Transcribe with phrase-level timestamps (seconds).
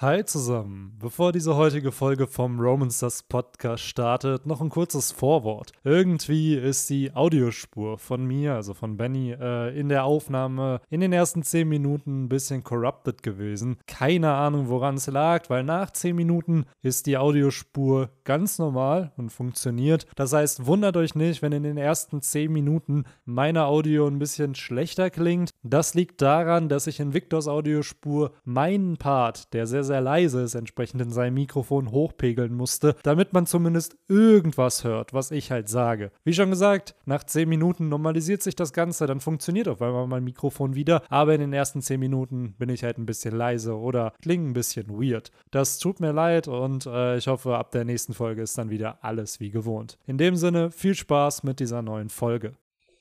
[0.00, 0.96] Hi zusammen.
[1.00, 5.72] Bevor diese heutige Folge vom Romansters Podcast startet, noch ein kurzes Vorwort.
[5.82, 11.12] Irgendwie ist die Audiospur von mir, also von Benny, äh, in der Aufnahme in den
[11.12, 13.78] ersten 10 Minuten ein bisschen corrupted gewesen.
[13.88, 19.30] Keine Ahnung, woran es lag, weil nach 10 Minuten ist die Audiospur ganz normal und
[19.30, 20.06] funktioniert.
[20.14, 24.54] Das heißt, wundert euch nicht, wenn in den ersten 10 Minuten meine Audio ein bisschen
[24.54, 25.50] schlechter klingt.
[25.64, 30.54] Das liegt daran, dass ich in Victors Audiospur meinen Part, der sehr, sehr leise ist,
[30.54, 36.12] entsprechend in seinem Mikrofon hochpegeln musste, damit man zumindest irgendwas hört, was ich halt sage.
[36.22, 40.24] Wie schon gesagt, nach 10 Minuten normalisiert sich das Ganze, dann funktioniert auf einmal mein
[40.24, 44.12] Mikrofon wieder, aber in den ersten 10 Minuten bin ich halt ein bisschen leise oder
[44.22, 45.32] klinge ein bisschen weird.
[45.50, 49.02] Das tut mir leid und äh, ich hoffe, ab der nächsten Folge ist dann wieder
[49.02, 49.98] alles wie gewohnt.
[50.06, 52.52] In dem Sinne, viel Spaß mit dieser neuen Folge.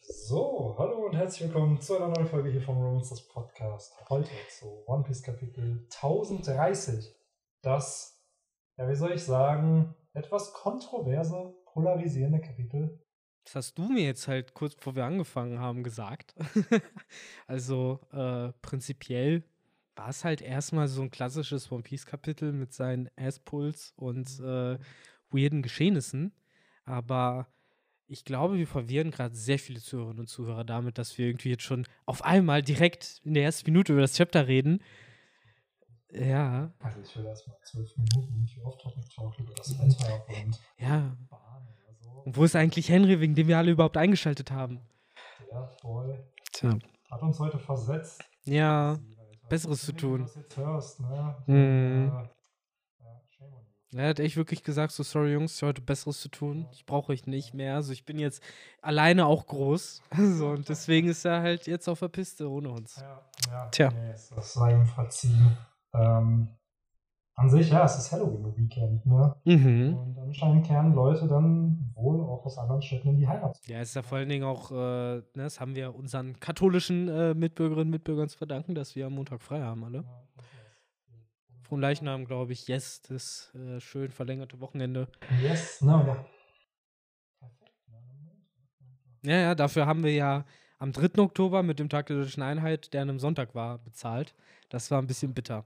[0.09, 3.93] So, hallo und herzlich willkommen zu einer neuen Folge hier vom Romances Podcast.
[4.07, 7.13] Heute zu One Piece Kapitel 1030.
[7.61, 8.25] Das,
[8.77, 13.03] ja, wie soll ich sagen, etwas kontroverse, polarisierende Kapitel.
[13.43, 16.35] Das hast du mir jetzt halt kurz bevor wir angefangen haben gesagt.
[17.45, 19.43] also äh, prinzipiell
[19.97, 24.79] war es halt erstmal so ein klassisches One Piece Kapitel mit seinen Asspuls und äh,
[25.31, 26.31] weirden Geschehnissen.
[26.85, 27.47] Aber
[28.07, 31.63] ich glaube, wir verwirren gerade sehr viele Zuhörerinnen und Zuhörer damit, dass wir irgendwie jetzt
[31.63, 34.81] schon auf einmal direkt in der ersten Minute über das Chapter reden.
[36.11, 36.71] Ja.
[36.79, 38.81] Also ich will erstmal zwölf Minuten irgendwie oft
[39.13, 41.17] Talk über das Wetter und ja.
[42.23, 44.81] Und wo ist eigentlich Henry, wegen dem wir alle überhaupt eingeschaltet haben?
[45.51, 46.25] Ja, voll.
[46.51, 46.77] Tja.
[47.09, 48.23] Hat uns heute versetzt.
[48.45, 48.99] Ja,
[49.49, 50.11] Besseres zu tun.
[50.11, 51.35] Wenn du das jetzt hörst, ne?
[51.47, 51.55] Mhm.
[51.55, 53.76] Äh, ja, shame on you.
[53.95, 56.67] Er hat echt wirklich gesagt, so sorry Jungs, ich habe heute Besseres zu tun.
[56.73, 57.75] Ich brauche euch nicht mehr.
[57.75, 58.43] Also ich bin jetzt
[58.81, 60.01] alleine auch groß.
[60.37, 62.97] so, und deswegen ist er halt jetzt auf der Piste ohne uns.
[62.97, 63.69] Ja, ja.
[63.69, 63.89] Tja.
[63.91, 65.57] Nee, das sei ihm verziehen.
[65.93, 66.49] Ähm,
[67.39, 69.35] an sich, ja, es ist Halloween-Weekend, ne?
[69.45, 69.95] Mhm.
[69.95, 73.59] Und anscheinend kehren Leute dann wohl auch aus anderen Städten in die Heimat.
[73.67, 77.07] Ja, es ist ja vor allen Dingen auch, äh, ne, das haben wir unseren katholischen
[77.07, 79.99] äh, Mitbürgerinnen und Mitbürgern zu verdanken, dass wir am Montag frei haben, alle.
[79.99, 80.26] Ja,
[81.75, 85.07] Leichnam, glaube ich, yes, das äh, schön verlängerte Wochenende.
[85.41, 86.25] Yes, no, ja.
[89.23, 90.45] Ja, ja, dafür haben wir ja
[90.79, 91.21] am 3.
[91.21, 94.35] Oktober mit dem Tag der Deutschen Einheit, der an einem Sonntag war, bezahlt.
[94.69, 95.65] Das war ein bisschen bitter.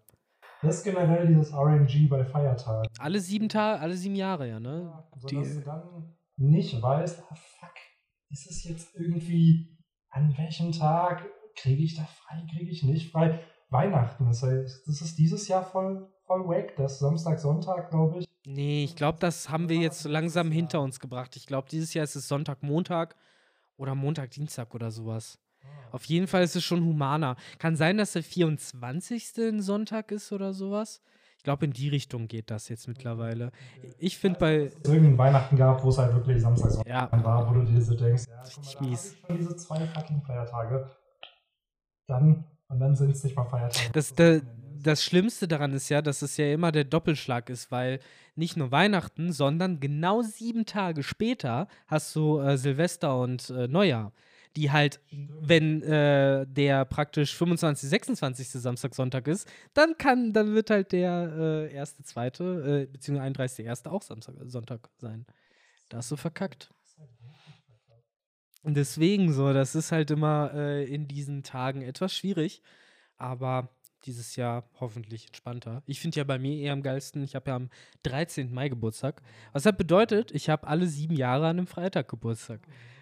[0.62, 2.88] Das ist generell dieses RNG bei Feiertagen.
[3.00, 4.84] Alle sieben Tage, alle sieben Jahre, ja, ne?
[4.92, 7.74] Ja, so die- dass du dann nicht weißt, ah fuck,
[8.30, 9.78] ist es jetzt irgendwie,
[10.10, 11.26] an welchem Tag
[11.56, 13.44] kriege ich da frei, kriege ich nicht frei?
[13.72, 18.26] Weihnachten, das, heißt, das ist dieses Jahr voll, voll wack, das Samstag, Sonntag, glaube ich.
[18.46, 21.36] Nee, ich glaube, das haben wir jetzt so langsam hinter uns gebracht.
[21.36, 23.16] Ich glaube, dieses Jahr ist es Sonntag, Montag
[23.78, 25.40] oder Montag, Dienstag oder sowas.
[25.92, 27.36] Auf jeden Fall ist es schon humaner.
[27.60, 29.38] Kann sein, dass der 24.
[29.38, 31.02] ein Sonntag ist oder sowas.
[31.38, 33.52] Ich glaube, in die Richtung geht das jetzt mittlerweile.
[33.98, 34.66] Ich finde bei.
[34.66, 37.66] Dass es irgendeinen Weihnachten gab, wo es halt wirklich Samstag, Sonntag Ja, war, wo du
[37.66, 39.14] dir so denkst, ja, guck mal, Richtig da mies.
[39.14, 40.90] ich schon diese zwei fucking Feiertage.
[42.08, 43.92] Dann, und dann sind es nicht mal Feiertage.
[43.94, 44.42] das, das,
[44.82, 48.00] das Schlimmste daran ist ja, dass es ja immer der Doppelschlag ist, weil
[48.36, 54.14] nicht nur Weihnachten, sondern genau sieben Tage später hast du äh, Silvester und äh, Neujahr.
[54.58, 58.50] Die halt, wenn äh, der praktisch 25., 26.
[58.50, 63.66] Samstag, Sonntag ist, dann kann, dann wird halt der äh, erste, zweite, äh, beziehungsweise 31.
[63.66, 65.26] erste auch Samstag, Sonntag sein.
[65.88, 66.70] Da hast du verkackt.
[68.64, 72.62] Und deswegen so, das ist halt immer äh, in diesen Tagen etwas schwierig,
[73.18, 73.70] aber
[74.06, 75.84] dieses Jahr hoffentlich entspannter.
[75.86, 77.70] Ich finde ja bei mir eher am geilsten, ich habe ja am
[78.04, 78.54] 13.
[78.54, 79.22] Mai Geburtstag.
[79.54, 82.62] Was das bedeutet, ich habe alle sieben Jahre an einem Freitag Geburtstag.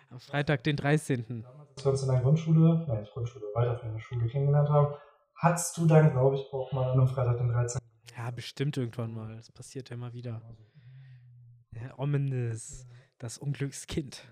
[0.10, 1.44] Am Freitag, den 13.
[1.44, 4.96] Damals, als wir uns in der Grundschule, nein, Grundschule, weiterführende Schule kennengelernt haben,
[5.36, 7.80] hattest du dann, glaube ich, auch mal an einem Freitag den 13.
[8.18, 9.36] Ja, bestimmt irgendwann mal.
[9.36, 10.42] Das passiert ja immer wieder.
[11.74, 12.88] Ja, ominous.
[13.20, 14.28] Das Unglückskind.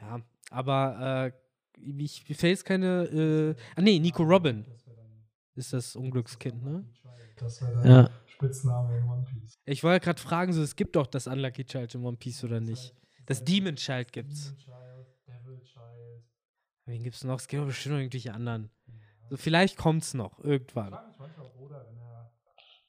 [0.00, 0.20] Ja,
[0.50, 1.32] aber
[1.78, 3.04] äh, ich, mir fällt keine.
[3.04, 4.64] Äh, ah, nee, Nico Robin
[5.54, 6.84] ist das Unglückskind, ne?
[7.36, 8.10] Das wäre dein Ja.
[8.26, 9.54] Spitzname in One Piece.
[9.64, 12.60] Ich wollte gerade fragen, so, es gibt doch das Unlucky Child in One Piece oder
[12.60, 12.94] nicht?
[13.26, 14.44] Das Demon Child gibt's.
[14.54, 16.24] Demon Child, Devil Child.
[16.86, 17.38] Wen gibt's noch?
[17.38, 18.70] Es gibt doch bestimmt noch irgendwelche anderen.
[19.28, 20.90] So, vielleicht kommt's noch, Ich irgendwann.
[20.92, 22.32] frage mich manchmal Oda, wenn er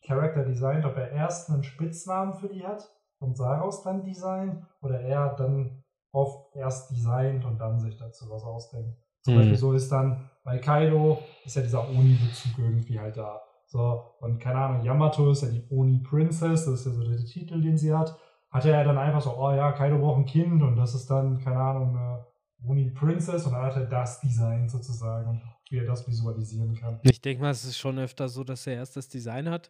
[0.05, 2.89] Charakter designt, ob er erst einen Spitznamen für die hat
[3.19, 8.43] und daraus dann designt oder er dann oft erst designt und dann sich dazu was
[8.43, 8.97] ausdenkt.
[9.21, 9.39] Zum Hm.
[9.39, 13.41] Beispiel so ist dann bei Kaido ist ja dieser Oni-Bezug irgendwie halt da.
[13.67, 17.23] So, und keine Ahnung, Yamato ist ja die Oni Princess, das ist ja so der
[17.23, 18.17] Titel, den sie hat.
[18.49, 21.37] Hatte er dann einfach so, oh ja, Kaido braucht ein Kind und das ist dann,
[21.39, 22.25] keine Ahnung, eine
[22.65, 26.99] Oni Princess und dann hat er das Design sozusagen, wie er das visualisieren kann.
[27.03, 29.69] Ich denke mal, es ist schon öfter so, dass er erst das Design hat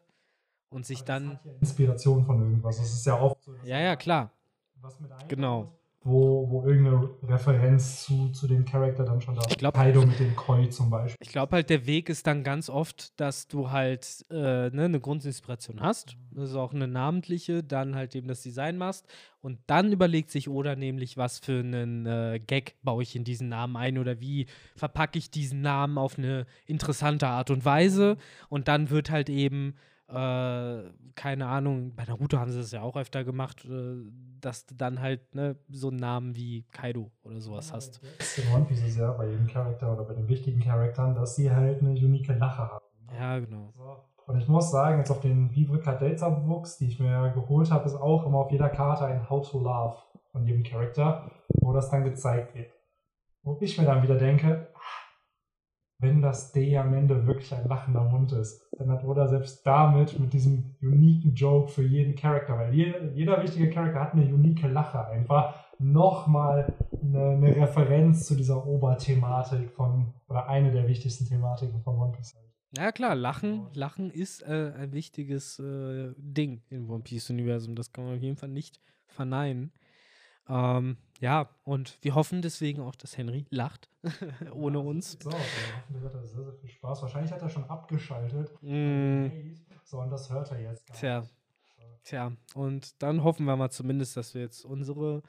[0.69, 1.25] und sich dann.
[1.25, 2.77] Das hat ja Inspiration von irgendwas.
[2.77, 3.53] Das ist ja oft so.
[3.65, 4.31] Ja, ja, klar.
[4.75, 5.78] Was mit einbaut, Genau.
[6.01, 9.59] Wo, wo irgendeine Referenz zu, zu dem Charakter dann schon da ist.
[9.59, 11.17] Kaido mit dem Koi zum Beispiel.
[11.19, 15.01] Ich glaube halt, der Weg ist dann ganz oft, dass du halt äh, ne, eine
[15.01, 19.07] Grundinspiration hast, das ist auch eine namentliche, dann halt eben das Design machst
[19.41, 23.49] und dann überlegt sich Oda nämlich, was für einen äh, Gag baue ich in diesen
[23.49, 24.47] Namen ein oder wie
[24.77, 28.15] verpacke ich diesen Namen auf eine interessante Art und Weise
[28.47, 29.75] und dann wird halt eben
[30.09, 34.03] äh, keine Ahnung, bei Naruto haben sie das ja auch öfter gemacht, äh,
[34.41, 38.01] dass du dann halt ne, so einen Namen wie Kaido oder sowas hast.
[38.17, 41.51] Das ist One Piece ja bei jedem Charakter oder bei den wichtigen Charakteren, dass sie
[41.51, 42.85] halt eine unique Lache haben.
[43.13, 43.73] Ja, genau.
[43.75, 44.09] So.
[44.27, 47.85] Und ich muss sagen, jetzt auf den Vivre Cadelza Books, die ich mir geholt habe,
[47.85, 49.97] ist auch immer auf jeder Karte ein How to Love
[50.31, 51.31] von jedem Charakter,
[51.61, 52.71] wo das dann gezeigt wird.
[53.41, 54.68] Wo ich mir dann wieder denke,
[55.99, 60.17] wenn das D am Ende wirklich ein lachender Mund ist, dann hat Oda selbst damit,
[60.17, 64.63] mit diesem uniken Joke für jeden Charakter, weil jeder, jeder wichtige Charakter hat eine unique
[64.63, 71.81] Lache einfach, nochmal eine, eine Referenz zu dieser Oberthematik von, oder eine der wichtigsten Thematiken
[71.81, 72.35] von One Piece.
[72.77, 77.75] Ja klar, Lachen, Lachen ist äh, ein wichtiges äh, Ding im One Piece-Universum.
[77.75, 79.73] Das kann man auf jeden Fall nicht verneinen.
[80.47, 83.89] Ähm, ja, und wir hoffen deswegen auch, dass Henry lacht,
[84.53, 85.17] ohne uns.
[85.21, 87.01] So, hoffentlich hat er sehr, sehr viel Spaß.
[87.01, 88.51] Wahrscheinlich hat er schon abgeschaltet.
[88.61, 89.27] Mm,
[89.83, 91.19] So, und das hört er jetzt gar Tja.
[91.21, 91.33] nicht.
[92.03, 95.21] tja, und dann hoffen wir mal zumindest, dass wir jetzt unsere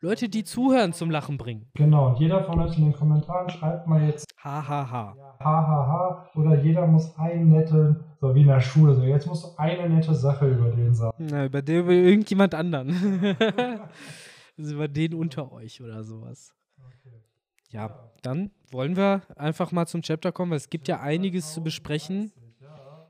[0.00, 1.70] Leute, die zuhören, zum Lachen bringen.
[1.74, 5.16] Genau, und jeder von euch in den Kommentaren schreibt mal jetzt Ha, ha, ha.
[5.38, 9.26] ha, ha, ha, oder jeder muss einen netten, so wie in der Schule, so jetzt
[9.28, 11.14] musst du eine nette Sache über den sagen.
[11.30, 12.88] Na, über den, über irgendjemand anderen.
[14.62, 16.54] also über den unter euch oder sowas.
[16.78, 17.14] Okay.
[17.70, 17.90] Ja,
[18.22, 22.32] dann wollen wir einfach mal zum Chapter kommen, weil es gibt ja einiges zu besprechen.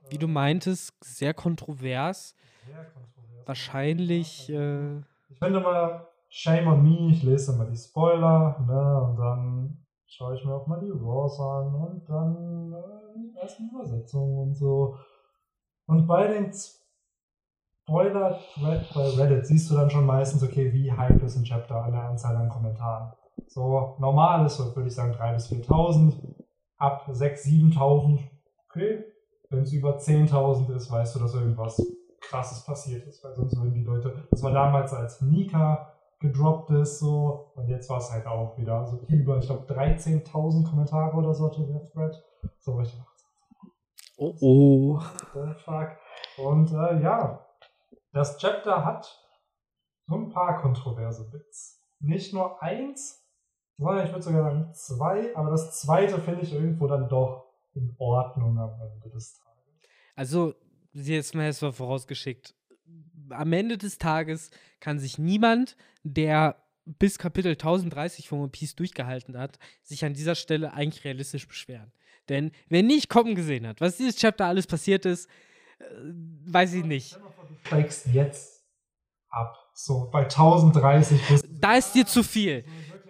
[0.08, 2.34] Wie du meintest, sehr kontrovers.
[2.66, 3.46] sehr kontrovers.
[3.46, 4.99] Wahrscheinlich, äh,
[5.31, 10.37] Ich finde mal, shame on me, ich lese immer die Spoiler, ne, und dann schaue
[10.37, 14.96] ich mir auch mal die Raws an und dann äh, die ersten Übersetzungen und so.
[15.87, 16.52] Und bei den
[17.92, 21.92] Spoiler-Thread bei Reddit siehst du dann schon meistens, okay, wie hype ist ein Chapter an
[21.92, 23.12] der Anzahl an Kommentaren.
[23.48, 26.14] So, normal ist so, würde ich sagen, 3.000 bis 4.000.
[26.78, 28.18] Ab 6.000, 7.000,
[28.70, 29.04] okay.
[29.50, 31.80] Wenn es über 10.000 ist, weißt du, dass irgendwas
[32.22, 36.98] krasses passiert ist, weil sonst würden die Leute, das war damals als Nika gedroppt ist,
[36.98, 41.34] so, und jetzt war es halt auch wieder, so über, ich glaube, 13.000 Kommentare oder
[41.34, 42.24] so hatte der Thread.
[42.58, 43.06] So, ich dachte,
[44.16, 44.94] oh oh.
[44.94, 45.90] what the fuck?
[46.38, 47.41] Und äh, ja,
[48.12, 49.19] das Chapter hat
[50.06, 51.81] so ein paar kontroverse Bits.
[52.00, 53.25] Nicht nur eins,
[53.79, 57.94] sondern ich würde sogar sagen zwei, aber das zweite finde ich irgendwo dann doch in
[57.99, 59.53] Ordnung am Ende des Tages.
[60.14, 60.55] Also,
[60.93, 62.55] jetzt mal erstmal vorausgeschickt.
[63.31, 64.50] Am Ende des Tages
[64.81, 70.35] kann sich niemand, der bis Kapitel 1030 von One Piece durchgehalten hat, sich an dieser
[70.35, 71.93] Stelle eigentlich realistisch beschweren.
[72.29, 75.29] Denn wer nicht kommen gesehen hat, was dieses Chapter alles passiert ist,
[76.46, 77.14] weiß ich nicht.
[77.14, 77.20] Du
[77.67, 78.64] steigst jetzt
[79.31, 79.58] ab.
[79.75, 81.44] So bei 1030 bist.
[81.50, 82.64] Da ist dir zu viel.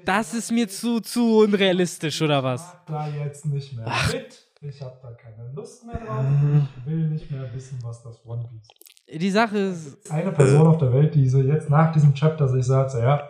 [0.05, 2.77] Das ist mir zu, zu unrealistisch, oder was?
[2.87, 4.49] Da jetzt nicht mehr mit.
[4.61, 6.23] Ich habe da keine Lust mehr drauf.
[6.23, 6.69] Mhm.
[6.79, 9.21] Ich will nicht mehr wissen, was das One Piece ist.
[9.23, 12.65] Die Sache ist, Eine Person auf der Welt, die so jetzt nach diesem Chapter sich
[12.65, 13.29] sagt, so, ja,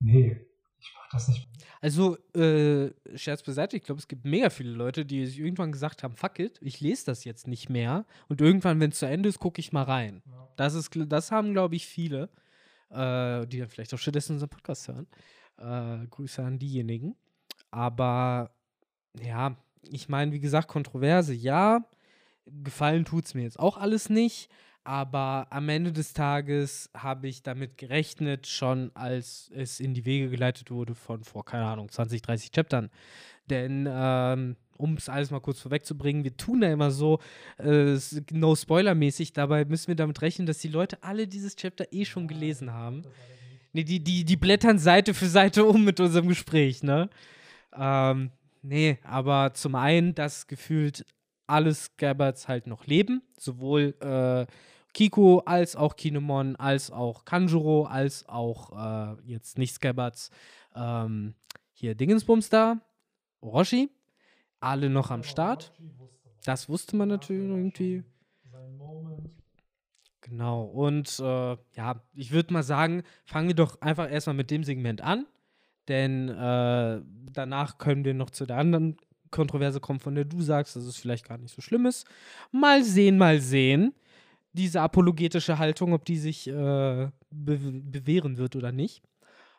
[0.00, 0.36] nee,
[0.78, 1.47] ich mach das nicht.
[1.80, 6.02] Also, äh, Scherz beiseite, ich glaube, es gibt mega viele Leute, die sich irgendwann gesagt
[6.02, 8.04] haben, fuck it, ich lese das jetzt nicht mehr.
[8.28, 10.22] Und irgendwann, wenn es zu Ende ist, gucke ich mal rein.
[10.26, 10.48] Ja.
[10.56, 12.30] Das, ist, das haben, glaube ich, viele,
[12.90, 15.06] äh, die dann vielleicht auch stattdessen unseren Podcast hören.
[15.58, 17.14] Äh, Grüße an diejenigen.
[17.70, 18.50] Aber,
[19.20, 21.84] ja, ich meine, wie gesagt, Kontroverse, ja.
[22.46, 24.50] Gefallen tut es mir jetzt auch alles nicht.
[24.88, 30.30] Aber am Ende des Tages habe ich damit gerechnet, schon als es in die Wege
[30.30, 32.88] geleitet wurde von vor, keine Ahnung, 20, 30 Chaptern.
[33.50, 37.18] Denn, ähm, um es alles mal kurz vorwegzubringen, wir tun da immer so,
[37.58, 37.98] äh,
[38.32, 42.26] no spoiler-mäßig, dabei müssen wir damit rechnen, dass die Leute alle dieses Chapter eh schon
[42.26, 43.02] gelesen haben.
[43.74, 47.10] Nee, die, die, die blättern Seite für Seite um mit unserem Gespräch, ne?
[47.76, 48.30] Ähm,
[48.62, 51.04] nee, aber zum einen, dass gefühlt
[51.46, 54.46] alle Scabbards halt noch leben, sowohl äh,
[54.98, 60.32] Kiko als auch Kinemon, als auch Kanjuro, als auch äh, jetzt nicht Scabbards,
[60.74, 61.34] ähm,
[61.72, 62.80] hier Dingensbums da,
[63.40, 63.90] Orochi,
[64.58, 65.72] alle noch am Start.
[66.44, 68.02] Das wusste man natürlich irgendwie.
[70.22, 74.64] Genau, und äh, ja, ich würde mal sagen, fangen wir doch einfach erstmal mit dem
[74.64, 75.26] Segment an,
[75.86, 77.00] denn äh,
[77.32, 78.96] danach können wir noch zu der anderen
[79.30, 82.04] Kontroverse kommen, von der du sagst, dass es vielleicht gar nicht so schlimm ist.
[82.50, 83.94] Mal sehen, mal sehen.
[84.58, 89.02] Diese apologetische Haltung, ob die sich äh, be bewähren wird oder nicht.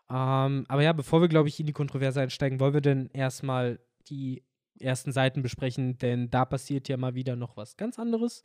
[0.09, 3.79] Ähm, aber ja, bevor wir, glaube ich, in die Kontroverse einsteigen, wollen wir denn erstmal
[4.09, 4.43] die
[4.79, 8.43] ersten Seiten besprechen, denn da passiert ja mal wieder noch was ganz anderes,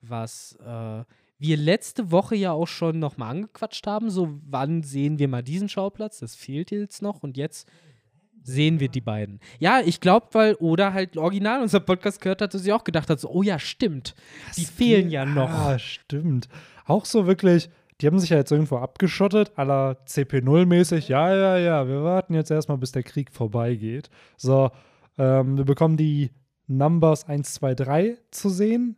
[0.00, 1.04] was äh,
[1.38, 4.10] wir letzte Woche ja auch schon nochmal angequatscht haben.
[4.10, 6.18] So, wann sehen wir mal diesen Schauplatz?
[6.18, 7.68] Das fehlt jetzt noch und jetzt
[8.48, 9.40] sehen wir die beiden.
[9.58, 13.10] Ja, ich glaube, weil oder halt original unser Podcast gehört hat, dass sie auch gedacht
[13.10, 14.14] hat, so, oh ja, stimmt,
[14.56, 15.50] die fehlen ja noch.
[15.50, 16.48] Ah, stimmt.
[16.86, 17.68] Auch so wirklich,
[18.00, 21.08] die haben sich ja jetzt irgendwo abgeschottet, la CP0-mäßig.
[21.08, 24.08] Ja, ja, ja, wir warten jetzt erstmal, bis der Krieg vorbeigeht.
[24.38, 24.70] So,
[25.18, 26.30] ähm, wir bekommen die
[26.66, 28.96] Numbers 1, 2, 3 zu sehen.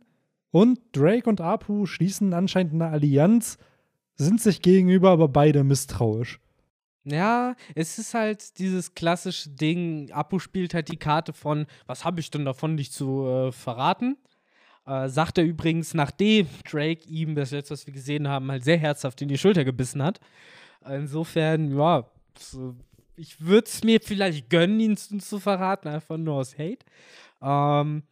[0.51, 3.57] Und Drake und Apu schließen anscheinend eine Allianz,
[4.15, 6.39] sind sich gegenüber aber beide misstrauisch.
[7.03, 12.19] Ja, es ist halt dieses klassische Ding, Apu spielt halt die Karte von, was habe
[12.19, 14.17] ich denn davon, dich zu äh, verraten?
[14.85, 18.77] Äh, sagt er übrigens, nachdem Drake ihm das letzte, was wir gesehen haben, halt sehr
[18.77, 20.19] herzhaft in die Schulter gebissen hat.
[20.87, 22.05] Insofern, ja,
[23.15, 26.85] ich würde es mir vielleicht gönnen, ihn zu, zu, verraten, einfach nur aus Hate.
[27.41, 28.03] Ähm,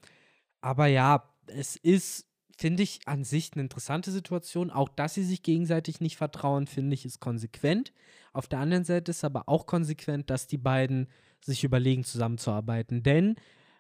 [0.62, 2.26] aber ja, es ist
[2.60, 4.70] finde ich an sich eine interessante Situation.
[4.70, 7.94] Auch, dass sie sich gegenseitig nicht vertrauen, finde ich, ist konsequent.
[8.34, 11.08] Auf der anderen Seite ist aber auch konsequent, dass die beiden
[11.42, 13.04] sich überlegen, zusammenzuarbeiten.
[13.04, 13.36] Denn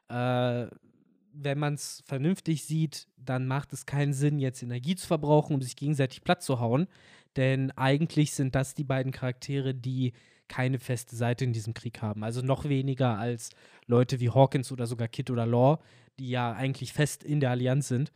[0.09, 0.67] äh,
[1.33, 5.61] wenn man es vernünftig sieht, dann macht es keinen Sinn, jetzt Energie zu verbrauchen, um
[5.61, 6.87] sich gegenseitig platt zu hauen.
[7.35, 10.13] Denn eigentlich sind das die beiden Charaktere, die
[10.47, 12.23] keine feste Seite in diesem Krieg haben.
[12.23, 13.51] Also noch weniger als
[13.85, 15.79] Leute wie Hawkins oder sogar Kit oder Law,
[16.17, 18.11] die ja eigentlich fest in der Allianz sind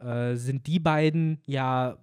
[0.00, 1.98] äh, sind die beiden ja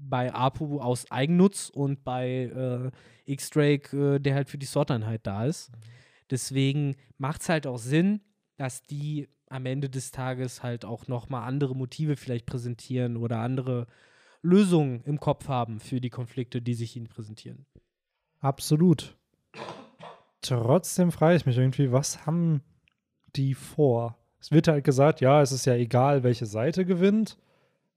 [0.00, 2.90] bei Apu aus Eigennutz und bei äh,
[3.30, 5.70] X-Drake, äh, der halt für die Sorteinheit da ist.
[6.30, 8.20] Deswegen macht es halt auch Sinn,
[8.56, 13.86] dass die am Ende des Tages halt auch nochmal andere Motive vielleicht präsentieren oder andere
[14.42, 17.66] Lösungen im Kopf haben für die Konflikte, die sich ihnen präsentieren.
[18.40, 19.16] Absolut.
[20.42, 22.62] Trotzdem frage ich mich irgendwie, was haben
[23.34, 24.18] die vor?
[24.40, 27.38] es wird halt gesagt, ja, es ist ja egal, welche Seite gewinnt.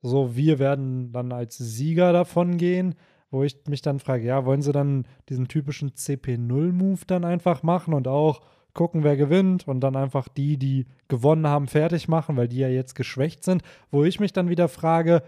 [0.01, 2.95] So, wir werden dann als Sieger davon gehen,
[3.29, 7.93] wo ich mich dann frage, ja, wollen sie dann diesen typischen CP0-Move dann einfach machen
[7.93, 8.41] und auch
[8.73, 12.67] gucken, wer gewinnt und dann einfach die, die gewonnen haben, fertig machen, weil die ja
[12.67, 13.63] jetzt geschwächt sind.
[13.89, 15.23] Wo ich mich dann wieder frage,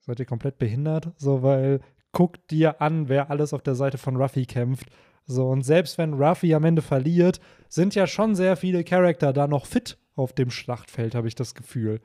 [0.00, 1.12] seid ihr komplett behindert?
[1.16, 1.80] So, weil
[2.12, 4.88] guckt dir an, wer alles auf der Seite von Ruffy kämpft.
[5.26, 9.46] So, und selbst wenn Ruffy am Ende verliert, sind ja schon sehr viele Charakter da
[9.46, 12.00] noch fit auf dem Schlachtfeld, habe ich das Gefühl.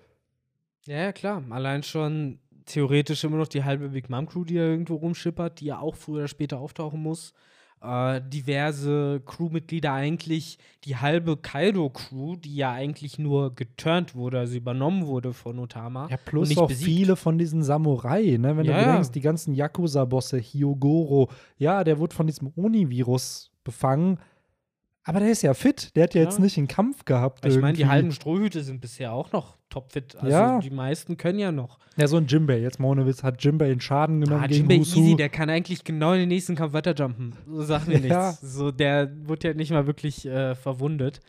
[0.88, 1.44] Ja, ja, klar.
[1.50, 5.66] Allein schon theoretisch immer noch die halbe Big Mom Crew, die ja irgendwo rumschippert, die
[5.66, 7.34] ja auch früher oder später auftauchen muss.
[7.82, 15.06] Äh, diverse Crewmitglieder eigentlich, die halbe Kaido-Crew, die ja eigentlich nur geturnt wurde, also übernommen
[15.06, 16.08] wurde von Otama.
[16.10, 16.86] Ja, plus auch besiegt.
[16.86, 18.58] viele von diesen Samurai, ne?
[18.58, 24.20] Wenn ja, du denkst, die ganzen Yakuza-Bosse, Hyogoro, ja, der wurde von diesem Oni-Virus befangen
[25.08, 25.96] aber der ist ja fit.
[25.96, 26.28] Der hat ja, ja.
[26.28, 27.46] jetzt nicht einen Kampf gehabt.
[27.46, 30.16] Ich meine, die halben Strohhüte sind bisher auch noch topfit.
[30.16, 30.60] Also ja.
[30.60, 31.78] die meisten können ja noch.
[31.96, 32.60] Ja, so ein Jimbei.
[32.60, 35.52] Jetzt mal ohne Witz, hat Jimbei einen Schaden genommen ah, gegen Jimbei easy, der kann
[35.52, 37.36] eigentlich genau in den nächsten Kampf weiterjumpen.
[37.48, 38.30] So sagen wir ja.
[38.30, 38.42] nichts.
[38.42, 41.20] So, der wurde ja nicht mal wirklich äh, verwundet.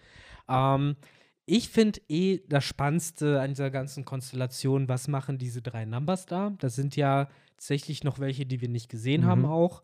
[0.49, 0.97] Ähm,
[1.45, 6.54] ich finde eh das Spannendste an dieser ganzen Konstellation, was machen diese drei Numbers da?
[6.59, 9.26] Das sind ja tatsächlich noch welche, die wir nicht gesehen mhm.
[9.26, 9.83] haben auch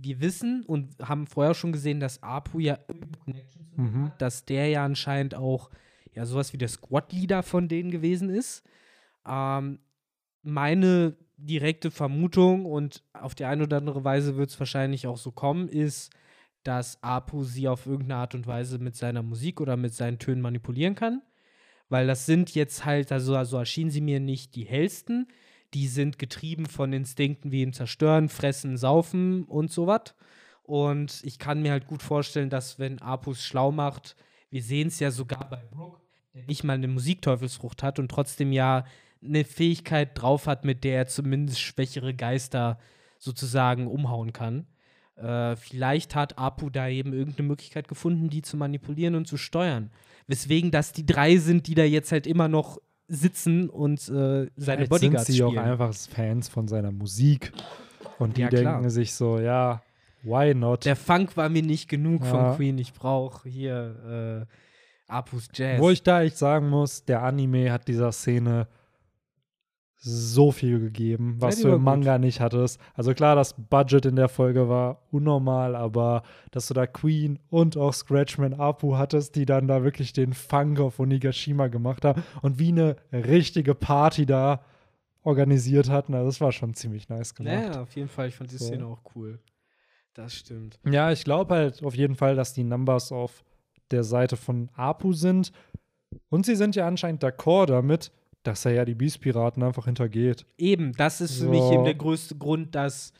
[0.00, 2.78] wir wissen und haben vorher schon gesehen, dass Apu ja
[3.76, 4.12] mhm.
[4.18, 5.70] dass der ja anscheinend auch
[6.14, 8.64] ja sowas wie der Squad-Leader von denen gewesen ist.
[9.26, 9.78] Ähm,
[10.42, 15.30] meine direkte Vermutung, und auf die eine oder andere Weise wird es wahrscheinlich auch so
[15.30, 16.10] kommen, ist,
[16.64, 20.42] dass Apu sie auf irgendeine Art und Weise mit seiner Musik oder mit seinen Tönen
[20.42, 21.22] manipulieren kann.
[21.88, 25.28] Weil das sind jetzt halt, also, also erschienen sie mir nicht die hellsten,
[25.74, 30.14] die sind getrieben von Instinkten wie im Zerstören, Fressen, Saufen und sowas.
[30.62, 34.16] Und ich kann mir halt gut vorstellen, dass wenn Apus schlau macht,
[34.50, 36.00] wir sehen es ja sogar bei Brook,
[36.34, 38.84] der nicht mal eine Musikteufelsfrucht hat und trotzdem ja
[39.22, 42.78] eine Fähigkeit drauf hat, mit der er zumindest schwächere Geister
[43.18, 44.66] sozusagen umhauen kann.
[45.16, 49.90] Äh, vielleicht hat Apu da eben irgendeine Möglichkeit gefunden, die zu manipulieren und zu steuern.
[50.26, 54.50] Weswegen das die drei sind, die da jetzt halt immer noch sitzen und äh, seine
[54.56, 55.58] Vielleicht Bodyguards sind sie spielen.
[55.58, 57.52] auch einfach Fans von seiner Musik.
[58.18, 59.82] Und die ja, denken sich so, ja,
[60.22, 60.84] why not?
[60.84, 62.30] Der Funk war mir nicht genug ja.
[62.30, 62.78] von Queen.
[62.78, 64.46] Ich brauche hier
[65.08, 65.80] äh, Apus Jazz.
[65.80, 68.66] Wo ich da echt sagen muss, der Anime hat dieser Szene
[70.00, 72.24] so viel gegeben, was ja, du im Manga gut.
[72.24, 72.80] nicht hattest.
[72.94, 77.76] Also klar, das Budget in der Folge war unnormal, aber dass du da Queen und
[77.76, 82.60] auch Scratchman Apu hattest, die dann da wirklich den Funk auf Onigashima gemacht haben und
[82.60, 84.62] wie eine richtige Party da
[85.24, 86.14] organisiert hatten.
[86.14, 87.74] Also das war schon ziemlich nice gemacht.
[87.74, 88.28] Ja, auf jeden Fall.
[88.28, 88.66] Ich fand die So.
[88.66, 89.40] Szene auch cool.
[90.14, 90.78] Das stimmt.
[90.88, 93.44] Ja, ich glaube halt auf jeden Fall, dass die Numbers auf
[93.90, 95.52] der Seite von Apu sind.
[96.30, 98.12] Und sie sind ja anscheinend d'accord damit,
[98.48, 100.46] dass er ja die Beast-Piraten einfach hintergeht.
[100.56, 103.12] Eben, das ist für mich eben der größte Grund, dass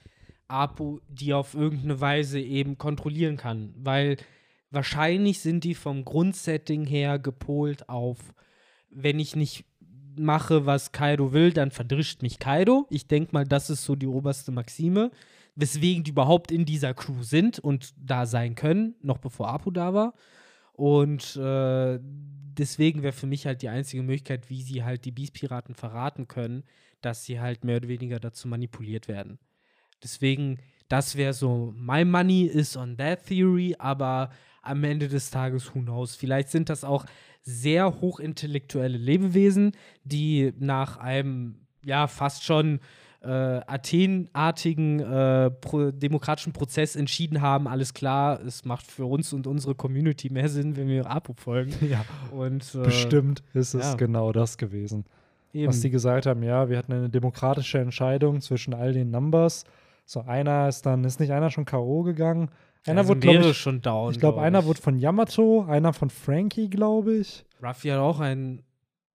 [0.49, 3.75] Apu die auf irgendeine Weise eben kontrollieren kann.
[3.77, 4.17] Weil
[4.71, 8.17] wahrscheinlich sind die vom Grundsetting her gepolt auf,
[8.91, 9.67] wenn ich nicht
[10.17, 12.87] mache, was Kaido will, dann verdrischt mich Kaido.
[12.89, 15.11] Ich denke mal, das ist so die oberste Maxime,
[15.57, 19.93] weswegen die überhaupt in dieser Crew sind und da sein können, noch bevor Apu da
[19.93, 20.15] war.
[20.79, 25.75] Und äh, deswegen wäre für mich halt die einzige Möglichkeit, wie sie halt die Beast-Piraten
[25.75, 26.63] verraten können,
[27.01, 29.41] dass sie halt mehr oder weniger dazu manipuliert werden.
[30.05, 30.59] Deswegen,
[30.89, 34.31] das wäre so, my money is on that theory, aber
[34.63, 36.15] am Ende des Tages, who knows?
[36.15, 37.07] Vielleicht sind das auch
[37.43, 39.73] sehr hochintellektuelle Lebewesen,
[40.05, 42.79] die nach einem, ja, fast schon
[43.21, 43.29] äh,
[43.67, 49.75] Athen-artigen äh, pro demokratischen Prozess entschieden haben, alles klar, es macht für uns und unsere
[49.75, 51.73] Community mehr Sinn, wenn wir Apu folgen.
[51.89, 53.95] Ja, Und, äh, bestimmt ist es ja.
[53.95, 55.05] genau das gewesen.
[55.53, 55.69] Eben.
[55.69, 59.65] Was die gesagt haben, ja, wir hatten eine demokratische Entscheidung zwischen all den Numbers.
[60.05, 62.03] So einer ist dann, ist nicht einer schon K.O.
[62.03, 62.51] gegangen?
[62.87, 64.13] Einer also wurde, mehrere ich, schon down.
[64.13, 67.45] ich glaube, glaub einer wurde von Yamato, einer von Frankie, glaube ich.
[67.63, 68.63] Ruffy hat auch einen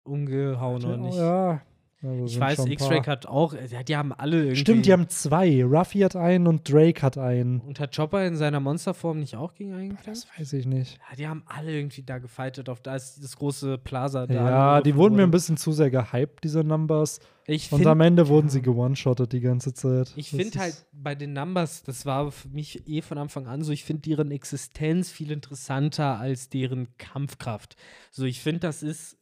[0.04, 1.16] umgehauen, oder nicht?
[1.16, 1.62] Ja,
[2.02, 3.06] also Ich weiß, paar.
[3.06, 4.56] hat auch, ja, die haben alle irgendwie.
[4.56, 5.64] Stimmt, die haben zwei.
[5.64, 7.60] Ruffy hat einen und Drake hat einen.
[7.60, 10.08] Und hat Chopper in seiner Monsterform nicht auch gegen einen gekämpft?
[10.08, 10.98] Das weiß ich nicht.
[11.10, 14.34] Ja, die haben alle irgendwie da gefightet, auf da ist das große Plaza da.
[14.34, 17.20] Ja, die wurden mir ein bisschen zu sehr gehypt, diese Numbers.
[17.44, 20.12] Ich Und am finde Ende wurden sie gewone-shottet die ganze Zeit.
[20.14, 23.46] ich Das find ist- halt bei den Numbers, das war für mich eh von Anfang
[23.48, 27.74] an so, ich finde deren Existenz viel interessanter als deren Kampfkraft.
[28.12, 29.16] So, ich finde, das ist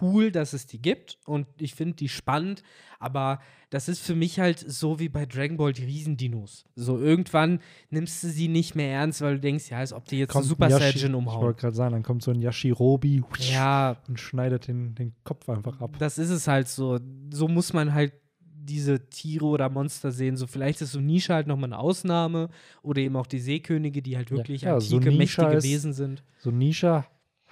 [0.00, 2.62] cool, dass es die gibt und ich finde die spannend,
[2.98, 3.40] aber
[3.70, 6.64] das ist für mich halt so wie bei Dragon Ball die Riesendinos.
[6.74, 7.60] So irgendwann
[7.90, 10.42] nimmst du sie nicht mehr ernst, weil du denkst, ja, als ob die jetzt einen
[10.42, 11.40] kommt Super Yashi- Saiyan Ich umhauen.
[11.42, 15.80] wollte gerade sagen, dann kommt so ein Yashirobi Ja, und schneidet den, den Kopf einfach
[15.80, 15.96] ab.
[15.98, 16.98] das ist es halt so.
[17.32, 20.36] So muss man halt diese Tiere oder Monster sehen.
[20.36, 22.48] So vielleicht ist so Nische halt nochmal eine Ausnahme
[22.82, 25.92] oder eben auch die Seekönige, die halt Ja, wirklich ja, so antike, Nisha mächtige Wesen
[25.92, 26.24] sind.
[26.40, 27.06] So Nisha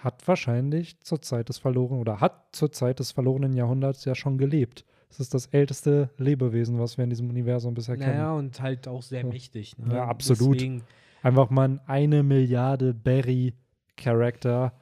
[0.05, 4.39] hat wahrscheinlich zur Zeit des verlorenen oder hat zur Zeit des verlorenen Jahrhunderts ja schon
[4.39, 4.85] gelebt.
[5.11, 8.17] Es ist das älteste Lebewesen, was wir in diesem Universum bisher kennen.
[8.19, 9.27] Naja, und halt auch sehr Ja.
[9.29, 9.79] mächtig.
[9.79, 9.95] Ne?
[9.95, 10.57] Ja, absolut.
[10.57, 10.83] Deswegen,
[11.23, 14.73] Einfach mal ein eine Milliarde Berry-Charakter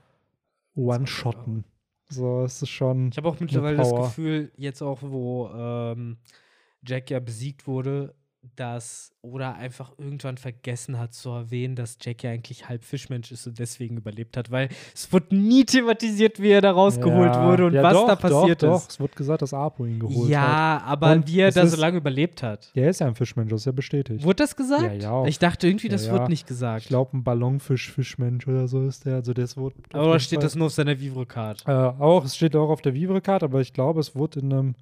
[0.75, 1.65] one-shotten.
[2.09, 3.09] So, es ist schon.
[3.11, 3.91] ich habe auch mittlerweile das.
[3.93, 6.19] Gefühl, jetzt auch, wo ähm,
[6.87, 8.15] Jack ja besiegt wurde,
[8.57, 13.47] dass oder einfach irgendwann vergessen hat zu erwähnen, dass Jack ja eigentlich halb Fischmensch ist
[13.47, 17.67] und deswegen überlebt hat, weil es wurde nie thematisiert, wie er da rausgeholt Ja, wurde
[17.67, 18.85] und ja, was doch, da passiert doch, ist.
[18.85, 20.31] Doch, es wird gesagt, dass Apo ihn geholt hat.
[20.31, 22.71] Ja, aber Und wie er da so lange überlebt hat.
[22.75, 24.25] Ja, er ist ja ein Fischmensch, das ist ja bestätigt.
[24.25, 24.83] Wurde das gesagt?
[25.03, 25.25] Ja, ja.
[25.27, 26.29] Ich dachte irgendwie, das Ja, wird ja.
[26.29, 26.83] nicht gesagt.
[26.83, 29.17] Ich glaube, ein Ballonfisch-Fischmensch oder so ist der.
[29.17, 29.77] Also, das wurde.
[29.91, 31.63] da steht Fall- das nur auf seiner Vivre-Card.
[31.67, 34.75] Äh, auch, es steht auch auf der Vivre-Card, aber ich glaube, es wurde in einem.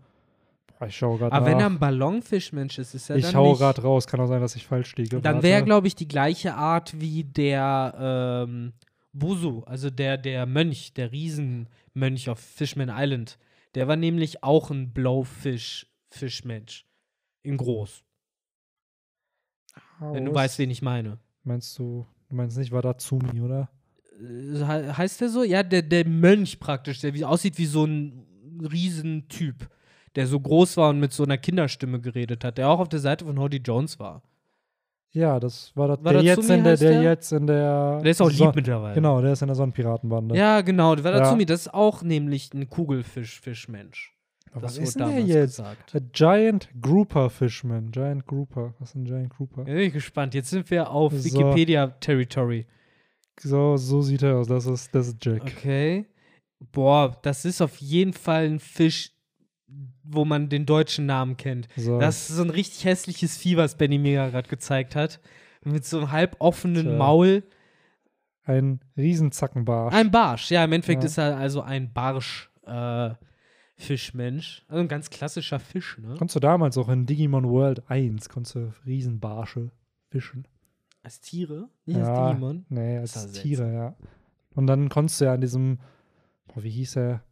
[0.87, 1.53] Ich schaue gerade Aber nach.
[1.53, 3.59] wenn er ein Ballonfischmensch ist, ist er ich dann hau nicht.
[3.59, 5.21] gerade raus, kann auch sein, dass ich falsch liege.
[5.21, 8.73] Dann wäre, glaube ich, die gleiche Art wie der ähm,
[9.12, 13.38] Busu, also der, der Mönch, der Riesenmönch auf Fishman Island.
[13.75, 16.87] Der war nämlich auch ein Blowfish-Fischmensch.
[17.43, 18.03] In groß.
[20.01, 21.19] Wenn du weißt, wen ich meine.
[21.45, 23.71] Meinst du, du meinst nicht Wadazumi, oder?
[24.19, 25.43] Äh, he- heißt der so?
[25.43, 28.27] Ja, der, der Mönch praktisch, der wie, aussieht wie so ein
[28.62, 29.69] Riesentyp,
[30.16, 33.01] der so groß war und mit so einer Kinderstimme geredet hat, der auch auf der
[33.01, 34.23] Seite von Howdy Jones war.
[35.12, 37.03] Ja, das war, das, Wadazumi der jetzt in der, der der?
[37.03, 38.01] jetzt in der.
[38.01, 38.94] Der ist auch Son- lieb mittlerweile.
[38.94, 40.37] Genau, der ist in der Sonnenpiratenbande.
[40.37, 40.94] Ja, genau.
[40.94, 41.18] Der Ja.
[41.18, 44.14] Wadazumi, das ist auch nämlich ein Kugelfisch-Fischmensch.
[44.53, 45.57] Was ist denn der jetzt?
[45.59, 45.94] gesagt.
[45.94, 47.90] A Giant Grouper Fishman.
[47.92, 48.75] Giant Grouper.
[48.81, 49.64] Was ist ein Giant Grouper?
[49.64, 50.35] Bin ich gespannt.
[50.35, 51.25] Jetzt sind wir auf So.
[51.25, 52.66] Wikipedia-Territory.
[53.40, 54.49] So, so sieht er aus.
[54.49, 55.42] Das ist, das ist Jack.
[55.42, 56.07] Okay.
[56.73, 59.12] Boah, das ist auf jeden Fall ein Fisch,
[60.04, 61.68] wo man den deutschen Namen kennt.
[61.76, 61.98] So.
[61.98, 65.20] Das ist so ein richtig hässliches Vieh, was Benny mir gerade gezeigt hat.
[65.64, 66.96] Mit so einem halb offenen Tja.
[66.96, 67.42] Maul.
[68.44, 69.94] ein Riesenzackenbarsch.
[69.94, 70.50] Ein Barsch.
[70.50, 71.06] Ja, im Endeffekt Ja.
[71.06, 72.50] ist er also ein Barsch.
[72.66, 73.11] Äh,
[73.76, 74.64] Fischmensch.
[74.68, 76.14] Also ein ganz klassischer Fisch, ne?
[76.18, 79.70] Konntest du damals auch in Digimon World 1, konntest du Riesenbarsche
[80.11, 80.46] fischen.
[81.02, 81.68] Als Tiere?
[81.87, 82.12] Nicht Ja.
[82.14, 82.66] als Digimon?
[82.68, 83.94] Nee, als Tiere, ja.
[84.54, 85.78] Und dann konntest du ja an diesem,
[86.48, 87.22] boah, wie hieß er?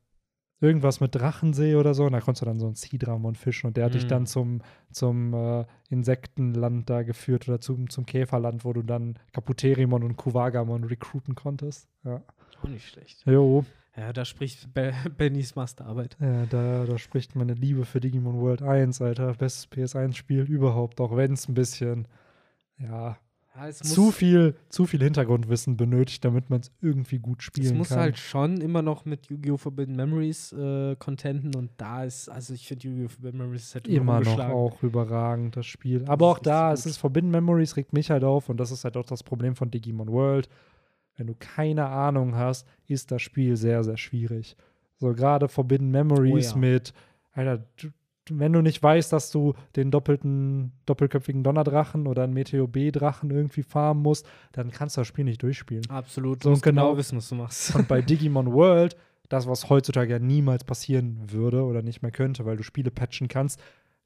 [0.61, 2.05] Irgendwas mit Drachensee oder so.
[2.05, 3.69] Und da konntest du dann so einen Seadramon fischen.
[3.69, 4.09] Und der hat dich Mhm.
[4.09, 10.03] dann zum, zum äh, Insektenland da geführt oder zum, zum Käferland, wo du dann Kaputerimon
[10.03, 11.89] und Kuwagamon recruiten konntest.
[12.05, 12.23] Ja.
[12.63, 13.23] Auch nicht schlecht.
[13.27, 13.65] Jo.
[13.97, 16.17] Ja, da spricht Be Bennys Masterarbeit.
[16.21, 19.35] Ja, da, da spricht meine Liebe für Digimon World 1, Alter.
[19.35, 22.07] Bestes PS1-Spiel überhaupt, auch wenn es ein bisschen,
[22.79, 23.17] ja,
[23.59, 27.77] Ja, es zu viel, zu viel Hintergrundwissen benötigt, damit man es irgendwie gut Es spielen
[27.77, 27.99] muss kann.
[27.99, 29.57] halt schon immer noch mit Yu-Gi-Oh!
[29.57, 33.09] Forbidden Memories äh, contenten und da ist, also ich finde Yu-Gi-Oh!
[33.09, 36.05] Forbidden Memories ist halt immer noch auch überragend, das Spiel.
[36.07, 38.85] Aber auch ist da, es ist Forbidden Memories, regt mich halt auf und das ist
[38.85, 40.49] halt auch das Problem von Digimon World.
[41.17, 44.57] Wenn du keine Ahnung hast, ist das Spiel sehr, sehr schwierig.
[44.99, 46.61] So gerade Forbidden Memories Oh ja.
[46.61, 46.93] mit,
[47.33, 47.91] Alter, du-
[48.33, 53.63] wenn du nicht weißt, dass du den doppelten, doppelköpfigen Donnerdrachen oder einen Meteo B-Drachen irgendwie
[53.63, 55.89] farmen musst, dann kannst du das Spiel nicht durchspielen.
[55.91, 56.43] Absolut.
[56.43, 56.99] So, Du musst genau, genau.
[56.99, 57.75] wissen, was du machst.
[57.75, 58.97] Und bei Digimon World,
[59.29, 63.29] das, was heutzutage ja niemals passieren würde oder nicht mehr könnte, weil du Spiele patchen
[63.29, 63.61] kannst,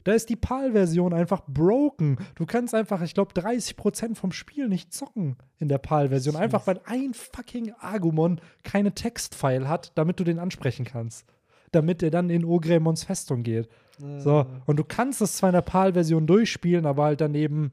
[0.05, 2.19] da ist die PAL-Version einfach broken.
[2.35, 6.37] Du kannst einfach, ich glaube, 30% vom Spiel nicht zocken in der PAL-Version.
[6.37, 11.27] Einfach weil ein fucking Agumon keine Textfile hat, damit du den ansprechen kannst.
[11.71, 13.69] Damit er dann in Ogremon's Festung geht.
[13.99, 17.73] So, und du kannst es zwar in der PAL-Version durchspielen, aber halt dann eben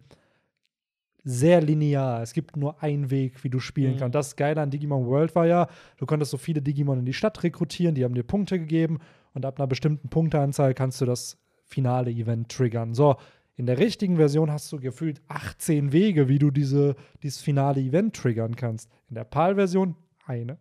[1.23, 2.21] sehr linear.
[2.21, 3.97] Es gibt nur einen Weg, wie du spielen Mhm.
[3.99, 4.15] kannst.
[4.15, 7.43] Das Geile an Digimon World war ja, du konntest so viele Digimon in die Stadt
[7.43, 8.99] rekrutieren, die haben dir Punkte gegeben
[9.34, 12.93] und ab einer bestimmten Punkteanzahl kannst du das finale Event triggern.
[12.93, 13.17] So,
[13.58, 18.15] in der richtigen Version hast du gefühlt 18 Wege, wie du diese, dieses finale Event
[18.15, 18.89] triggern kannst.
[19.10, 20.58] In der PAL-Version eine.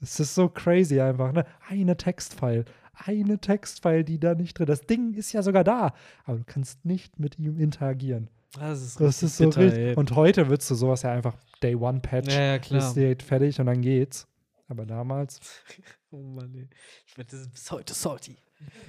[0.00, 1.44] Es ist so crazy einfach, ne?
[1.68, 2.66] Eine Textfile.
[3.04, 6.84] Eine Textfile, die da nicht drin Das Ding ist ja sogar da, aber du kannst
[6.84, 8.28] nicht mit ihm interagieren.
[8.58, 9.78] Das ist, Das ist so bitter, richtig.
[9.80, 9.94] ey.
[9.94, 12.34] Und heute würdest du sowas ja einfach Day One Patch.
[12.34, 12.86] Ja, ja, klar.
[12.86, 14.26] Ist direkt fertig und dann geht's.
[14.68, 15.40] Aber damals
[16.10, 16.68] Oh Mann, ey.
[17.06, 18.36] Ich werde das ist bis heute salty.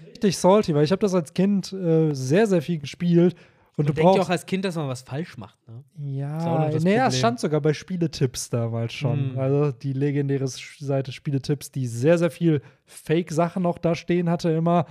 [0.07, 3.35] richtig salty, weil ich habe das als Kind äh, sehr, sehr viel gespielt.
[3.81, 4.29] Und, Und du denkt ja brauchst.
[4.29, 5.57] auch als Kind, dass man was falsch macht.
[5.67, 5.83] Ne?
[6.17, 9.31] ja, das naja, es stand sogar bei Spieletipps damals schon.
[9.31, 9.39] Hm.
[9.39, 14.85] Also die legendäre Seite Spieletipps, die sehr, sehr viel Fake-Sachen auch da stehen hatte immer.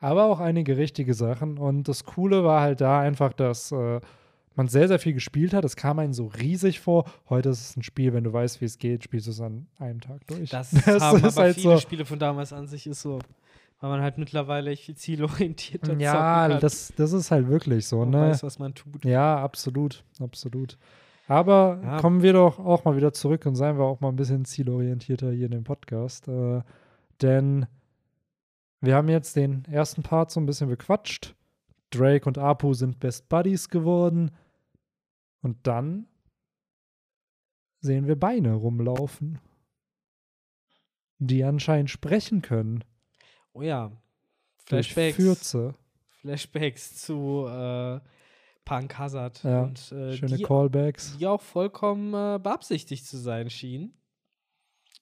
[0.00, 1.56] Aber auch einige richtige Sachen.
[1.56, 4.00] Und das Coole war halt da einfach, dass äh,
[4.56, 5.64] man sehr, sehr viel gespielt hat.
[5.64, 7.04] Es kam einem so riesig vor.
[7.28, 9.66] Heute ist es ein Spiel, wenn du weißt, wie es geht, spielst du es an
[9.78, 10.50] einem Tag durch.
[10.50, 11.80] Das, haben ist aber halt viele so.
[11.80, 13.18] Spiele von damals an sich ist so.
[13.84, 16.60] Weil man halt mittlerweile viel zielorientierter zocken Ja, kann.
[16.60, 18.20] das, das ist halt wirklich so, man ne?
[18.30, 19.04] weiß, was man tut.
[19.04, 20.78] Ja, absolut, absolut.
[21.28, 22.00] Aber Ja.
[22.00, 25.32] kommen wir doch auch mal wieder zurück und seien wir auch mal ein bisschen zielorientierter
[25.32, 26.28] hier in dem Podcast.
[26.28, 26.62] Äh,
[27.20, 27.66] denn
[28.80, 31.34] wir haben jetzt den ersten Part so ein bisschen bequatscht.
[31.90, 34.30] Drake und Apu sind Best Buddies geworden.
[35.42, 36.06] Und dann
[37.80, 39.40] sehen wir Beine rumlaufen,
[41.18, 42.82] die anscheinend sprechen können.
[43.54, 43.90] Oh ja.
[44.66, 45.74] Flashbacks, Fürze.
[46.20, 48.00] Flashbacks zu äh,
[48.64, 49.42] Punk Hazard.
[49.44, 51.16] Ja, und, äh, Schöne die, Callbacks.
[51.18, 53.92] die auch vollkommen äh, beabsichtigt zu sein schien.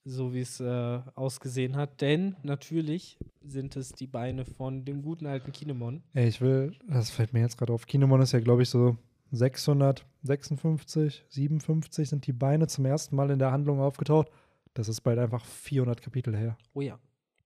[0.05, 2.01] So wie es äh, ausgesehen hat.
[2.01, 6.03] Denn natürlich sind es die Beine von dem guten alten Kinemon.
[6.13, 7.87] Ey, ich will, das fällt mir jetzt gerade auf.
[7.87, 8.97] Kinemon ist ja, glaube ich, so
[9.31, 14.29] 656, 57 sind die Beine zum ersten Mal in der Handlung aufgetaucht.
[14.75, 16.59] Das ist bald einfach 400 Kapitel her.
[16.75, 16.99] Oh ja.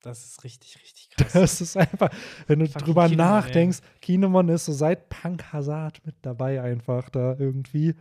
[0.02, 1.32] Das ist richtig, richtig krass.
[1.32, 2.10] Das ist einfach,
[2.46, 7.08] wenn du Fucking drüber Kinemon, nachdenkst, Kinemon ist so seit Punk Hazard mit dabei einfach
[7.10, 7.94] da irgendwie.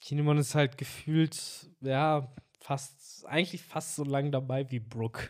[0.00, 5.28] Kinemon ist halt gefühlt, ja, fast, eigentlich fast so lang dabei wie Brooke.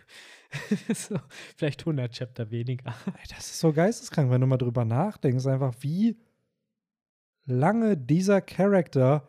[0.95, 1.17] so,
[1.57, 2.95] vielleicht 100 Chapter weniger.
[3.07, 6.17] Ey, das ist so geisteskrank, wenn du mal drüber nachdenkst, einfach wie
[7.45, 9.29] lange dieser Charakter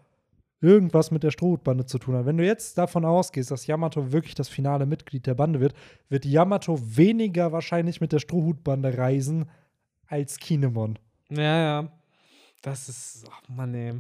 [0.62, 2.26] irgendwas mit der Strohhutbande zu tun hat.
[2.26, 5.74] Wenn du jetzt davon ausgehst, dass Yamato wirklich das finale Mitglied der Bande wird,
[6.10, 9.50] wird Yamato weniger wahrscheinlich mit der Strohhutbande reisen
[10.08, 10.98] als Kinemon.
[11.30, 11.91] Ja, ja.
[12.62, 13.93] Das ist, ach Mann, ey.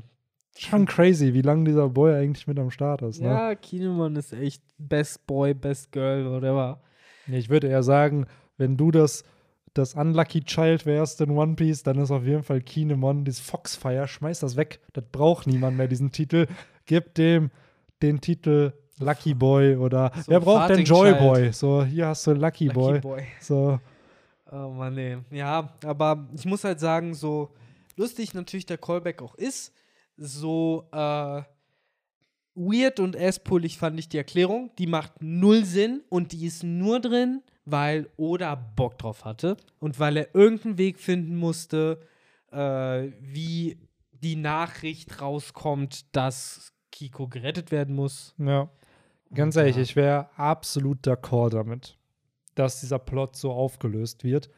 [0.57, 3.21] Schon crazy, wie lange dieser Boy eigentlich mit am Start ist.
[3.21, 3.27] Ne?
[3.27, 6.81] Ja, Kinemon ist echt Best Boy, Best Girl, whatever.
[7.27, 8.25] Ich würde eher sagen,
[8.57, 9.23] wenn du das,
[9.77, 14.07] das Unlucky Child wärst in One Piece, dann ist auf jeden Fall Kinemon, dieses Foxfire,
[14.07, 14.79] schmeiß das weg.
[14.93, 16.47] Das braucht niemand mehr, diesen Titel.
[16.85, 17.51] Gib dem
[18.01, 21.19] den Titel Lucky Boy oder So wer braucht denn Joy Child.
[21.19, 21.51] Boy?
[21.51, 22.99] So, hier hast du Lucky, Lucky Boy.
[22.99, 23.23] Boy.
[23.39, 23.79] So,
[24.51, 25.17] Oh Mann, ey.
[25.31, 27.53] Ja, aber ich muss halt sagen, so
[27.95, 29.73] lustig natürlich der Callback auch ist,
[30.15, 31.41] so äh,
[32.55, 34.71] weird und asspulig fand ich die Erklärung.
[34.77, 39.99] Die macht null Sinn und die ist nur drin, weil Oda Bock drauf hatte und
[39.99, 41.99] weil er irgendeinen Weg finden musste,
[42.51, 43.77] äh, wie
[44.11, 48.33] die Nachricht rauskommt, dass Kiko gerettet werden muss.
[48.39, 48.69] ja.
[49.33, 49.81] Ganz Und ehrlich, ja.
[49.81, 51.97] ich wäre absolut d'accord damit,
[52.55, 54.49] dass dieser Plot so aufgelöst wird.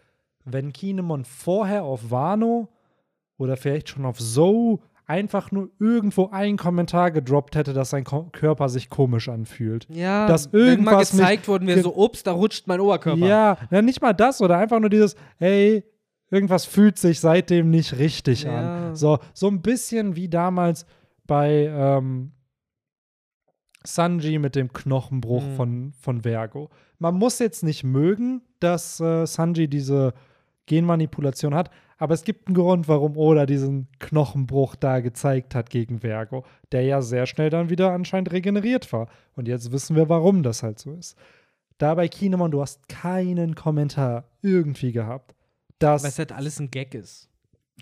[0.46, 2.70] Wenn Kinemon vorher auf Wano
[3.38, 8.30] oder vielleicht schon auf Zou einfach nur irgendwo einen Kommentar gedroppt hätte, dass sein Ko
[8.32, 9.88] Körper sich komisch anfühlt.
[9.90, 13.26] Ja, Dass wenn mal irgendwas gezeigt worden wäre, so, ups, da rutscht mein Oberkörper.
[13.26, 15.84] Ja, ja, nicht mal das oder einfach nur dieses, hey,
[16.30, 18.90] irgendwas fühlt sich seitdem nicht richtig Ja.
[18.90, 18.96] an.
[18.96, 20.86] So, so ein bisschen wie damals
[21.26, 22.32] bei ähm,
[23.86, 25.56] Sanji mit dem Knochenbruch Mhm.
[25.56, 26.70] von, von Vergo.
[27.00, 30.14] Man muss jetzt nicht mögen, dass äh, Sanji diese
[30.66, 36.00] Genmanipulation hat, aber es gibt einen Grund, warum Oda diesen Knochenbruch da gezeigt hat gegen
[36.00, 39.10] Vergo, der ja sehr schnell dann wieder anscheinend regeneriert war.
[39.36, 41.18] Und jetzt wissen wir, warum das halt so ist.
[41.78, 45.36] Da bei Kinemon, du hast keinen Kommentar irgendwie gehabt.
[45.78, 47.30] Das, Weil es halt alles ein Gag ist.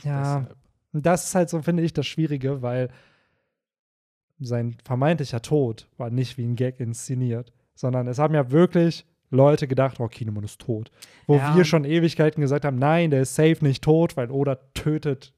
[0.03, 0.57] ja, Deshalb.
[0.93, 2.89] und das ist halt so, finde ich, das Schwierige, weil
[4.39, 9.67] sein vermeintlicher Tod war nicht wie ein Gag inszeniert, sondern es haben ja wirklich Leute
[9.67, 10.91] gedacht, oh, Kinemon ist tot.
[11.25, 11.55] Wo Ja.
[11.55, 15.33] wir schon Ewigkeiten gesagt haben, nein, der ist safe nicht tot, weil Oda tötet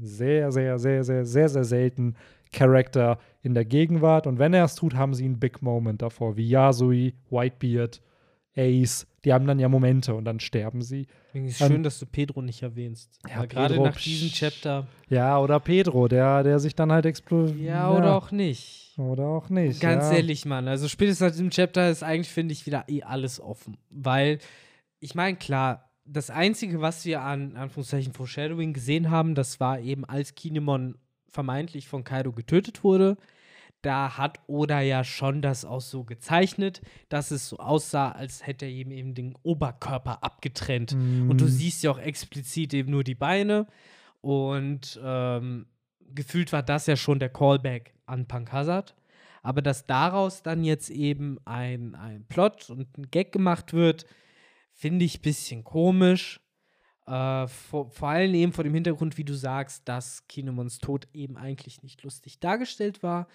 [0.00, 2.16] sehr, sehr, sehr, sehr, sehr, sehr selten
[2.52, 4.26] Charakter in der Gegenwart.
[4.26, 8.00] Und wenn er es tut, haben sie einen Big Moment davor, wie Yasui, Whitebeard,
[8.56, 9.06] Ace.
[9.24, 11.06] Die haben dann ja Momente und dann sterben sie.
[11.28, 13.18] Deswegen ist Ähm, schön, dass du Pedro nicht erwähnst.
[13.28, 14.28] ja, Weil gerade Pedro, nach diesem.
[14.30, 14.86] Chapter.
[15.08, 17.58] Ja, oder Pedro, der, der sich dann halt explodiert.
[17.58, 18.92] Ja, oder auch nicht.
[18.98, 19.80] Oder auch nicht.
[19.80, 20.18] Ganz ja.
[20.18, 20.68] ehrlich, Mann.
[20.68, 23.76] Also spätestens nach diesem Chapter ist eigentlich, finde ich, wieder eh alles offen.
[23.90, 24.38] Weil,
[25.00, 30.04] ich meine, klar, das Einzige, was wir an Anführungszeichen Foreshadowing gesehen haben, das war eben,
[30.04, 30.96] als Kinemon
[31.30, 33.16] vermeintlich von Kaido getötet wurde.
[33.84, 38.64] Da hat Oda ja schon das auch so gezeichnet, dass es so aussah, als hätte
[38.64, 40.94] er ihm eben den Oberkörper abgetrennt.
[41.28, 43.66] Und du Mm, siehst ja auch explizit eben nur die Beine.
[44.22, 45.66] Und ähm,
[46.14, 48.94] gefühlt war das ja schon der Callback an Punk Hazard.
[49.42, 54.06] Aber dass daraus dann jetzt eben ein, ein Plot und ein Gag gemacht wird,
[54.72, 56.40] finde ich ein bisschen komisch.
[57.06, 61.36] Äh, vor, vor allem eben vor dem Hintergrund, wie du sagst, dass Kinemons Tod eben
[61.36, 63.28] eigentlich nicht lustig dargestellt war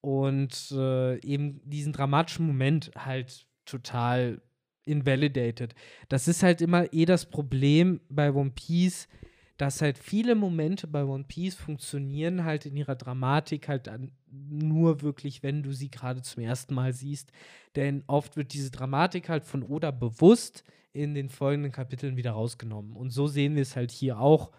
[0.00, 4.40] und äh, eben diesen dramatischen Moment halt total
[4.84, 5.74] invalidated.
[6.08, 9.08] Das ist halt immer eh das Problem bei One Piece,
[9.56, 15.02] dass halt viele Momente bei One Piece funktionieren halt in ihrer Dramatik halt an, nur
[15.02, 17.30] wirklich, wenn du sie gerade zum ersten Mal siehst.
[17.76, 22.96] Denn oft wird diese Dramatik halt von Oda bewusst in den folgenden Kapiteln wieder rausgenommen.
[22.96, 24.50] Und so sehen wir es halt hier auch.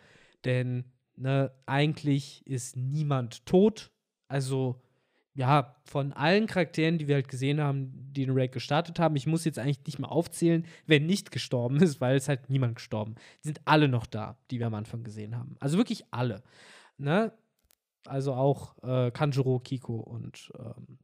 [0.45, 3.91] Denn ne, eigentlich ist niemand tot.
[4.27, 4.81] Also
[5.33, 9.27] ja, von allen Charakteren, die wir halt gesehen haben, die den Raid gestartet haben, ich
[9.27, 13.15] muss jetzt eigentlich nicht mal aufzählen, wer nicht gestorben ist, weil es halt niemand gestorben.
[13.43, 15.55] Die sind alle noch da, die wir am Anfang gesehen haben.
[15.59, 16.43] Also wirklich alle.
[16.97, 17.31] Ne?
[18.05, 20.97] Also auch äh, Kanjuro, Kiko und ähm,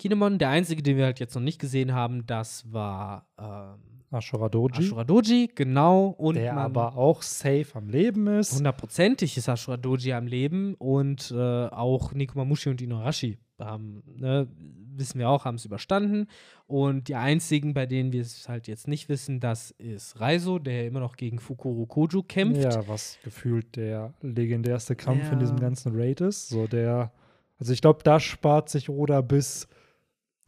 [0.00, 0.38] Kinemon.
[0.38, 3.78] Der einzige, den wir halt jetzt noch nicht gesehen haben, das war ähm,
[4.10, 6.06] Ashura Doji, Ashura Doji, genau.
[6.18, 8.56] Und der aber auch safe am Leben ist.
[8.56, 14.48] Hundertprozentig ist Ashura Doji am Leben und äh, auch Nikomamushi und Inuarashi haben, ne,
[14.96, 16.26] wissen wir auch, haben es überstanden.
[16.66, 20.86] Und die einzigen, bei denen wir es halt jetzt nicht wissen, das ist Raizo, der
[20.86, 22.62] immer noch gegen Fukuro Koju kämpft.
[22.62, 25.38] Ja, was gefühlt der legendärste Kampf in Ja.
[25.40, 26.48] diesem ganzen Raid ist.
[26.48, 27.12] So der,
[27.58, 29.68] also ich glaube, da spart sich Oda bis,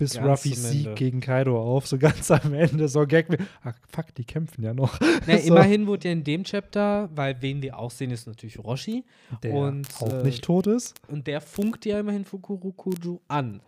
[0.03, 2.89] bis Ganz Ruffys zum Sieg gegen Kaido auf, so ganz am Ende.
[2.89, 3.27] So Gag
[3.63, 4.99] ach fuck, die kämpfen ja noch.
[5.27, 5.49] Na, So.
[5.49, 9.05] Immerhin wurde ja in dem Chapter, weil wen wir auch sehen, ist natürlich Roshi.
[9.43, 10.95] Der Und, auch äh, nicht tot ist.
[11.09, 13.61] Und der funkt ja immerhin Fukuro Koju an.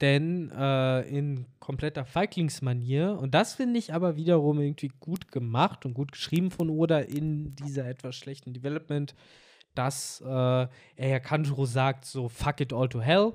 [0.00, 5.94] Denn äh, in kompletter Feiglingsmanier, und das finde ich aber wiederum irgendwie gut gemacht und
[5.94, 9.14] gut geschrieben von Oda in dieser etwas schlechten Development,
[9.74, 13.32] dass äh, er ja Kanjuro sagt, so fuck it all to hell.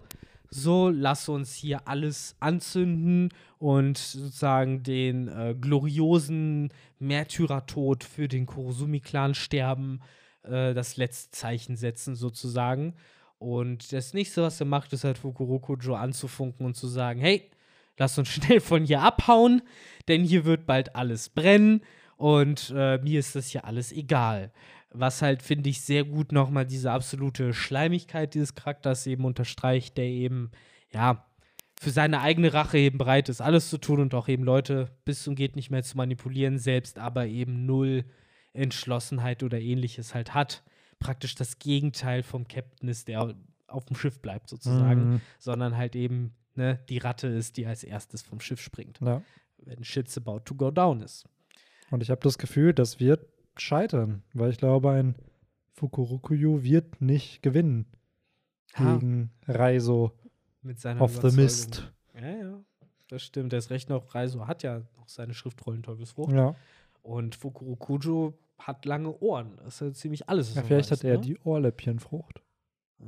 [0.56, 9.34] So, lass uns hier alles anzünden und sozusagen den äh, gloriosen Märtyrertod für den Kurosumi-Clan
[9.34, 10.02] sterben,
[10.44, 12.94] äh, das letzte Zeichen setzen, sozusagen.
[13.39, 17.50] Und das nächste, was er macht, ist halt Fukurokujo anzufunken und zu sagen: Hey,
[17.98, 19.63] lass uns schnell von hier abhauen,
[20.08, 21.82] denn hier wird bald alles brennen
[22.16, 24.52] und äh, mir ist das hier alles egal.
[24.94, 30.06] Was halt, finde ich, sehr gut nochmal diese absolute Schleimigkeit dieses Charakters eben unterstreicht, der
[30.06, 30.52] eben,
[30.92, 31.26] ja,
[31.80, 35.24] für seine eigene Rache eben bereit ist, alles zu tun und auch eben Leute bis
[35.24, 38.06] zum geht nicht mehr zu manipulieren, selbst aber eben null
[38.54, 40.64] Entschlossenheit oder ähnliches halt hat.
[41.00, 43.36] Praktisch das Gegenteil vom Captain ist, der
[43.68, 45.22] auf dem Schiff bleibt sozusagen, Mhm.
[45.40, 49.24] sondern halt eben ne, die Ratte ist, die als erstes vom Schiff springt, Ja.
[49.58, 51.26] wenn Shit's about to go down ist.
[51.90, 53.26] Und ich habe das Gefühl, das wird
[53.58, 55.16] scheitern, weil ich glaube, ein
[55.74, 57.86] Fukurokuyu wird nicht gewinnen
[58.76, 60.12] Ha, gegen Raizo
[60.62, 61.36] mit seiner of the.
[61.36, 61.92] Mist.
[62.16, 62.63] Ja, ja.
[63.08, 63.52] Das stimmt.
[63.52, 64.16] Der ist recht noch.
[64.16, 66.34] Reiso hat ja noch seine Schriftrollen Teufelsfrucht.
[66.34, 66.56] Ja,
[67.02, 69.58] Und Fukuro Kujo hat lange Ohren.
[69.58, 70.56] Das ist ja ziemlich alles.
[70.56, 71.22] ja vielleicht weiß, hat er ne?
[71.22, 72.42] die Ohrläppchenfrucht.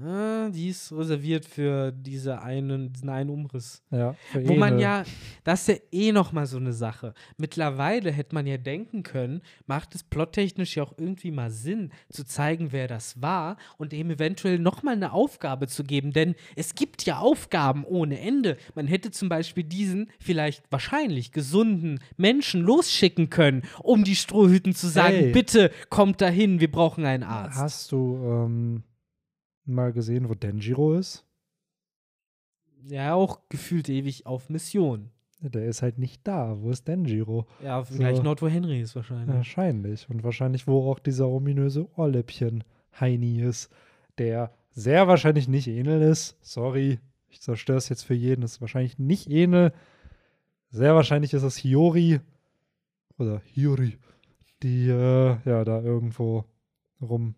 [0.04, 3.82] Ah, die ist reserviert für diese einen, diesen einen Umriss.
[3.92, 4.82] Ja, Wo man Enel.
[4.82, 5.04] ja,
[5.44, 7.14] das ist ja eh noch mal so eine Sache.
[7.38, 12.26] Mittlerweile hätte man ja denken können, macht es plottechnisch ja auch irgendwie mal Sinn, zu
[12.26, 16.12] zeigen, wer das war und ihm eventuell noch mal eine Aufgabe zu geben.
[16.12, 18.58] Denn es gibt ja Aufgaben ohne Ende.
[18.76, 24.88] Man hätte zum Beispiel diesen vielleicht wahrscheinlich gesunden Menschen losschicken können, um die Strohhüten zu
[24.88, 25.32] sagen, Hey.
[25.32, 27.58] bitte kommt dahin, wir brauchen einen Arzt.
[27.60, 28.84] Hast du ähm,
[29.66, 31.26] mal gesehen, wo Denjiro ist?
[32.88, 35.10] Ja, auch gefühlt ewig auf Mission.
[35.42, 36.62] Der ist halt nicht da.
[36.62, 37.46] Wo ist Denjiro?
[37.64, 37.96] Ja, So.
[37.98, 39.36] gleichen Ort, wo Henry ist wahrscheinlich.
[39.36, 40.10] Wahrscheinlich.
[40.10, 42.64] Und wahrscheinlich, wo auch dieser ominöse Ohrläppchen
[43.00, 43.70] Heini ist,
[44.18, 46.38] der sehr wahrscheinlich nicht Enel ist.
[46.42, 47.00] Sorry,
[47.30, 48.42] ich zerstöre es jetzt für jeden.
[48.42, 49.74] Das ist wahrscheinlich nicht Enel.
[50.70, 52.20] Sehr wahrscheinlich ist es Hiyori
[53.18, 53.98] oder Hiyori,
[54.64, 56.46] die äh, ja da irgendwo
[57.02, 57.36] rumeiert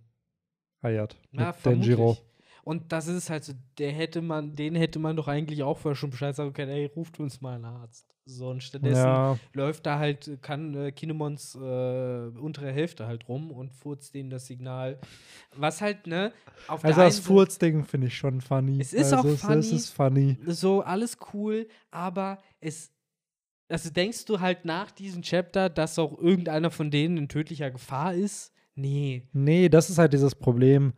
[0.82, 2.18] mit Ja, Denjiro.
[2.64, 5.96] Und das ist halt so, der hätte man, den hätte man doch eigentlich auch vorher
[5.96, 8.14] schon Bescheid sagen können, ey, ruft uns mal einen Arzt.
[8.26, 13.52] So, und stattdessen Ja, läuft da halt, kann äh, Kinemons äh, untere Hälfte halt rum
[13.52, 15.00] und furzt denen das Signal.
[15.56, 16.34] Was halt, ne,
[16.68, 18.82] auf also der das Furzding finde ich schon funny.
[18.82, 19.76] Es ist also auch Es, es funny.
[19.76, 20.38] ist funny.
[20.46, 22.92] so alles cool, aber es.
[23.70, 28.14] Also denkst du halt nach diesem Chapter, dass auch irgendeiner von denen in tödlicher Gefahr
[28.14, 28.54] ist?
[28.78, 29.24] Nee.
[29.34, 30.94] Nee, das ist halt dieses Problem.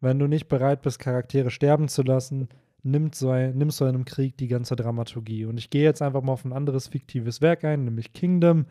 [0.00, 2.48] Wenn du nicht bereit bist, Charaktere sterben zu lassen,
[2.82, 5.44] nimmt so ein, nimmst du in einem Krieg die ganze Dramaturgie.
[5.44, 8.64] Und ich gehe jetzt einfach mal auf ein anderes fiktives Werk ein, nämlich Kingdom,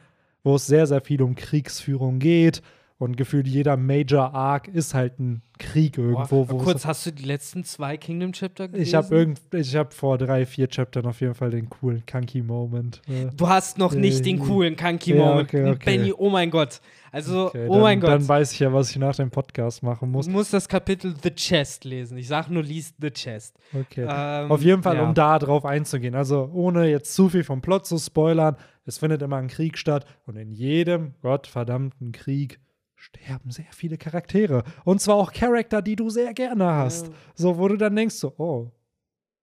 [0.44, 2.64] wo es sehr, sehr viel um Kriegsführung geht.
[3.00, 6.46] Und gefühlt jeder Major Arc ist halt ein Krieg irgendwo.
[6.46, 8.88] Boah, kurz, hast du die letzten zwei Kingdom Chapter gelesen?
[8.88, 12.42] ich habe irgend, ich habe vor drei, vier Chaptern auf jeden Fall den coolen Kanki
[12.42, 13.04] Moment.
[13.08, 15.50] Äh, Du hast noch nicht den Äh, coolen Kanki ja, Moment.
[15.50, 15.98] okay, okay.
[15.98, 16.82] Benny, oh mein Gott.
[17.12, 18.10] Also, okay, oh dann, mein Gott.
[18.10, 20.26] Dann weiß ich ja, was ich nach dem Podcast machen muss.
[20.26, 22.18] Du musst das Kapitel The Chest lesen.
[22.18, 23.56] Ich sag nur, liest The Chest.
[23.74, 24.08] Okay.
[24.10, 25.04] Ähm, Auf jeden Fall, ja.
[25.08, 26.16] um da drauf einzugehen.
[26.16, 30.06] Also ohne jetzt zu viel vom Plot zu spoilern, es findet immer ein Krieg statt
[30.26, 32.60] und in jedem gottverdammten Krieg
[32.98, 34.64] sterben sehr viele Charaktere.
[34.84, 37.08] Und zwar auch Charakter, die du sehr gerne hast.
[37.08, 37.14] Ja.
[37.36, 38.72] So, wo du dann denkst, so, oh,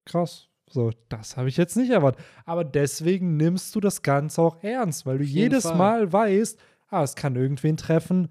[0.04, 0.48] krass.
[0.68, 2.24] So, das habe ich jetzt nicht erwartet.
[2.44, 5.76] Aber deswegen nimmst du das Ganze auch ernst, weil du jedes Fall.
[5.76, 8.28] Mal weißt, ah, es kann irgendwen treffen,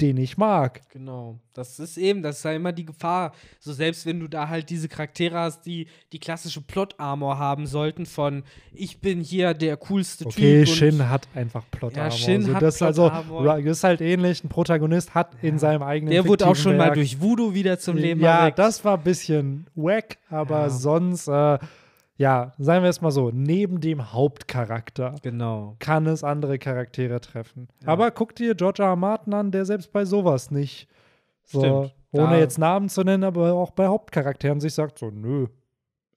[0.00, 0.80] den ich mag.
[0.90, 1.38] Genau.
[1.52, 3.32] Das ist eben, das ist ja immer die Gefahr.
[3.58, 8.06] So selbst wenn du da halt diese Charaktere hast, die die klassische Plot-Armor haben sollten
[8.06, 10.68] von ich bin hier der coolste Okay, Typ.
[10.68, 12.16] und- Shin hat einfach Plot Ja, Armor.
[12.16, 13.46] Shin so, hat das ist also Plot-Armor.
[13.46, 14.42] Ra- das ist halt ähnlich.
[14.44, 17.52] Ein Protagonist hat in seinem eigenen Der wurde auch schon fiktiven mal Werk- durch Voodoo
[17.54, 18.58] wieder zum Leben Ja, erweckt.
[18.58, 20.70] das war ein bisschen wack, aber Ja.
[20.70, 21.58] sonst, äh,
[22.20, 25.76] ja, sagen wir es mal so, neben dem Hauptcharakter Genau.
[25.78, 27.68] kann es andere Charaktere treffen.
[27.82, 27.88] Ja.
[27.88, 28.90] Aber guck dir George R.
[28.90, 28.96] R.
[28.96, 30.86] Martin an, der selbst bei sowas nicht
[31.44, 31.94] so, Stimmt.
[32.12, 35.46] ohne Da- jetzt Namen zu nennen, aber auch bei Hauptcharakteren sich sagt so, nö,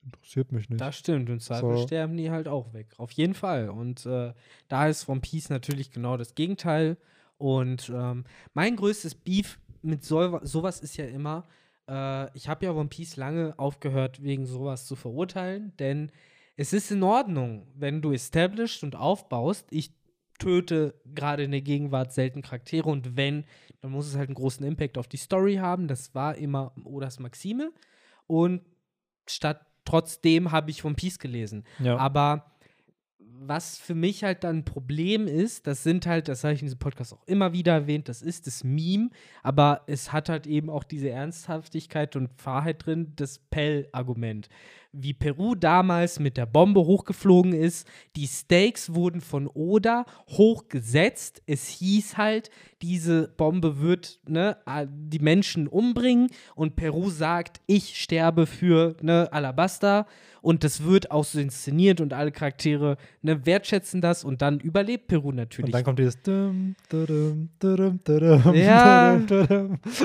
[0.04, 0.80] interessiert mich nicht.
[0.82, 1.30] Das stimmt.
[1.30, 1.82] Und Zweifel So.
[1.86, 2.88] sterben die halt auch weg.
[2.98, 3.70] Auf jeden Fall.
[3.70, 4.34] Und äh,
[4.68, 6.98] da ist One Piece natürlich genau das Gegenteil.
[7.38, 11.44] Und ähm, mein größtes Beef mit so, sowas ist ja immer,
[11.88, 16.10] äh, ich habe ja One Piece lange aufgehört, wegen sowas zu verurteilen, denn
[16.56, 19.66] es ist in Ordnung, wenn du established und aufbaust.
[19.70, 19.92] Ich
[20.38, 23.44] töte gerade in der Gegenwart selten Charaktere und wenn,
[23.80, 25.88] dann muss es halt einen großen Impact auf die Story haben.
[25.88, 27.72] Das war immer Odas Maxime.
[28.26, 28.62] Und
[29.26, 31.64] statt trotzdem habe ich One Piece gelesen.
[31.78, 31.96] ja.
[31.96, 32.53] Aber
[33.40, 36.66] was für mich halt dann ein Problem ist, das sind halt, das habe ich in
[36.66, 39.10] diesem Podcast auch immer wieder erwähnt, das ist das Meme,
[39.42, 44.48] aber es hat halt eben auch diese Ernsthaftigkeit und Wahrheit drin, das Pell-Argument.
[44.96, 51.42] Wie Peru damals mit der Bombe hochgeflogen ist, die Stakes wurden von Oda hochgesetzt.
[51.46, 54.56] Es hieß halt, diese Bombe wird ne,
[54.88, 60.06] die Menschen umbringen und Peru sagt, ich sterbe für ne, Alabasta
[60.42, 65.06] und das wird auch so inszeniert und alle Charaktere ne, wertschätzen das und dann überlebt
[65.06, 65.68] Peru natürlich.
[65.68, 66.76] Und dann kommt dieses dum,
[68.54, 69.18] Ja.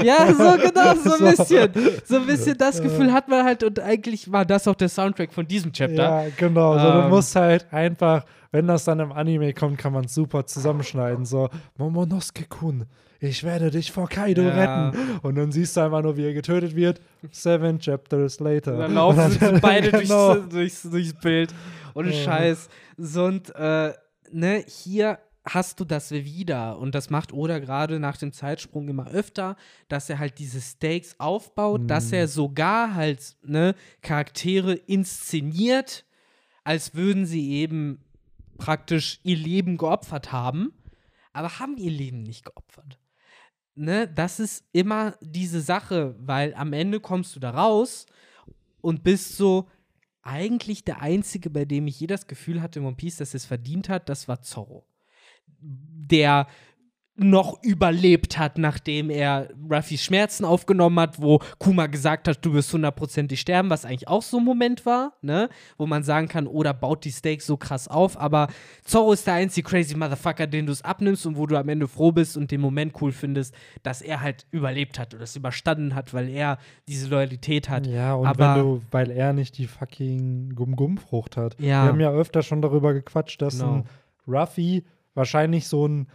[0.01, 1.69] Ja, so genau, so ein bisschen.
[2.05, 5.33] So ein bisschen das Gefühl hat man halt und eigentlich war das auch der Soundtrack
[5.33, 6.23] von diesem Chapter.
[6.25, 6.77] Ja, genau.
[6.77, 7.09] So, du Ähm.
[7.09, 11.25] musst halt einfach, wenn das dann im Anime kommt, kann man es super zusammenschneiden.
[11.25, 12.85] So, Momonosuke-kun,
[13.19, 14.89] ich werde dich vor Kaido Ja.
[14.89, 15.19] retten.
[15.21, 17.01] Und dann siehst du einfach nur, wie er getötet wird.
[17.31, 18.73] Seven chapters later.
[18.73, 20.33] Und dann laufen Und sie dann- so beide genau.
[20.35, 21.53] durchs, durchs, durchs Bild.
[21.93, 22.23] Ohne Ja.
[22.23, 22.69] Scheiß.
[22.97, 23.93] So, und äh,
[24.31, 26.77] ne, hier hast du das wieder.
[26.79, 29.55] Und das macht Oda gerade nach dem Zeitsprung immer öfter,
[29.87, 32.13] dass er halt diese Stakes aufbaut, dass Mhm.
[32.13, 36.05] er sogar halt ne, Charaktere inszeniert,
[36.63, 38.03] als würden sie eben
[38.57, 40.73] praktisch ihr Leben geopfert haben,
[41.33, 42.99] aber haben ihr Leben nicht geopfert.
[43.75, 48.05] ne, das ist immer diese Sache, weil am Ende kommst du da raus
[48.81, 49.69] und bist so,
[50.21, 53.45] eigentlich der Einzige, bei dem ich je das Gefühl hatte in One Piece, dass es
[53.45, 54.85] verdient hat, das war Zorro.
[55.61, 56.47] Der
[57.21, 62.71] noch überlebt hat, nachdem er Ruffys Schmerzen aufgenommen hat, wo Kuma gesagt hat, du wirst
[62.71, 65.49] hundertprozentig sterben, was eigentlich auch so ein Moment war, ne?
[65.77, 68.47] Wo man sagen kann, oder baut die Stakes so krass auf, aber
[68.85, 71.89] Zorro ist der einzige crazy Motherfucker, den du es abnimmst und wo du am Ende
[71.89, 73.53] froh bist und den Moment cool findest,
[73.83, 76.57] dass er halt überlebt hat oder es überstanden hat, weil er
[76.87, 77.85] diese Loyalität hat.
[77.85, 81.59] Ja, und aber, wenn du, weil er nicht die fucking Gum-Gum-Frucht hat.
[81.59, 81.83] Ja.
[81.83, 83.73] Wir haben ja öfter schon darüber gequatscht, dass Genau.
[83.73, 83.83] ein
[84.25, 84.85] Ruffy
[85.19, 86.07] wahrscheinlich so ein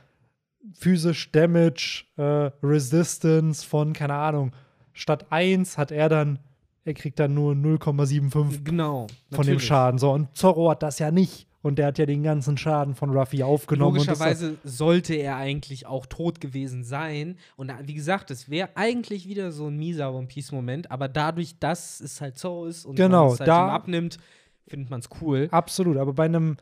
[0.73, 4.53] physisch Damage äh, Resistance von, keine Ahnung,
[4.93, 6.39] statt 1 hat er dann,
[6.85, 9.07] er kriegt dann nur 0,75 Genau.
[9.07, 9.65] von dem natürlich.
[9.65, 9.99] Schaden.
[9.99, 11.47] So, und Zorro hat das ja nicht.
[11.63, 13.95] Und der hat ja den ganzen Schaden von Ruffy aufgenommen.
[13.97, 17.39] Logischerweise sollte er eigentlich auch tot gewesen sein.
[17.57, 22.01] Und wie gesagt, es wäre eigentlich wieder so ein mieser One Piece-Moment, aber dadurch, dass
[22.01, 24.19] es halt so ist und Genau, man es halt da- ihm abnimmt,
[24.67, 25.49] findet man es cool.
[25.53, 26.59] Absolut, aber bei einem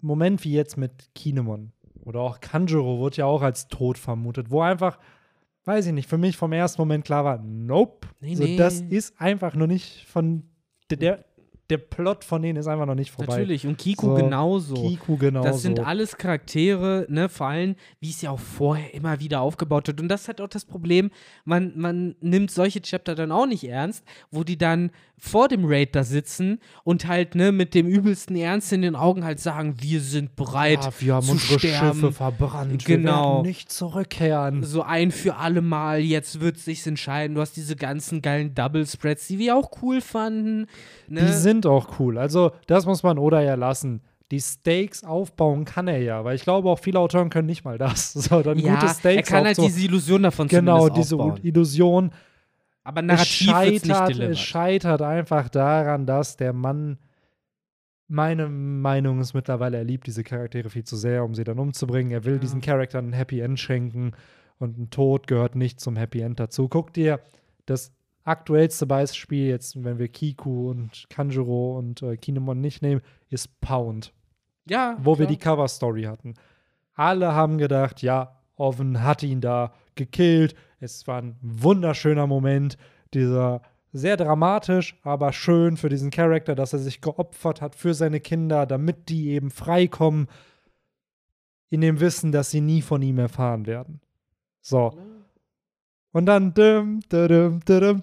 [0.00, 1.72] Moment wie jetzt mit Kinemon
[2.04, 4.98] oder auch Kanjuro wird ja auch als tot vermutet, wo einfach,
[5.64, 8.56] weiß ich nicht, für mich vom ersten Moment klar war, nope, Nee, so, nee.
[8.56, 10.44] das ist einfach noch nicht von,
[10.90, 11.24] der- der,
[11.68, 13.32] der Plot von denen ist einfach noch nicht vorbei.
[13.38, 13.66] Natürlich.
[13.66, 14.74] Und Kiku So, genauso.
[14.74, 15.48] Kiku genauso.
[15.48, 19.88] Das sind alles Charaktere, ne, vor allem, wie es ja auch vorher immer wieder aufgebaut
[19.88, 20.00] wird.
[20.00, 21.10] Und das ist halt auch das Problem,
[21.44, 25.96] man, man nimmt solche Chapter dann auch nicht ernst, wo die dann vor dem Raid
[25.96, 30.00] da sitzen und halt, ne, mit dem übelsten Ernst in den Augen halt sagen, wir
[30.00, 31.94] sind bereit ja, wir haben zu unsere sterben.
[32.00, 33.10] Schiffe verbrannt, Genau.
[33.10, 34.62] wir werden nicht zurückkehren.
[34.62, 37.34] so ein für alle Mal, jetzt wird sich's entscheiden.
[37.34, 40.66] Du hast diese ganzen geilen Double Spreads, die wir auch cool fanden.
[41.08, 41.22] Ne?
[41.26, 42.18] Die sind auch cool.
[42.18, 44.02] Also, das muss man Oda ja lassen.
[44.32, 47.78] Die Stakes aufbauen kann er ja, weil ich glaube, auch viele Autoren können nicht mal
[47.78, 48.12] das.
[48.12, 51.40] So, dann ja, gute er Stakes kann halt aufzu- diese Illusion davon Genau, diese aufbauen.
[51.42, 52.10] Illusion.
[52.86, 53.40] Aber Es narrativ
[53.72, 54.30] nicht scheitert, delivered.
[54.30, 56.98] es scheitert einfach daran, dass der Mann,
[58.08, 62.12] meine Meinung ist mittlerweile, er liebt diese Charaktere viel zu sehr, um sie dann umzubringen.
[62.12, 62.38] Er will Ja.
[62.40, 64.12] diesen Charakteren ein Happy End schenken
[64.58, 66.68] und ein Tod gehört nicht zum Happy End dazu.
[66.68, 67.18] Guck dir
[67.66, 73.60] das aktuellste Beispiel jetzt, wenn wir Kiku und Kanjuro und äh, Kinemon nicht nehmen, ist
[73.60, 74.12] Pound
[74.68, 75.28] ja, wo wir klar.
[75.28, 76.34] die Cover-Story hatten.
[76.94, 80.54] Alle haben gedacht, ja, Oven hat ihn da gekillt.
[80.80, 82.76] Es war ein wunderschöner Moment,
[83.14, 83.62] dieser
[83.92, 88.66] sehr dramatisch, aber schön für diesen Charakter, dass er sich geopfert hat für seine Kinder,
[88.66, 90.28] damit die eben freikommen,
[91.70, 94.00] in dem Wissen, dass sie nie von ihm erfahren werden.
[94.60, 94.96] So.
[96.12, 98.02] Und dann dim, dim, dim,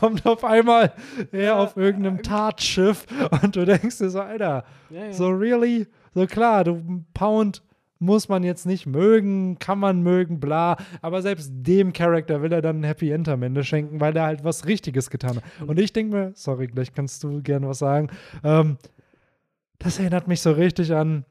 [0.00, 0.92] kommt auf einmal
[1.30, 3.06] er auf irgendeinem Tatschiff
[3.42, 5.12] und du denkst dir so, Alter, Ja, ja.
[5.12, 5.86] so really?
[6.14, 7.62] So klar, du Pound
[8.00, 10.76] muss man jetzt nicht mögen, kann man mögen, bla.
[11.02, 14.24] Aber selbst dem Charakter will er dann ein Happy End am Ende schenken, weil er
[14.24, 15.44] halt was Richtiges getan hat.
[15.68, 18.08] Und ich denke mir, sorry, gleich kannst du gerne was sagen.
[18.42, 18.78] Ähm,
[19.78, 21.24] das erinnert mich so richtig an,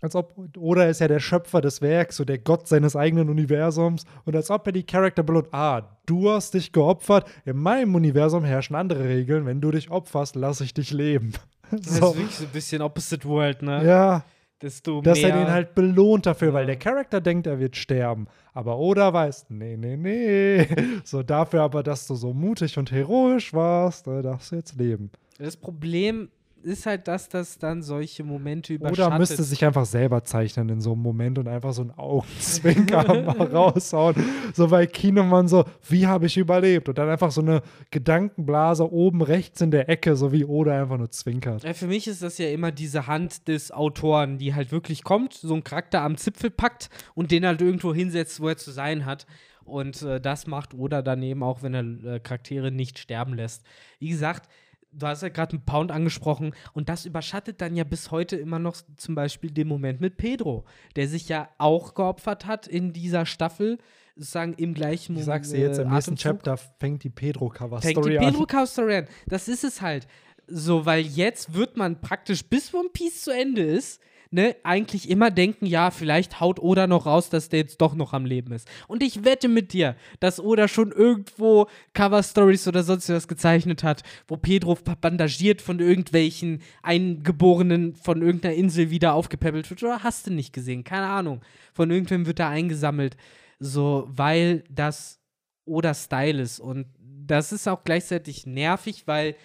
[0.00, 4.04] als ob, oder ist ja der Schöpfer des Werks, so der Gott seines eigenen Universums.
[4.24, 8.44] Und als ob er die Charakter belohnt, ah, du hast dich geopfert, in meinem Universum
[8.44, 11.32] herrschen andere Regeln, wenn du dich opferst, lasse ich dich leben.
[11.70, 12.14] Das ist So.
[12.14, 13.82] wirklich so ein bisschen Opposite World, ne?
[13.86, 14.24] Ja,
[14.62, 15.30] Desto dass mehr.
[15.30, 18.28] er den halt belohnt dafür, weil der Charakter denkt, er wird sterben.
[18.54, 20.66] Aber Oda weiß, nee, nee, nee.
[21.04, 25.10] So dafür aber, dass du so mutig und heroisch warst, da darfst du jetzt leben.
[25.38, 26.28] das Problem
[26.62, 29.06] ist halt, dass das dann solche Momente überschattet.
[29.06, 33.04] Oder müsste sich einfach selber zeichnen in so einem Moment und einfach so einen Augenzwinker
[33.36, 34.14] mal raushauen.
[34.54, 36.88] So bei Kinemann so, wie habe ich überlebt?
[36.88, 40.98] Und dann einfach so eine Gedankenblase oben rechts in der Ecke, so wie Oda einfach
[40.98, 41.64] nur zwinkert.
[41.64, 45.34] Ja, für mich ist das ja immer diese Hand des Autoren, die halt wirklich kommt,
[45.34, 49.04] so einen Charakter am Zipfel packt und den halt irgendwo hinsetzt, wo er zu sein
[49.04, 49.26] hat.
[49.64, 53.62] Und äh, das macht Oda dann eben auch, wenn er äh, Charaktere nicht sterben lässt.
[53.98, 54.48] Wie gesagt,
[54.92, 58.58] du hast ja gerade einen Pound angesprochen und das überschattet dann ja bis heute immer
[58.58, 60.64] noch zum Beispiel den Moment mit Pedro,
[60.96, 63.78] der sich ja auch geopfert hat in dieser Staffel,
[64.16, 65.26] sozusagen im gleichen Ich Moment.
[65.26, 66.18] sag's dir jetzt, im nächsten Atemzug.
[66.18, 68.24] Chapter fängt die Fängt die Pedro-Cover-Story an.
[68.26, 69.06] Pedro Cow Story an.
[69.26, 70.06] Das ist es halt.
[70.46, 74.02] So, weil jetzt wird man praktisch, bis One Piece zu Ende ist,
[74.32, 78.12] ne, eigentlich immer denken, ja, vielleicht haut Oda noch raus, dass der jetzt doch noch
[78.12, 78.66] am Leben ist.
[78.88, 84.02] Und ich wette mit dir, dass Oda schon irgendwo Cover-Stories oder sonst was gezeichnet hat,
[84.26, 89.82] wo Pedro bandagiert von irgendwelchen Eingeborenen von irgendeiner Insel wieder aufgepäppelt wird.
[89.82, 90.82] Oder hast du nicht gesehen?
[90.82, 91.42] Keine Ahnung.
[91.74, 93.16] Von irgendwem wird da eingesammelt.
[93.58, 95.20] So, weil das
[95.64, 96.58] oder Style ist.
[96.58, 99.36] Und das ist auch gleichzeitig nervig, weil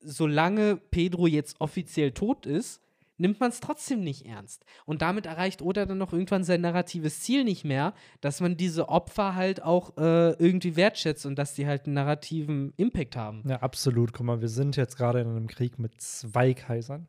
[0.00, 2.80] solange Pedro jetzt offiziell tot ist,
[3.18, 4.64] nimmt man es trotzdem nicht ernst.
[4.84, 8.88] Und damit erreicht Oda dann noch irgendwann sein narratives Ziel nicht mehr, dass man diese
[8.88, 13.42] Opfer halt auch äh, irgendwie wertschätzt und dass die halt einen narrativen Impact haben.
[13.48, 14.12] Ja, absolut.
[14.12, 17.06] Guck mal, wir sind jetzt gerade in einem Krieg mit zwei Kaisern.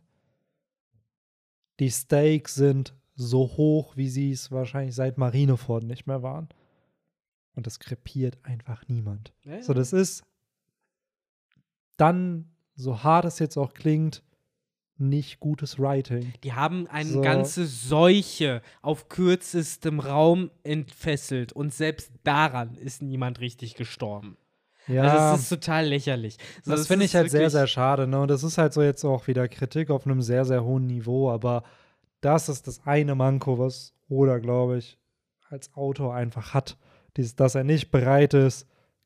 [1.79, 6.49] Die Stakes sind so hoch, wie sie es wahrscheinlich seit Marineford nicht mehr waren.
[7.55, 9.33] Und das krepiert einfach niemand.
[9.43, 10.23] Ja, So, das ist
[11.97, 14.23] dann, so hart es jetzt auch klingt,
[14.99, 16.33] nicht gutes Writing.
[16.43, 17.21] Die haben eine So.
[17.21, 24.37] ganze Seuche auf kürzestem Raum entfesselt und selbst daran ist niemand richtig gestorben.
[24.87, 26.37] Ja, Also es ist total lächerlich.
[26.63, 28.07] So, das es finde ich halt sehr, sehr schade.
[28.07, 28.21] Ne?
[28.21, 31.29] Und das ist halt so jetzt auch wieder Kritik auf einem sehr, sehr hohen Niveau.
[31.29, 31.63] Aber
[32.21, 34.97] das ist das eine Manko, was Oda, glaube ich,
[35.49, 36.77] als Autor einfach hat.
[37.17, 38.65] Dieses, dass er nicht bereit ist,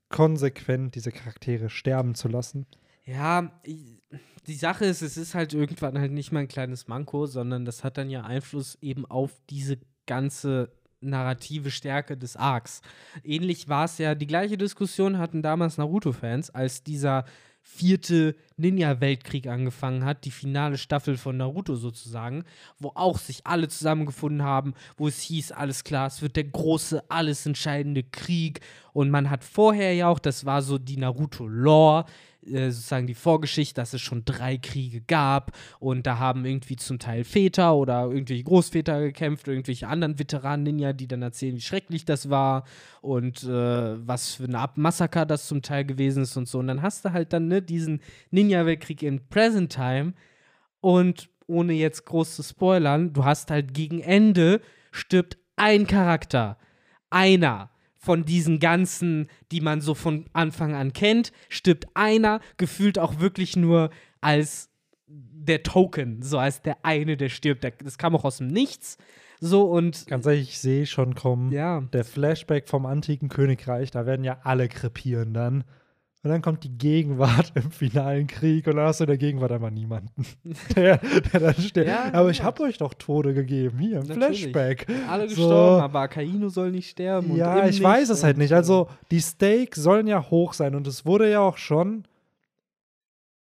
[0.10, 2.68] konsequent diese Charaktere sterben zu lassen.
[3.06, 4.01] Ja, i-
[4.48, 7.84] die Sache ist, es ist halt irgendwann halt nicht mal ein kleines Manko, sondern das
[7.84, 9.78] hat dann ja Einfluss eben auf diese
[10.08, 10.72] ganze
[11.02, 12.82] narrative Stärke des Arcs.
[13.24, 17.26] Ähnlich war es ja, die gleiche Diskussion hatten damals Naruto-Fans, als dieser
[17.64, 22.44] vierte Ninja-Weltkrieg angefangen hat, die finale Staffel von Naruto sozusagen,
[22.80, 27.04] wo auch sich alle zusammengefunden haben, wo es hieß, alles klar, es wird der große,
[27.10, 28.62] alles entscheidende Krieg
[28.94, 32.06] und man hat vorher ja auch, das war so die Naruto-Lore,
[32.46, 37.00] äh, sozusagen die Vorgeschichte, dass es schon drei Kriege gab und da haben irgendwie zum
[37.00, 42.30] Teil Väter oder irgendwelche Großväter gekämpft, irgendwelche anderen Veteranen-Ninja, die dann erzählen, wie schrecklich das
[42.30, 42.66] war
[43.02, 46.60] und äh, was für eine Ab Massaker das zum Teil gewesen ist und so.
[46.60, 50.14] Und dann hast du halt dann ne, diesen Ninja-Weltkrieg in Present Time
[50.80, 54.62] und ohne jetzt groß zu spoilern, du hast halt gegen Ende
[54.92, 56.58] stirbt ein Charakter.
[57.10, 57.71] Einer
[58.04, 63.56] von diesen ganzen, die man so von Anfang an kennt, stirbt einer, gefühlt auch wirklich
[63.56, 63.92] nur
[64.22, 64.70] als
[65.08, 67.66] der Token, so als der eine, der stirbt.
[67.84, 68.98] Das kam auch aus dem Nichts.
[69.40, 71.52] So und Ganz ehrlich, ich sehe schon kommen.
[71.52, 71.82] ja.
[71.94, 75.64] Der Flashback vom antiken Königreich, da werden ja alle krepieren dann.
[76.24, 79.52] Und dann kommt die Gegenwart im finalen Krieg und dann hast du in der Gegenwart
[79.52, 80.24] einfach niemanden,
[80.76, 81.88] der, der dann steht.
[81.88, 82.44] Ja, Aber ich ja.
[82.44, 84.44] habe euch doch Tode gegeben, hier im Natürlich.
[84.44, 84.88] Flashback.
[85.10, 85.36] Alle So.
[85.36, 87.36] gestorben, aber Akainu soll nicht sterben.
[87.36, 88.54] Ja, ich weiß es halt nicht.
[88.54, 92.06] Also, die Stakes sollen ja hoch sein und es wurde ja auch schon.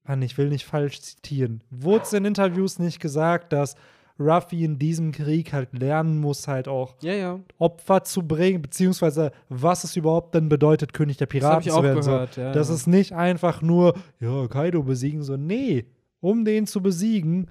[0.05, 1.63] Mann, ich will nicht falsch zitieren.
[1.71, 3.75] Wurde es in Interviews nicht gesagt, dass
[4.21, 7.41] Ruffy in diesem Krieg halt lernen muss, halt auch Ja, ja.
[7.59, 12.03] Opfer zu bringen, beziehungsweise was es überhaupt denn bedeutet, König der Piraten zu werden.
[12.03, 12.37] So, gehört.
[12.37, 15.87] Ja, das ist nicht einfach nur, ja, Kaido besiegen, so, nee,
[16.21, 17.51] um den zu besiegen,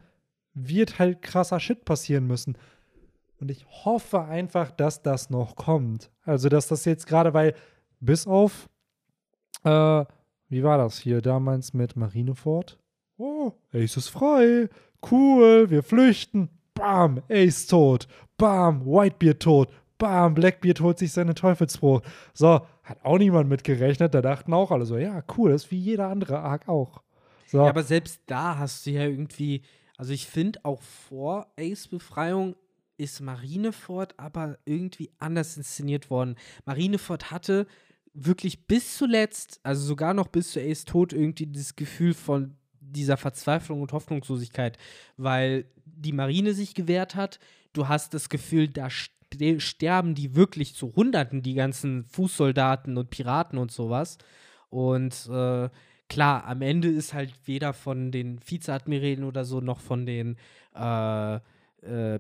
[0.54, 2.58] wird halt krasser Shit passieren müssen.
[3.40, 6.12] Und ich hoffe einfach, dass das noch kommt.
[6.24, 7.56] Also, dass das jetzt gerade, weil
[8.00, 8.70] bis auf,
[9.64, 10.06] äh,
[10.50, 12.78] wie war das hier damals mit Marineford?
[13.18, 14.70] Oh, Ace ist frei.
[15.10, 16.50] Cool, wir flüchten.
[16.80, 18.08] Bam, Ace tot.
[18.38, 19.70] Bam, Whitebeard tot.
[19.98, 22.02] Bam, Blackbeard holt sich seine Teufelsbruch.
[22.34, 24.14] So, hat auch niemand mitgerechnet.
[24.14, 27.02] Da dachten auch alle so, ja, cool, das ist wie jeder andere Arc auch.
[27.48, 29.64] So, Ja, aber selbst da hast du ja irgendwie,
[29.98, 32.56] also ich finde auch vor Ace Befreiung
[32.98, 36.36] ist Marineford aber irgendwie anders inszeniert worden.
[36.66, 37.68] Marineford hatte
[38.14, 42.56] wirklich bis zuletzt, also sogar noch bis zu Ace Tod, irgendwie dieses Gefühl von
[42.92, 44.78] dieser Verzweiflung und Hoffnungslosigkeit,
[45.18, 47.40] weil die Marine sich gewehrt hat.
[47.74, 53.10] Du hast das Gefühl, da ste sterben die wirklich zu Hunderten, die ganzen Fußsoldaten und
[53.10, 54.18] Piraten und sowas.
[54.70, 55.70] Und äh,
[56.08, 60.38] klar, am Ende ist halt weder von den Vizeadmirälen oder so noch von den
[60.76, 62.20] äh, äh, äh,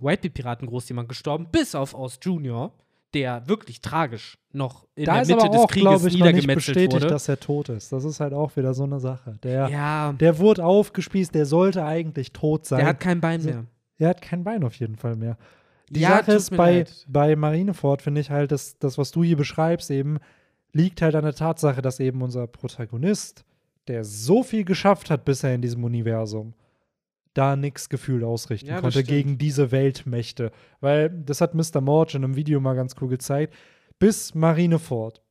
[0.00, 2.72] Whitebeard-Piraten groß jemand gestorben, bis auf Aus Junior,
[3.16, 6.34] der wirklich tragisch noch in da der Mitte des auch, Krieges glaube ich, noch nicht
[6.34, 7.06] niedergemetzelt bestätigt, wurde.
[7.06, 7.90] dass er tot ist.
[7.92, 9.38] Das ist halt auch wieder so eine Sache.
[9.42, 12.78] Der, ja, der wurde aufgespießt, der sollte eigentlich tot sein.
[12.80, 13.64] der hat kein Bein mehr.
[13.98, 15.36] Er hat kein Bein auf jeden Fall mehr.
[15.88, 17.06] Die Ja, Sache ist, bei, leid.
[17.08, 20.18] bei Marineford finde ich halt, dass das, was du hier beschreibst, eben
[20.72, 23.44] liegt halt an der Tatsache, dass eben unser Protagonist,
[23.88, 26.52] der so viel geschafft hat bisher in diesem Universum,
[27.36, 29.08] da nichts gefühlt ausrichten Ja, konnte stimmt.
[29.08, 30.50] gegen diese Weltmächte.
[30.80, 31.80] Weil das hat Mr.
[31.80, 33.54] Morge in einem Video mal ganz cool gezeigt.
[33.98, 35.22] Bis Marineford,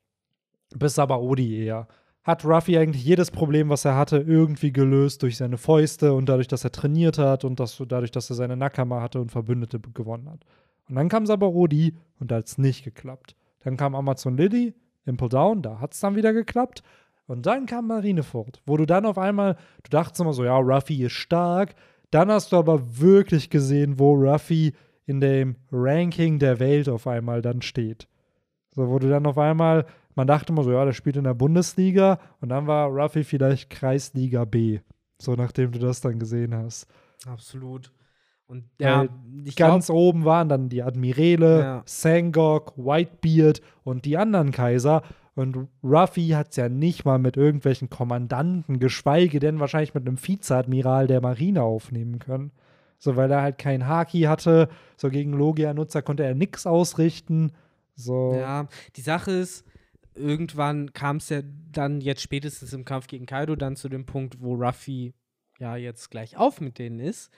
[0.76, 1.88] bis aber Odi eher,
[2.24, 6.48] hat Ruffy eigentlich jedes Problem, was er hatte, irgendwie gelöst durch seine Fäuste und dadurch,
[6.48, 10.30] dass er trainiert hat und dass, dadurch, dass er seine Nakama hatte und Verbündete gewonnen
[10.30, 10.44] hat.
[10.90, 13.36] Und dann kam Sabarodi und da hat es nicht geklappt.
[13.64, 14.74] Dann kam Amazon Lily,
[15.06, 16.82] Impel Down, da hat es dann wieder geklappt.
[17.28, 21.04] Und dann kam Marineford, wo du dann auf einmal, du dachtest immer so, ja, Ruffy
[21.04, 21.76] ist stark.
[22.16, 24.74] Dann hast du aber wirklich gesehen, wo Ruffy
[25.06, 28.08] in dem Ranking der Welt auf einmal dann steht.
[28.72, 29.86] So, du dann auf einmal,
[30.16, 33.70] man dachte immer so, ja, der spielt in der Bundesliga und dann war Ruffy vielleicht
[33.70, 34.80] Kreisliga B.
[35.22, 36.88] So, nachdem du das dann gesehen hast.
[37.28, 37.92] Absolut.
[38.48, 39.08] Und Ja,
[39.58, 41.84] Ganz oben waren dann die Admirale, Ja.
[41.86, 45.02] Sangok, Whitebeard und die anderen Kaiser.
[45.36, 50.18] Und Ruffy hat es ja nicht mal mit irgendwelchen Kommandanten, geschweige denn wahrscheinlich mit einem
[50.18, 52.52] Vizeadmiral der Marine aufnehmen können.
[52.98, 54.70] So, weil er halt kein Haki hatte.
[54.96, 57.52] So gegen Logia-Nutzer konnte er nichts ausrichten.
[57.96, 58.34] So.
[58.36, 59.66] Ja, die Sache ist,
[60.16, 64.42] irgendwann kam es ja dann jetzt spätestens im Kampf gegen Kaido dann zu dem Punkt,
[64.42, 65.14] wo Ruffy
[65.60, 67.30] ja jetzt gleich auf mit denen ist.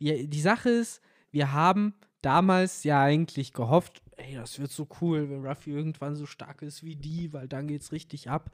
[0.00, 1.00] Die Sache ist,
[1.30, 6.26] wir haben damals ja eigentlich gehofft, ey, das wird so cool, wenn Ruffy irgendwann so
[6.26, 8.50] stark ist wie die, weil dann geht's richtig ab.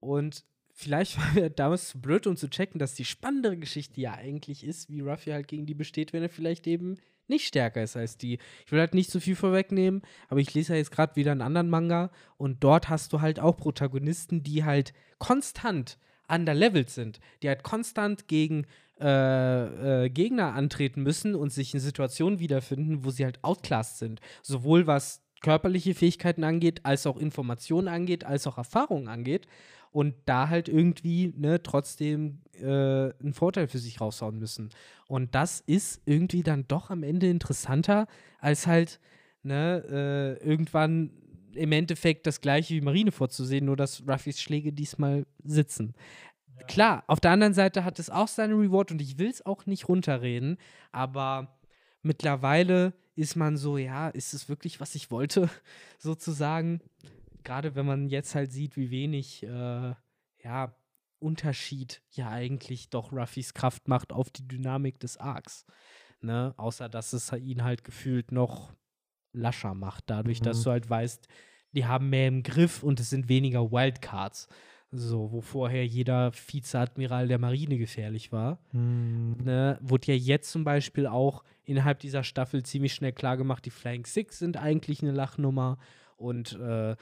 [0.00, 4.14] Und vielleicht waren wir damals zu blöd, um zu checken, dass die spannendere Geschichte ja
[4.14, 6.96] eigentlich ist, wie Ruffy halt gegen die besteht, wenn er vielleicht eben
[7.26, 8.38] nicht stärker ist als die.
[8.66, 11.40] Ich will halt nicht zu viel vorwegnehmen, aber ich lese ja jetzt gerade wieder einen
[11.40, 15.98] anderen Manga und dort hast du halt auch Protagonisten, die halt konstant
[16.28, 18.66] underlevelt sind, die halt konstant gegen
[19.00, 24.20] äh, äh, Gegner antreten müssen und sich in Situationen wiederfinden, wo sie halt outclassed sind.
[24.42, 29.46] Sowohl was körperliche Fähigkeiten angeht, als auch Informationen angeht, als auch Erfahrungen angeht.
[29.90, 34.70] Und da halt irgendwie ne, trotzdem äh, einen Vorteil für sich raushauen müssen.
[35.06, 38.06] Und das ist irgendwie dann doch am Ende interessanter,
[38.40, 39.00] als halt
[39.42, 41.10] ne, äh, irgendwann
[41.54, 45.94] im Endeffekt das gleiche wie Marine vorzusehen, nur dass Ruffys Schläge diesmal sitzen.
[46.68, 49.66] Klar, auf der anderen Seite hat es auch seine Reward und ich will es auch
[49.66, 50.56] nicht runterreden,
[50.92, 51.58] aber
[52.02, 55.48] mittlerweile ist man so, ja, ist es wirklich, was ich wollte,
[55.98, 56.80] sozusagen?
[57.42, 59.94] Gerade wenn man jetzt halt sieht, wie wenig, äh,
[60.42, 60.74] ja,
[61.20, 65.64] Unterschied ja eigentlich doch Ruffys Kraft macht auf die Dynamik des Arcs.
[66.20, 66.52] Ne?
[66.58, 68.74] Außer, dass es ihn halt gefühlt noch
[69.32, 70.64] lascher macht, dadurch, dass Mhm.
[70.64, 71.28] du halt weißt,
[71.72, 74.48] die haben mehr im Griff und es sind weniger Wildcards.
[74.96, 78.58] So, wo vorher jeder Vizeadmiral der Marine gefährlich war.
[78.70, 79.36] Hm.
[79.42, 83.70] Ne, wurde ja jetzt zum Beispiel auch innerhalb dieser Staffel ziemlich schnell klar gemacht, die
[83.70, 85.78] Flying Six sind eigentlich eine Lachnummer.
[86.16, 86.94] Und äh,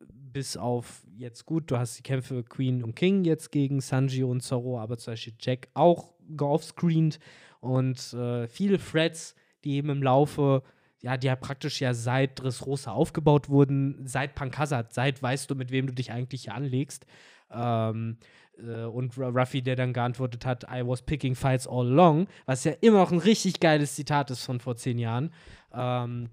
[0.00, 4.42] bis auf jetzt gut, du hast die Kämpfe Queen und King jetzt gegen Sanji und
[4.42, 7.18] Zorro, aber zum Beispiel Jack auch geoffscreened
[7.60, 9.34] und äh, viele Threads,
[9.64, 10.62] die eben im Laufe,
[11.00, 15.54] ja, die ja praktisch ja seit Dressrosa aufgebaut wurden, seit Punk Hazard, seit weißt du,
[15.54, 17.06] mit wem du dich eigentlich hier anlegst.
[17.50, 18.16] Ähm,
[18.58, 22.64] äh, und Ru- Ruffy, der dann geantwortet hat, I was picking fights all along, was
[22.64, 25.30] ja immer noch ein richtig geiles Zitat ist von vor zehn Jahren.
[25.72, 26.28] Ähm,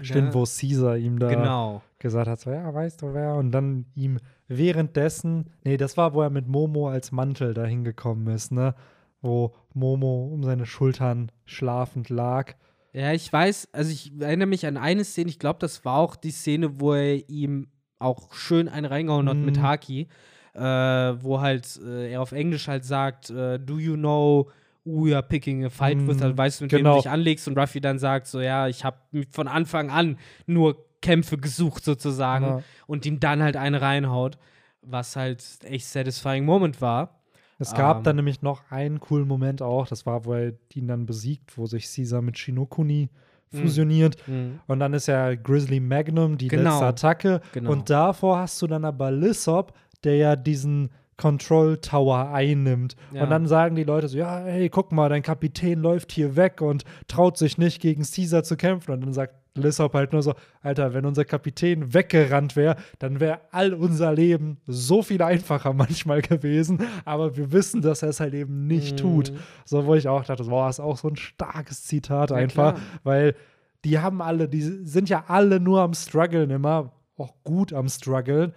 [0.00, 0.34] Stimmt, ne?
[0.34, 1.82] wo Caesar ihm da Genau.
[2.00, 3.34] gesagt hat, so, ja, weißt du wer?
[3.36, 4.18] Und dann ihm
[4.48, 8.74] währenddessen, nee, das war, wo er mit Momo als Mantel dahin gekommen ist, ne?
[9.22, 12.54] Wo Momo um seine Schultern schlafend lag.
[12.92, 16.16] Ja, ich weiß, also ich erinnere mich an eine Szene, ich glaube, das war auch
[16.16, 17.68] die Szene, wo er ihm
[17.98, 19.62] auch schön einen reingehauen hat mit Mhm.
[19.62, 20.08] Haki,
[20.54, 24.50] äh, wo halt äh, er auf Englisch halt sagt, äh, do you know
[24.84, 26.96] you are picking a fight with, Mhm, also weißt du, mit wem genau.
[26.96, 28.96] du dich anlegst und Ruffy dann sagt so, ja, ich habe
[29.30, 32.62] von Anfang an nur Kämpfe gesucht sozusagen Ja.
[32.86, 34.38] und ihm dann halt eine reinhaut,
[34.82, 37.20] was halt echt satisfying Moment war.
[37.58, 38.02] Es gab Ähm.
[38.04, 41.66] dann nämlich noch einen coolen Moment auch, das war, wo er ihn dann besiegt, wo
[41.66, 43.08] sich Caesar mit Shinokuni
[43.52, 43.58] Mhm.
[43.58, 44.16] fusioniert.
[44.26, 44.58] Mhm.
[44.66, 46.70] Und dann ist ja Grizzly Magnum die Genau.
[46.70, 47.40] letzte Attacke.
[47.52, 47.70] Genau.
[47.70, 49.72] Und davor hast du dann aber Lissop,
[50.04, 52.96] der ja diesen Control Tower einnimmt.
[53.12, 53.22] Ja.
[53.22, 56.60] Und dann sagen die Leute so: Ja, hey, guck mal, dein Kapitän läuft hier weg
[56.60, 58.92] und traut sich nicht gegen Caesar zu kämpfen.
[58.92, 63.40] Und dann sagt Lissop halt nur so: Alter, wenn unser Kapitän weggerannt wäre, dann wäre
[63.52, 66.82] all unser Leben so viel einfacher manchmal gewesen.
[67.04, 69.30] Aber wir wissen, dass er es halt eben nicht tut.
[69.30, 69.36] Mhm.
[69.64, 72.84] So, wo ich auch dachte, boah, ist auch so ein starkes Zitat Ja, einfach, klar.
[73.04, 73.36] weil
[73.84, 78.52] die haben alle, die sind ja alle nur am struggeln immer, auch gut am struggeln,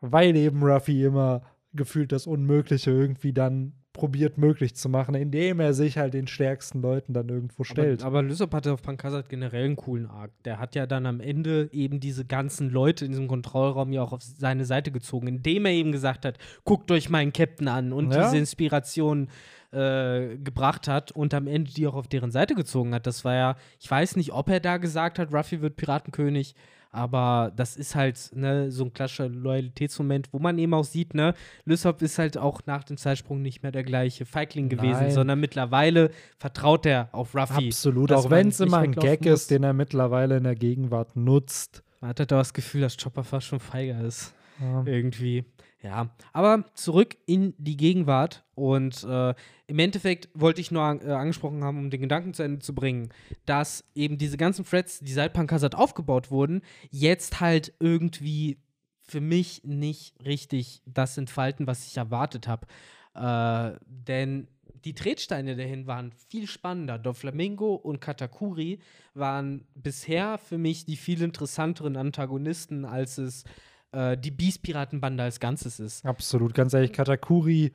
[0.00, 1.42] weil eben Ruffy immer
[1.74, 6.80] gefühlt das Unmögliche irgendwie dann probiert möglich zu machen, indem er sich halt den stärksten
[6.80, 8.02] Leuten dann irgendwo stellt.
[8.04, 10.30] Aber, aber Lysop hatte auf Pankazat generell einen coolen Arc.
[10.44, 14.12] Der hat ja dann am Ende eben diese ganzen Leute in diesem Kontrollraum ja auch
[14.12, 18.12] auf seine Seite gezogen, indem er eben gesagt hat, guckt euch meinen Captain an und
[18.12, 18.22] Ja.
[18.22, 19.28] diese Inspiration
[19.72, 23.06] äh, gebracht hat und am Ende die auch auf deren Seite gezogen hat.
[23.06, 26.54] Das war ja, ich weiß nicht, ob er da gesagt hat, Ruffy wird Piratenkönig,
[26.90, 31.34] aber das ist halt ne, so ein klassischer Loyalitätsmoment, wo man eben auch sieht, ne,
[31.64, 35.10] Lysop ist halt auch nach dem Zeitsprung nicht mehr der gleiche Feigling gewesen, Nein.
[35.10, 37.68] sondern mittlerweile vertraut er auf Ruffy.
[37.68, 39.42] Absolut, auch wenn es immer ein Gag muss.
[39.42, 41.82] ist, den er mittlerweile in der Gegenwart nutzt.
[42.00, 44.32] Man hat halt auch das Gefühl, dass Chopper fast schon feiger ist.
[44.60, 44.82] Ja.
[44.86, 45.44] Irgendwie.
[45.80, 46.10] Ja.
[46.32, 48.44] Aber zurück in die Gegenwart.
[48.54, 49.34] Und äh,
[49.68, 52.74] im Endeffekt wollte ich nur an, äh, angesprochen haben, um den Gedanken zu Ende zu
[52.74, 53.10] bringen,
[53.46, 58.58] dass eben diese ganzen Threads, die seit Pankasat aufgebaut wurden, jetzt halt irgendwie
[59.02, 62.66] für mich nicht richtig das entfalten, was ich erwartet habe.
[63.14, 64.48] Äh, denn
[64.84, 66.98] die Tretsteine dahin waren viel spannender.
[66.98, 68.80] Doflamingo und Katakuri
[69.14, 73.44] waren bisher für mich die viel interessanteren Antagonisten, als es
[73.92, 76.04] äh, die Beast-Piratenbande als Ganzes ist.
[76.04, 77.72] Absolut, ganz ehrlich, Katakuri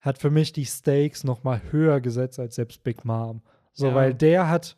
[0.00, 3.42] hat für mich die Stakes noch mal höher gesetzt als selbst Big Mom.
[3.72, 3.94] So, Ja.
[3.94, 4.76] weil der hat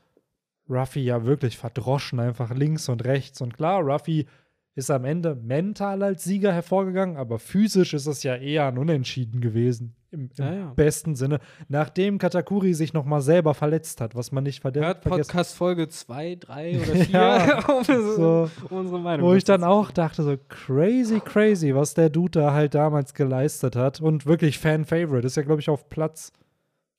[0.69, 3.41] Ruffy ja wirklich verdroschen, einfach links und rechts.
[3.41, 4.27] Und klar, Ruffy
[4.75, 9.41] ist am Ende mental als Sieger hervorgegangen, aber physisch ist es ja eher ein Unentschieden
[9.41, 9.97] gewesen.
[10.11, 10.73] Im, im Ja, ja.
[10.75, 11.39] besten Sinne.
[11.69, 15.55] Nachdem Katakuri sich noch mal selber verletzt hat, was man nicht verde- Hört vergessen Podcast
[15.55, 18.51] Folge 2, 3 oder 4, Ja, um so.
[18.71, 22.75] unsere Meinung Wo ich dann auch dachte, so crazy, crazy, was der Dude da halt
[22.75, 24.01] damals geleistet hat.
[24.01, 25.27] Und wirklich Fan-Favorite.
[25.27, 26.33] Ist ja, glaube ich, auf Platz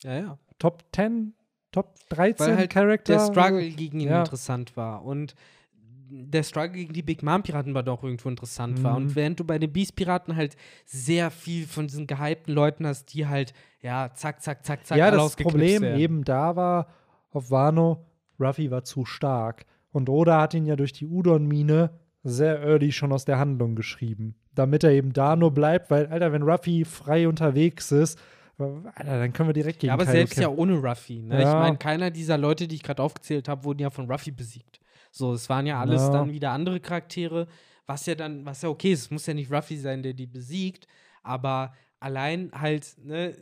[0.04, 0.38] Ja, ja.
[0.60, 1.34] Top 10,
[1.72, 3.14] Top 13 Weil halt Charakter.
[3.14, 5.04] Der Struggle gegen ihn interessant war.
[5.04, 5.34] Und
[6.10, 9.00] der Struggle gegen die Big Mom-Piraten war doch irgendwo interessant war.
[9.00, 9.06] Mhm.
[9.08, 10.56] Und während du bei den Beast-Piraten halt
[10.86, 15.12] sehr viel von diesen gehypten Leuten hast, die halt, ja, zack, zack, zack, zack, Ja,
[15.12, 16.00] das Problem werden.
[16.00, 16.88] eben da war,
[17.32, 18.06] auf Wano,
[18.40, 19.66] Ruffy war zu stark.
[19.92, 21.92] Und Oda hat ihn ja durch die Udon-Mine
[22.24, 24.36] sehr early schon aus der Handlung geschrieben.
[24.54, 28.20] Damit er eben da nur bleibt, weil, Alter, wenn Ruffy frei unterwegs ist,
[28.58, 31.22] Alter, dann können wir direkt gegen Ja, aber Kaido selbst ja ohne Ruffy.
[31.22, 31.38] Ne?
[31.38, 31.60] Ich Ja.
[31.60, 34.82] meine, keiner dieser Leute, die ich gerade aufgezählt habe, wurden ja von Ruffy besiegt.
[35.12, 36.12] So, es waren ja alles Ja.
[36.12, 37.48] dann wieder andere Charaktere,
[37.86, 39.02] was ja dann, was ja okay ist.
[39.04, 40.88] Es muss ja nicht Ruffy sein, der die besiegt,
[41.24, 43.36] aber allein halt, ne,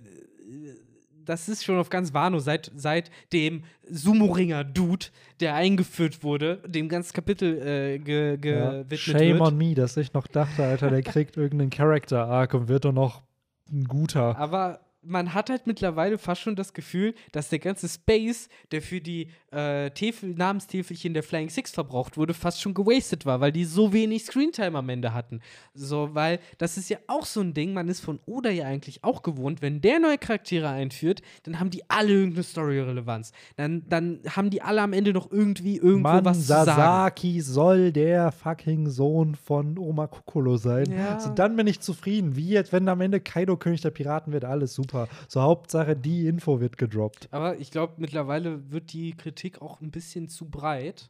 [1.26, 5.08] das ist schon auf ganz Wano, seit, seit dem Sumo-Ringer-Dude,
[5.42, 8.72] der eingeführt wurde, dem ganzen Kapitel äh, ge, Ja.
[8.84, 9.42] gewidmet Shame wird.
[9.42, 13.24] on me, dass ich noch dachte, Alter, der kriegt irgendeinen Character-Arc und wird doch noch
[13.70, 14.38] ein guter.
[14.38, 19.02] Aber man hat halt mittlerweile fast schon das Gefühl, dass der ganze Space, der für
[19.02, 23.66] die äh, Tafel, Namenstäfelchen der Flying Six verbraucht wurde, fast schon gewastet war, weil die
[23.66, 25.42] so wenig Screentime am Ende hatten.
[25.74, 29.04] So, weil das ist ja auch so ein Ding, man ist von Oda ja eigentlich
[29.04, 33.32] auch gewohnt, wenn der neue Charaktere einführt, dann haben die alle irgendeine Story-Relevanz.
[33.56, 36.66] Dann, dann haben die alle am Ende noch irgendwie irgendwo Mann, was zu sagen.
[36.66, 40.92] Sasaki soll der fucking Sohn von Oma Kokolo sein.
[40.92, 41.20] Ja.
[41.20, 42.36] So, dann bin ich zufrieden.
[42.36, 44.97] Wie jetzt, wenn am Ende Kaido König der Piraten wird, alles super.
[45.28, 47.28] So, Hauptsache, die Info wird gedroppt.
[47.32, 51.10] Aber ich glaube, mittlerweile wird die Kritik auch ein bisschen zu breit.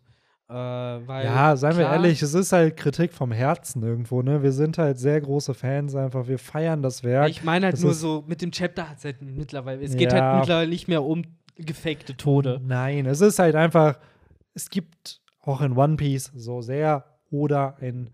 [0.49, 4.41] Äh, weil Ja, seien wir klar- ehrlich, es ist halt Kritik vom Herzen irgendwo, ne?
[4.43, 6.27] Wir sind halt sehr große Fans einfach.
[6.27, 7.29] Wir feiern das Werk.
[7.29, 10.13] Ich meine halt Das nur so, mit dem Chapter hat es halt mittlerweile, es geht
[10.13, 10.21] Ja.
[10.21, 11.23] halt mittlerweile nicht mehr um
[11.57, 12.61] gefakte Tode.
[12.63, 13.99] Nein, es ist halt einfach,
[14.53, 18.09] es gibt auch in One Piece so sehr oder ein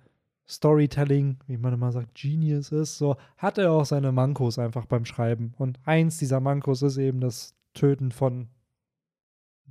[0.48, 5.06] Storytelling, wie man immer sagt, Genius ist, so hat er auch seine Mankos einfach beim
[5.06, 5.54] Schreiben.
[5.58, 8.50] Und eins dieser Mankos ist eben das Töten von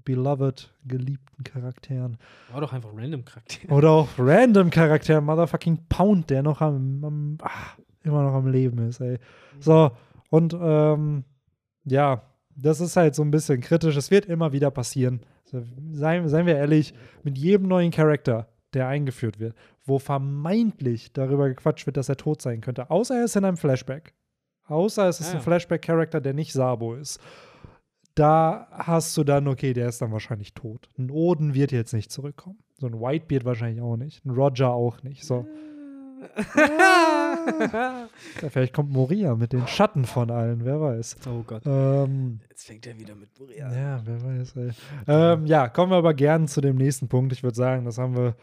[0.05, 2.18] beloved, geliebten Charakteren.
[2.51, 3.70] War doch einfach random Charakter.
[3.70, 8.79] Oder auch random Charakteren, Motherfucking Pound, der noch am, am ah, immer noch am Leben
[8.89, 9.18] ist, ey.
[9.61, 9.93] So,
[10.31, 11.25] und ähm,
[11.85, 12.23] ja,
[12.57, 13.97] das ist halt so ein bisschen kritisch.
[13.97, 15.20] Es wird immer wieder passieren.
[15.45, 15.62] So,
[15.93, 19.55] seien, seien wir ehrlich, mit jedem neuen Charakter, der eingeführt wird,
[19.85, 23.57] wo vermeintlich darüber gequatscht wird, dass er tot sein könnte, außer er ist in einem
[23.57, 24.14] Flashback.
[24.68, 25.37] Außer es ist Ah, ja.
[25.39, 27.20] ein Flashback-Charakter, der nicht Sabo ist.
[28.14, 30.89] Da hast du dann, okay, der ist dann wahrscheinlich tot.
[30.99, 32.59] Ein Oden wird jetzt nicht zurückkommen.
[32.78, 34.24] So ein Whitebeard wahrscheinlich auch nicht.
[34.24, 35.24] Ein Roger auch nicht.
[35.24, 35.47] So.
[36.57, 38.09] Ja,
[38.51, 41.16] vielleicht kommt Moria mit den Schatten von allen, wer weiß.
[41.28, 41.62] oh Gott.
[41.66, 43.72] Ähm, Jetzt fängt er wieder mit Moria.
[43.74, 44.70] ja, wer weiß, ey.
[45.09, 47.33] Ähm, ja, kommen wir aber gern zu dem nächsten Punkt.
[47.33, 48.37] Ich würde sagen, das haben wir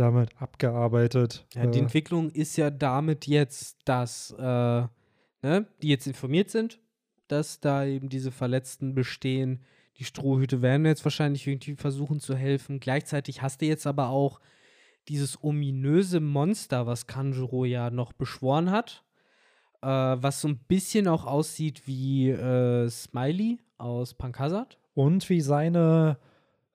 [0.00, 1.46] damit abgearbeitet.
[1.54, 6.80] Ja, die Äh, Entwicklung ist ja damit jetzt, dass äh, ne, die jetzt informiert sind,
[7.28, 9.60] dass da eben diese Verletzten bestehen.
[9.98, 12.80] Die Strohhüte werden jetzt wahrscheinlich irgendwie versuchen zu helfen.
[12.80, 14.40] Gleichzeitig hast du jetzt aber auch
[15.08, 19.04] dieses ominöse Monster, was Kanjuro ja noch beschworen hat,
[19.82, 24.78] äh, was so ein bisschen auch aussieht wie äh, Smiley aus Punk Hazard.
[24.94, 26.18] und wie seine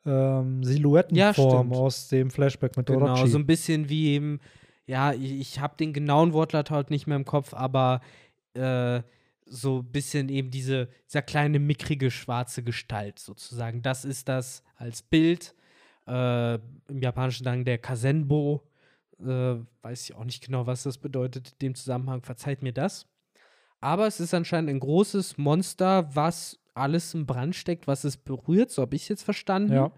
[0.05, 1.73] ähm, Ja, Silhouettenform stimmt.
[1.81, 3.27] aus dem Flashback mit Genau, Orochi.
[3.29, 4.39] so ein bisschen wie eben,
[4.85, 8.01] ja, ich, ich habe den genauen Wortlaut nicht mehr im Kopf, aber
[8.53, 9.01] äh,
[9.47, 13.81] so ein bisschen eben diese, dieser kleine, mickrige, schwarze Gestalt sozusagen.
[13.81, 15.53] Das ist das als Bild.
[16.07, 18.63] Äh, Im Japanischen dann der Kasenbo.
[19.19, 22.21] Äh, weiß ich auch nicht genau, was das bedeutet in dem Zusammenhang.
[22.21, 23.07] Verzeiht mir das.
[23.81, 28.71] Aber es ist anscheinend ein großes Monster, was alles im Brand steckt, was es berührt.
[28.71, 29.91] So habe ich es jetzt verstanden ja.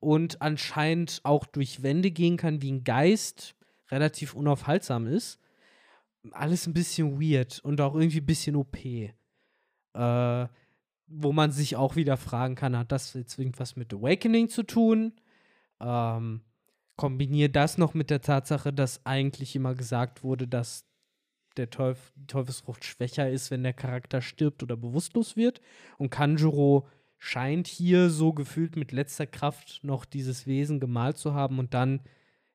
[0.00, 3.54] und anscheinend auch durch Wände gehen kann wie ein Geist,
[3.90, 5.40] relativ unaufhaltsam ist.
[6.32, 8.76] Alles ein bisschen weird und auch irgendwie ein bisschen OP.
[8.84, 10.48] Äh,
[11.06, 15.12] wo man sich auch wieder fragen kann, hat das jetzt irgendwas mit Awakening zu tun?
[15.80, 16.40] Ähm,
[16.96, 20.86] kombiniere das noch mit der Tatsache, dass eigentlich immer gesagt wurde, dass
[21.56, 25.60] der Teuf die Teufelsfrucht schwächer ist, wenn der Charakter stirbt oder bewusstlos wird.
[25.98, 26.86] Und Kanjuro
[27.18, 32.00] scheint hier so gefühlt mit letzter Kraft noch dieses Wesen gemalt zu haben und dann,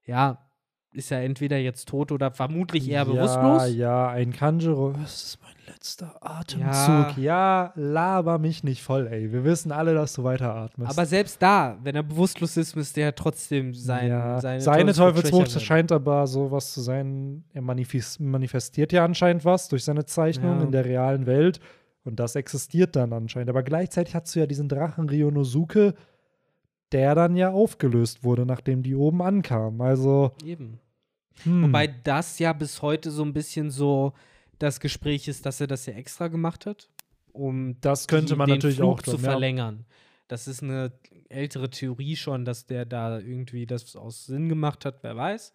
[0.05, 0.49] ja,
[0.93, 3.63] ist er entweder jetzt tot oder vermutlich eher bewusstlos.
[3.63, 4.93] Ja, ja, ein Kanjuro.
[4.93, 5.39] Das ist
[5.71, 7.17] letzter Atemzug.
[7.17, 7.71] Ja.
[7.75, 9.31] laber mich nicht voll, ey.
[9.31, 10.91] Wir wissen alle, dass du weiter atmest.
[10.91, 15.59] Aber selbst da, wenn er bewusstlos ist, müsste er trotzdem sein, ja, seine, seine werden.
[15.59, 17.43] scheint aber sowas zu sein.
[17.53, 20.63] Er manifest, manifestiert ja anscheinend was durch seine Zeichnung Ja.
[20.63, 21.59] in der realen Welt.
[22.03, 23.49] Und das existiert dann anscheinend.
[23.49, 25.93] Aber gleichzeitig hast du ja diesen Drachen Ryonosuke,
[26.91, 29.81] der dann ja aufgelöst wurde, nachdem die oben ankamen.
[29.81, 30.31] Also.
[30.43, 30.79] Eben.
[31.43, 31.63] Hm.
[31.63, 34.13] Wobei das ja bis heute so ein bisschen so
[34.59, 36.89] das Gespräch ist, dass er das ja extra gemacht hat,
[37.31, 39.31] um das könnte die- man den natürlich Flug auch zu tun, ja.
[39.31, 39.85] verlängern.
[40.27, 40.91] Das ist eine
[41.29, 45.53] ältere Theorie schon, dass der da irgendwie das aus Sinn gemacht hat, wer weiß.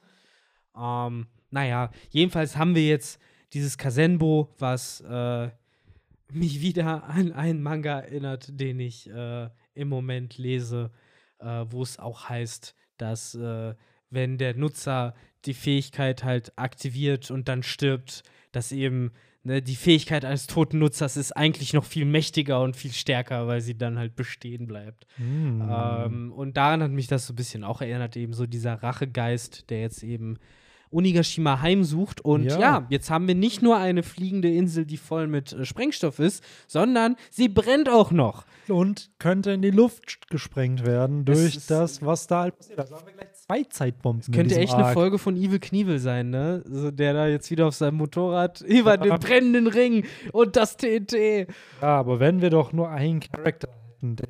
[0.77, 3.21] Ähm, naja, jedenfalls haben wir jetzt
[3.53, 5.51] dieses Kasenbo, was äh,
[6.33, 10.91] mich wieder an einen Manga erinnert, den ich äh, im Moment lese,
[11.39, 13.75] äh, wo es auch heißt, dass äh,
[14.11, 18.23] wenn der Nutzer die Fähigkeit halt aktiviert und dann stirbt,
[18.57, 22.93] dass eben ne, die Fähigkeit eines toten Nutzers ist eigentlich noch viel mächtiger und viel
[22.93, 25.07] stärker, weil sie dann halt bestehen bleibt.
[25.17, 25.63] Hm.
[25.71, 29.71] Ähm, und daran hat mich das so ein bisschen auch erinnert, eben so dieser Rachegeist,
[29.71, 30.39] der jetzt eben
[30.95, 32.21] Onigashima heimsucht.
[32.21, 32.59] Und ja.
[32.59, 32.87] Ja.
[32.89, 37.17] jetzt haben wir nicht nur eine fliegende Insel, die voll mit äh, Sprengstoff ist, sondern
[37.31, 38.45] sie brennt auch noch.
[38.69, 42.79] und könnte in die Luft gesprengt werden Das durch ist- das, was da halt passiert.
[42.79, 44.33] Also haben wir gleich zwei Zeitbomben.
[44.33, 44.95] Könnte echt eine Arc.
[44.95, 46.63] Folge von Evil Knievel sein, ne?
[46.67, 51.47] So, der da jetzt wieder auf seinem Motorrad über den brennenden Ring und das TNT.
[51.83, 54.29] Ja, aber wenn wir doch nur einen Charakter hätten, der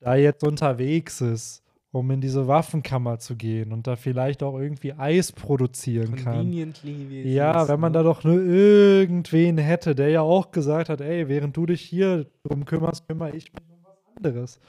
[0.00, 1.62] da jetzt unterwegs ist,
[1.94, 6.52] um in diese Waffenkammer zu gehen und da vielleicht auch irgendwie Eis produzieren kann.
[6.52, 7.98] Ja, ist, wenn man ne?
[7.98, 12.26] da doch nur irgendwen hätte, der ja auch gesagt hat, ey, während du dich hier
[12.42, 14.60] drum kümmerst, kümmere ich mich um was anderes.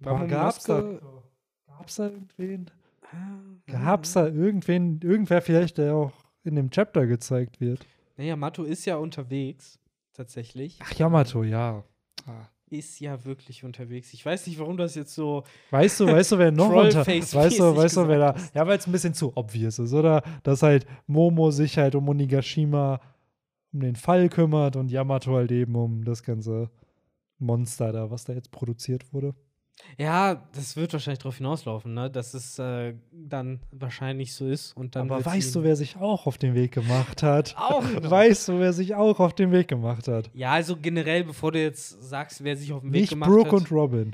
[0.00, 0.98] Warum gab's da,
[1.66, 2.70] gab's da irgendwen?
[3.00, 6.12] Ah, Gab's da irgendwen, irgendwer vielleicht, der auch
[6.44, 7.86] in dem Chapter gezeigt wird?
[8.18, 9.78] Naja, Mato ist ja unterwegs,
[10.12, 10.78] tatsächlich.
[10.82, 11.82] Ach, Yamato, ja.
[12.26, 12.51] Ah.
[12.72, 14.14] Ist ja wirklich unterwegs.
[14.14, 15.44] Ich weiß nicht, warum das jetzt so.
[15.70, 18.78] Weißt du, weißt du, wer noch unter, weißt du, weißt du, wer da, ja, weil
[18.78, 20.22] es ein bisschen zu obvious ist, oder?
[20.42, 22.98] Dass halt Momo sich halt um Onigashima
[23.74, 26.70] um den Fall kümmert und Yamato halt eben um das ganze
[27.38, 29.34] Monster da, was da jetzt produziert wurde.
[29.98, 32.10] Ja, das wird wahrscheinlich darauf hinauslaufen, ne?
[32.10, 35.10] Dass es äh, dann wahrscheinlich so ist und dann.
[35.10, 37.54] Aber weißt du, wer sich auch auf den Weg gemacht hat?
[37.58, 37.84] Auch.
[38.02, 40.30] Weißt du, wer sich auch auf den Weg gemacht hat?
[40.34, 43.46] Ja, also generell, bevor du jetzt sagst, wer sich auf den Weg Nicht gemacht Brooke
[43.48, 43.52] hat.
[43.54, 44.12] und Robin.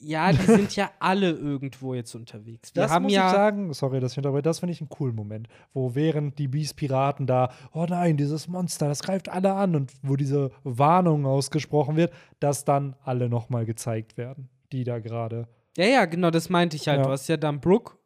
[0.00, 2.74] Ja, die sind ja alle irgendwo jetzt unterwegs.
[2.74, 3.26] Wir Das haben muss ja.
[3.26, 6.48] ich sagen, sorry, dass ich unterbreche, das finde ich einen coolen Moment, wo während die
[6.48, 11.96] Beast-Piraten da, oh nein, dieses Monster, das greift alle an und wo diese Warnung ausgesprochen
[11.96, 15.48] wird, dass dann alle nochmal gezeigt werden, die da gerade.
[15.76, 16.98] Ja, ja, genau, das meinte ich halt.
[16.98, 17.04] Ja.
[17.04, 17.96] Du hast ja dann Brooke,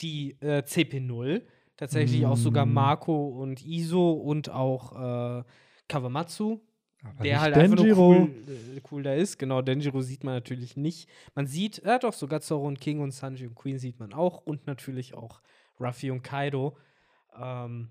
[0.00, 1.42] die äh, CP0,
[1.76, 2.72] tatsächlich auch sogar Mm.
[2.74, 5.44] Marco und Iso und auch äh,
[5.88, 6.60] Kawamatsu,
[7.04, 8.12] Aber der halt einfach Denjiro.
[8.12, 8.30] nur cool,
[8.76, 9.38] äh, cool da ist.
[9.38, 11.08] Genau, Denjiro sieht man natürlich nicht.
[11.34, 14.44] Man sieht, ja doch, sogar Zoro und King und Sanji und Queen sieht man auch
[14.46, 15.40] und natürlich auch
[15.78, 16.76] Ruffy und Kaido.
[17.40, 17.90] Ähm,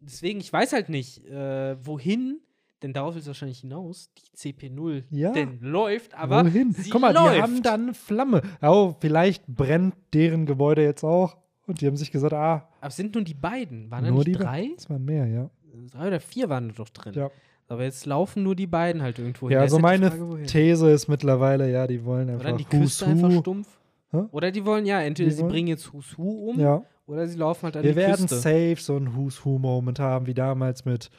[0.00, 2.40] deswegen, ich weiß halt nicht, äh, wohin,
[2.82, 5.32] denn darauf ist wahrscheinlich hinaus, die CP0 Ja.
[5.32, 6.72] denn läuft, aber Wohin?
[6.72, 7.36] sie Guck mal, läuft.
[7.36, 8.42] die haben dann Flamme.
[8.62, 11.36] Oh, vielleicht brennt deren Gebäude jetzt auch.
[11.66, 13.90] Und die haben sich gesagt, ah, Aber es sind nur die beiden.
[13.90, 14.70] Waren da nur nicht die drei?
[14.74, 15.50] Das waren mehr, ja.
[15.92, 17.12] Drei oder vier waren da doch drin.
[17.14, 17.30] Ja.
[17.68, 19.52] Aber jetzt laufen nur die beiden halt irgendwo hin.
[19.52, 20.42] Ja, Da also meine Frage.
[20.46, 23.68] These ist mittlerweile, ja, die wollen Oder die einfach Küste einfach stumpf.
[24.10, 24.22] Hä?
[24.32, 26.82] Oder die wollen, ja, entweder Die sie wollen- bringen jetzt Who's Who um Ja.
[27.06, 28.34] oder sie laufen halt an Wir die werden Küste.
[28.36, 31.10] safe so einen Who's Who-Moment haben, wie damals mit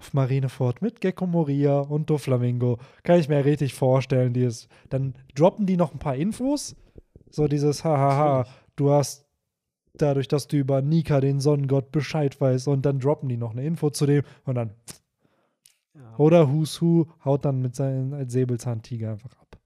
[0.00, 2.78] auf Marineford mit Gecko Moria und Doflamingo.
[3.02, 4.32] Kann ich mir richtig vorstellen.
[4.32, 6.74] Die ist, dann droppen die noch ein paar Infos.
[7.30, 8.46] So dieses Hahaha,
[8.76, 9.26] du hast
[9.94, 13.64] dadurch, dass du über Nika, den Sonnengott, Bescheid weißt und dann droppen die noch eine
[13.64, 14.74] Info zu dem und dann
[15.94, 16.16] Ja.
[16.16, 19.58] oder Who's Who haut dann mit seinem Säbelzahntiger einfach ab.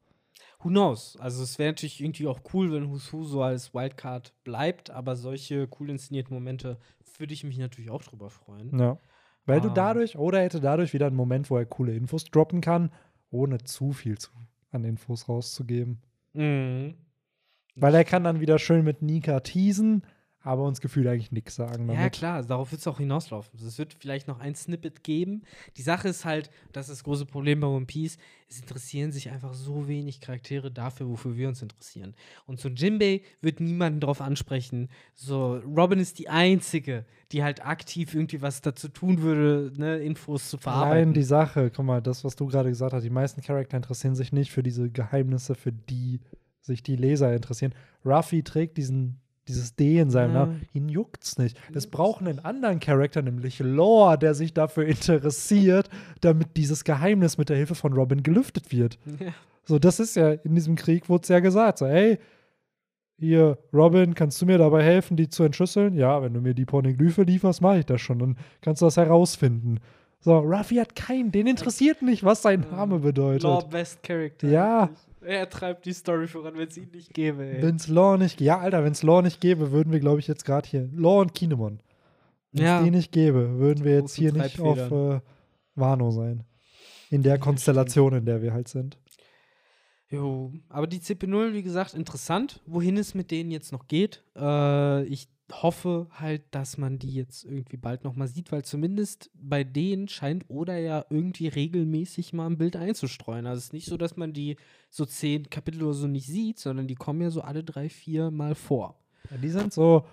[0.60, 1.16] Who knows?
[1.20, 5.14] Also es wäre natürlich irgendwie auch cool, wenn Who's Who so als Wildcard bleibt, aber
[5.14, 6.78] solche cool inszenierten Momente
[7.18, 8.76] würde ich mich natürlich auch drüber freuen.
[8.78, 8.98] Ja.
[9.46, 9.74] Weil du Ah.
[9.74, 12.90] dadurch, oder hätte dadurch wieder einen Moment, wo er coole Infos droppen kann,
[13.30, 14.30] ohne zu viel zu,
[14.70, 15.98] an Infos rauszugeben.
[16.32, 16.94] Mhm.
[17.76, 20.02] Weil er kann dann wieder schön mit Nika teasen,
[20.44, 21.88] aber uns gefühlt eigentlich nichts sagen.
[21.88, 22.12] Ja, damit.
[22.12, 23.58] klar, darauf wird es auch hinauslaufen.
[23.58, 25.42] Es wird vielleicht noch ein Snippet geben.
[25.78, 29.30] Die Sache ist halt, das ist das große Problem bei One Piece, es interessieren sich
[29.30, 32.14] einfach so wenig Charaktere dafür, wofür wir uns interessieren.
[32.46, 34.90] Und so Jinbei wird niemanden drauf ansprechen.
[35.14, 40.50] So, Robin ist die Einzige, die halt aktiv irgendwie was dazu tun würde, ne, Infos
[40.50, 41.14] zu verarbeiten.
[41.14, 44.30] die Sache, guck mal, das, was du gerade gesagt hast, die meisten Charakter interessieren sich
[44.30, 46.20] nicht für diese Geheimnisse, für die
[46.60, 47.74] sich die Leser interessieren.
[48.04, 50.38] Ruffy trägt diesen, dieses D in seinem Ja.
[50.46, 50.62] Namen.
[50.72, 51.58] Ihn juckt's nicht.
[51.74, 55.88] Es braucht einen anderen Charakter, nämlich Lore, der sich dafür interessiert,
[56.20, 58.98] damit dieses Geheimnis mit der Hilfe von Robin gelüftet wird.
[59.20, 59.32] Ja.
[59.66, 62.18] So, das ist ja, in diesem Krieg wurde es ja gesagt, so, hey,
[63.18, 65.94] hier, Robin, kannst du mir dabei helfen, die zu entschlüsseln?
[65.94, 68.18] Ja, wenn du mir die Pornoglyphe lieferst, mache ich das schon.
[68.18, 69.80] Dann kannst du das herausfinden.
[70.20, 73.44] So, Ruffy hat keinen, den interessiert nicht, was sein Name bedeutet.
[73.44, 74.48] Law Best Character.
[74.48, 74.82] Ja.
[74.84, 74.98] eigentlich.
[75.24, 77.62] Er treibt die Story voran, wenn es ihn nicht gäbe, ey.
[77.62, 80.68] Wenn's Law nicht, ja, Alter, wenn's Law nicht gäbe, würden wir, glaube ich, jetzt gerade
[80.68, 81.80] hier, Law und Kinemon.
[82.52, 82.82] Wenn es Ja.
[82.82, 85.20] die nicht gäbe, würden wir jetzt hier nicht auf äh,
[85.74, 86.44] Wano sein.
[87.10, 88.98] In der Ja, Konstellation, in der wir halt sind.
[90.10, 94.22] Jo, aber die CP0, wie gesagt, interessant, wohin es mit denen jetzt noch geht.
[94.36, 95.28] Äh, ich
[95.62, 100.08] hoffe halt, dass man die jetzt irgendwie bald noch mal sieht, weil zumindest bei denen
[100.08, 103.46] scheint Oda ja irgendwie regelmäßig mal ein Bild einzustreuen.
[103.46, 104.56] Also es ist nicht so, dass man die
[104.90, 108.30] so zehn Kapitel oder so nicht sieht, sondern die kommen ja so alle drei, vier
[108.30, 108.98] Mal vor.
[109.30, 110.04] Ja, die sind so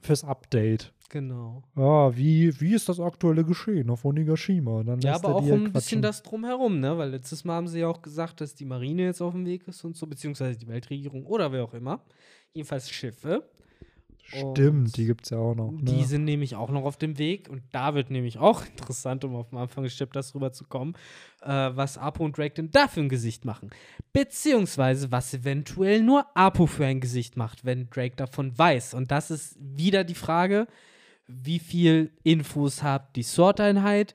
[0.00, 0.92] fürs Update.
[1.10, 1.62] Genau.
[1.74, 4.82] Ja, wie, wie ist das aktuelle Geschehen auf Onigashima?
[4.82, 6.02] Dann Ja, aber er auch die ein halt bisschen quatschen.
[6.02, 6.98] das drumherum, ne?
[6.98, 9.66] Weil letztes Mal haben sie ja auch gesagt, dass die Marine jetzt auf dem Weg
[9.66, 12.04] ist und so, beziehungsweise die Weltregierung oder wer auch immer.
[12.52, 13.48] Jedenfalls Schiffe.
[14.28, 15.70] Stimmt, die gibt es ja auch noch.
[15.72, 15.84] Ne?
[15.84, 19.34] Die sind nämlich auch noch auf dem Weg und da wird nämlich auch interessant, um
[19.36, 20.94] auf dem Anfang des Chapters rüber zu kommen,
[21.42, 23.70] äh, was Apo und Drake denn da für ein Gesicht machen.
[24.12, 28.94] Beziehungsweise was eventuell nur Apo für ein Gesicht macht, wenn Drake davon weiß.
[28.94, 30.66] Und das ist wieder die Frage,
[31.26, 34.14] wie viel Infos hat die Sword-Einheit?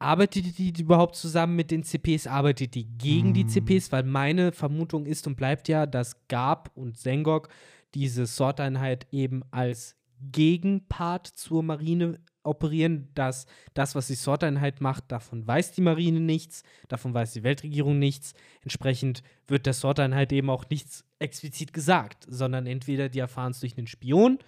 [0.00, 2.28] Arbeitet die überhaupt zusammen mit den CPs?
[2.28, 3.90] Arbeitet die gegen die CPs?
[3.90, 7.48] Weil meine Vermutung ist und bleibt ja, dass Gab und Sengok
[7.94, 15.46] diese Sword-Einheit eben als Gegenpart zur Marine operieren, dass das, was die Sword-Einheit macht, davon
[15.46, 18.34] weiß die Marine nichts, davon weiß die Weltregierung nichts.
[18.62, 23.76] Entsprechend wird der Sword-Einheit eben auch nichts explizit gesagt, sondern entweder die erfahren es durch
[23.76, 24.38] einen Spion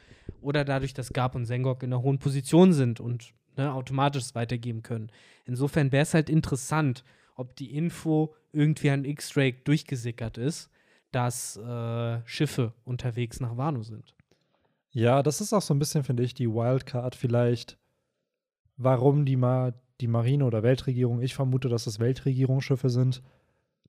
[0.40, 4.82] oder dadurch, dass Gab und Sengok in einer hohen Position sind und ne, automatisch weitergeben
[4.82, 5.10] können.
[5.44, 7.04] Insofern wäre es halt interessant,
[7.36, 10.70] ob die Info irgendwie an X-Drake durchgesickert ist,
[11.12, 14.14] dass äh, Schiffe unterwegs nach Wano sind.
[14.92, 17.78] Ja, das ist auch so ein bisschen, finde ich, die Wildcard vielleicht,
[18.76, 23.22] warum die, Ma die Marine oder Weltregierung, ich vermute, dass es Weltregierungsschiffe sind,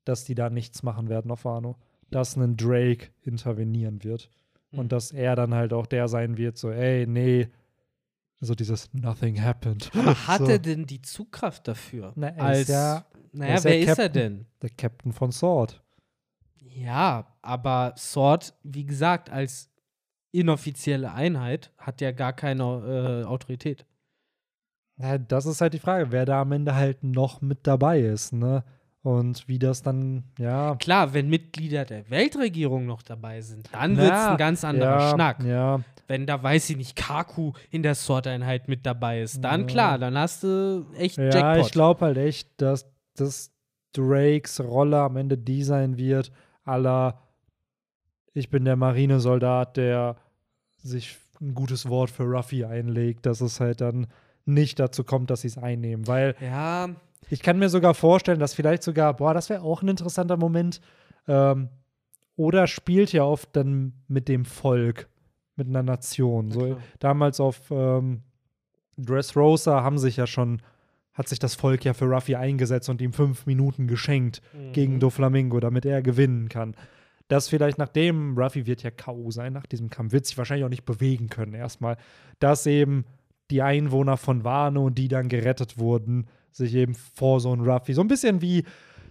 [0.04, 1.76] dass die da nichts machen werden auf Wano.
[2.10, 4.30] Dass ein Drake intervenieren wird.
[4.70, 4.78] Mhm.
[4.80, 7.48] Und dass er dann halt auch der sein wird, so, ey, nee,
[8.40, 9.90] so dieses Nothing happened.
[9.94, 12.12] Aber hat so, er denn die Zugkraft dafür?
[12.16, 14.12] Na, er ist Als, ja- naja, er ist ja wer ist er Captain.
[14.12, 14.46] denn?
[14.60, 15.81] Der Captain von Sword.
[16.74, 19.70] Ja, aber Sword, wie gesagt, als
[20.32, 23.84] inoffizielle Einheit hat ja gar keine äh, Autorität.
[24.98, 28.32] Ja, das ist halt die Frage, wer da am Ende halt noch mit dabei ist,
[28.32, 28.64] ne?
[29.02, 30.76] Und wie das dann, ja.
[30.76, 35.00] Klar, wenn Mitglieder der Weltregierung noch dabei sind, dann wird es Ja, ein ganz anderer
[35.00, 35.44] ja, Schnack.
[35.44, 39.66] Ja, Wenn da, weiß ich nicht, Kaku in der Sword-Einheit mit dabei ist, dann Ja.
[39.66, 41.66] klar, dann hast du echt ja Jackpot.
[41.66, 43.50] ich glaube halt echt, dass, dass
[43.92, 46.30] Drakes Rolle am Ende die sein wird,
[46.64, 47.22] aller
[48.34, 50.16] ich bin der Marinesoldat, der
[50.82, 54.06] sich ein gutes Wort für Ruffy einlegt, dass es halt dann
[54.44, 56.06] nicht dazu kommt, dass sie es einnehmen.
[56.06, 56.88] Weil Ja,
[57.28, 60.80] ich kann mir sogar vorstellen, dass vielleicht sogar, boah, das wäre auch ein interessanter Moment,
[61.28, 61.68] ähm,
[62.36, 65.08] oder spielt ja oft dann mit dem Volk,
[65.56, 66.48] mit einer Nation.
[66.48, 68.22] Na So, damals auf ähm,
[68.96, 70.62] Dressrosa haben sich ja schon,
[71.14, 74.72] hat sich das Volk ja für Ruffy eingesetzt und ihm fünf Minuten geschenkt Mhm.
[74.72, 76.74] gegen Doflamingo, damit er gewinnen kann.
[77.28, 79.30] Das vielleicht nachdem, Ruffy wird ja K.O.
[79.30, 81.96] sein nach diesem Kampf, wird sich wahrscheinlich auch nicht bewegen können erstmal,
[82.38, 83.04] dass eben
[83.50, 88.00] die Einwohner von Wano, die dann gerettet wurden, sich eben vor so ein Ruffy, so
[88.02, 88.64] ein bisschen wie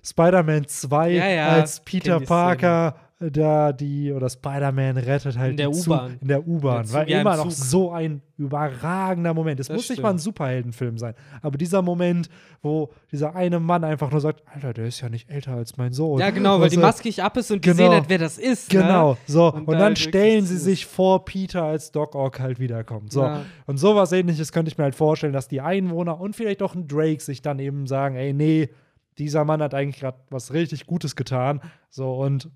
[0.03, 2.95] Spider-Man 2, Ja, ja, als Peter Parker
[3.29, 6.17] da die, oder Spider-Man rettet halt In der die U-Bahn.
[6.21, 6.91] In der U-Bahn.
[6.91, 9.59] War immer noch so ein überragender Moment.
[9.59, 10.21] Es muss nicht mal ein stimmt.
[10.35, 11.13] Superheldenfilm sein.
[11.41, 12.29] Aber dieser Moment,
[12.61, 15.93] wo dieser eine Mann einfach nur sagt, Alter, der ist ja nicht älter als mein
[15.93, 16.19] Sohn.
[16.19, 17.75] ja, genau, weil die Also, Maske nicht ab ist und genau.
[17.75, 18.69] gesehen hat, wer das ist.
[18.69, 19.17] Genau, Ne?
[19.27, 19.53] so.
[19.53, 23.11] Und Und, da dann halt stellen sie sich vor Peter, als Doc Ock halt wiederkommt.
[23.11, 23.21] So.
[23.21, 23.43] Ja.
[23.67, 26.87] Und sowas ähnliches könnte ich mir halt vorstellen, dass die Einwohner und vielleicht auch ein
[26.87, 28.69] Drake sich dann eben sagen, ey, nee,
[29.17, 31.61] dieser Mann hat eigentlich gerade was richtig Gutes getan.
[31.89, 32.49] So, und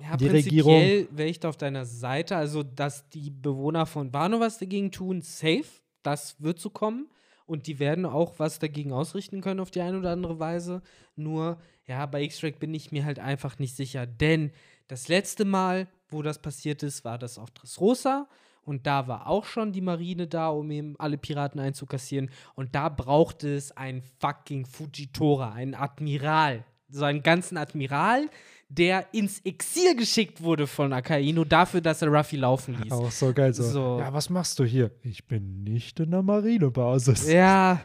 [0.00, 1.06] Ja, die Regierung.
[1.10, 2.36] wäre ich da auf deiner Seite.
[2.36, 5.64] Also, dass die Bewohner von Wano was dagegen tun, safe.
[6.02, 7.08] Das wird so kommen.
[7.46, 10.82] Und die werden auch was dagegen ausrichten können auf die eine oder andere Weise.
[11.14, 14.06] Nur, ja, bei X-Track bin ich mir halt einfach nicht sicher.
[14.06, 14.50] Denn
[14.88, 18.26] das letzte Mal, wo das passiert ist, war das auf Dressrosa.
[18.64, 22.30] Und da war auch schon die Marine da, um eben alle Piraten einzukassieren.
[22.54, 26.64] Und da brauchte es einen fucking Fujitora, einen Admiral.
[26.88, 28.30] So einen ganzen Admiral,
[28.76, 32.92] der ins Exil geschickt wurde von Akainu dafür, dass er Ruffy laufen ließ.
[32.92, 33.54] Auch so geil.
[33.54, 33.62] So.
[33.62, 33.98] So.
[34.00, 34.90] Ja, was machst du hier?
[35.02, 37.30] Ich bin nicht in der Marinebasis.
[37.30, 37.84] Ja,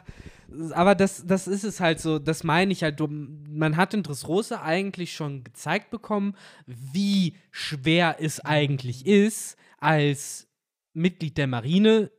[0.72, 3.00] aber das, das ist es halt so, das meine ich halt.
[3.00, 6.34] Man hat in Dressrosa eigentlich schon gezeigt bekommen,
[6.66, 10.48] wie schwer es eigentlich ist, als
[10.92, 12.10] Mitglied der Marine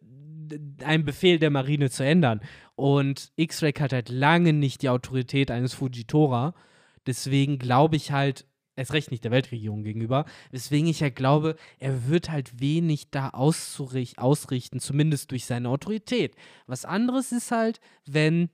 [0.83, 2.41] einen Befehl der Marine zu ändern.
[2.75, 6.53] Und X-Ray hat halt lange nicht die Autorität eines Fujitora.
[7.05, 8.45] Deswegen glaube ich halt,
[8.75, 13.29] erst recht nicht der Weltregierung gegenüber, weswegen ich halt glaube, er wird halt wenig da
[13.29, 16.35] ausrichten, zumindest durch seine Autorität.
[16.67, 18.49] Was anderes ist halt, wenn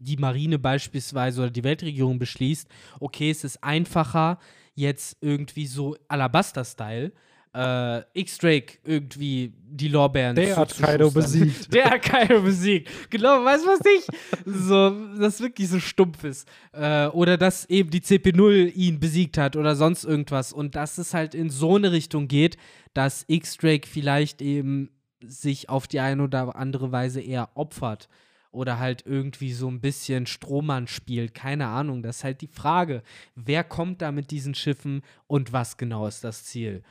[0.00, 2.68] die Marine beispielsweise oder die Weltregierung beschließt,
[3.00, 4.38] okay, es ist einfacher,
[4.74, 7.12] jetzt irgendwie so Alabaster-Style,
[7.54, 10.76] äh, X-Drake irgendwie die Lorbeeren Der hat.
[10.76, 11.72] Kaido besiegt.
[11.74, 12.88] Der hat Kaido besiegt.
[13.10, 14.06] Genau, weißt du was ich?
[14.44, 16.48] So, das wirklich so stumpf ist.
[16.72, 20.52] Äh, oder dass eben die CP0 ihn besiegt hat oder sonst irgendwas.
[20.52, 22.56] Und dass es halt in so eine Richtung geht,
[22.94, 24.90] dass X-Drake vielleicht eben
[25.20, 28.08] sich auf die eine oder andere Weise eher opfert.
[28.50, 31.34] Oder halt irgendwie so ein bisschen Strohmann spielt.
[31.34, 32.02] Keine Ahnung.
[32.02, 33.02] Das ist halt die Frage.
[33.34, 36.82] Wer kommt da mit diesen Schiffen und was genau ist das Ziel?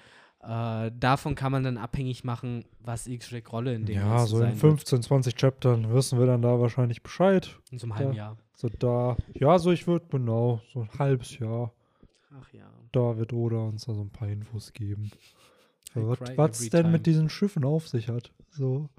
[0.42, 4.42] Äh, davon kann man dann abhängig machen, was X-Drake Rolle in dem Ja, so in
[4.44, 4.60] sein wird.
[4.60, 7.58] 15, 20 Chaptern wissen wir dann da wahrscheinlich Bescheid.
[7.72, 8.18] In so einem halben Ja.
[8.18, 8.38] Jahr.
[8.56, 11.74] So da, ja, so ich würde genau, so ein halbes Jahr.
[12.40, 12.70] Ach ja.
[12.92, 15.12] Da wird Oda uns da so ein paar Infos geben.
[15.94, 16.92] Was every denn time.
[16.92, 18.32] mit diesen Schiffen auf sich hat.
[18.52, 18.90] So.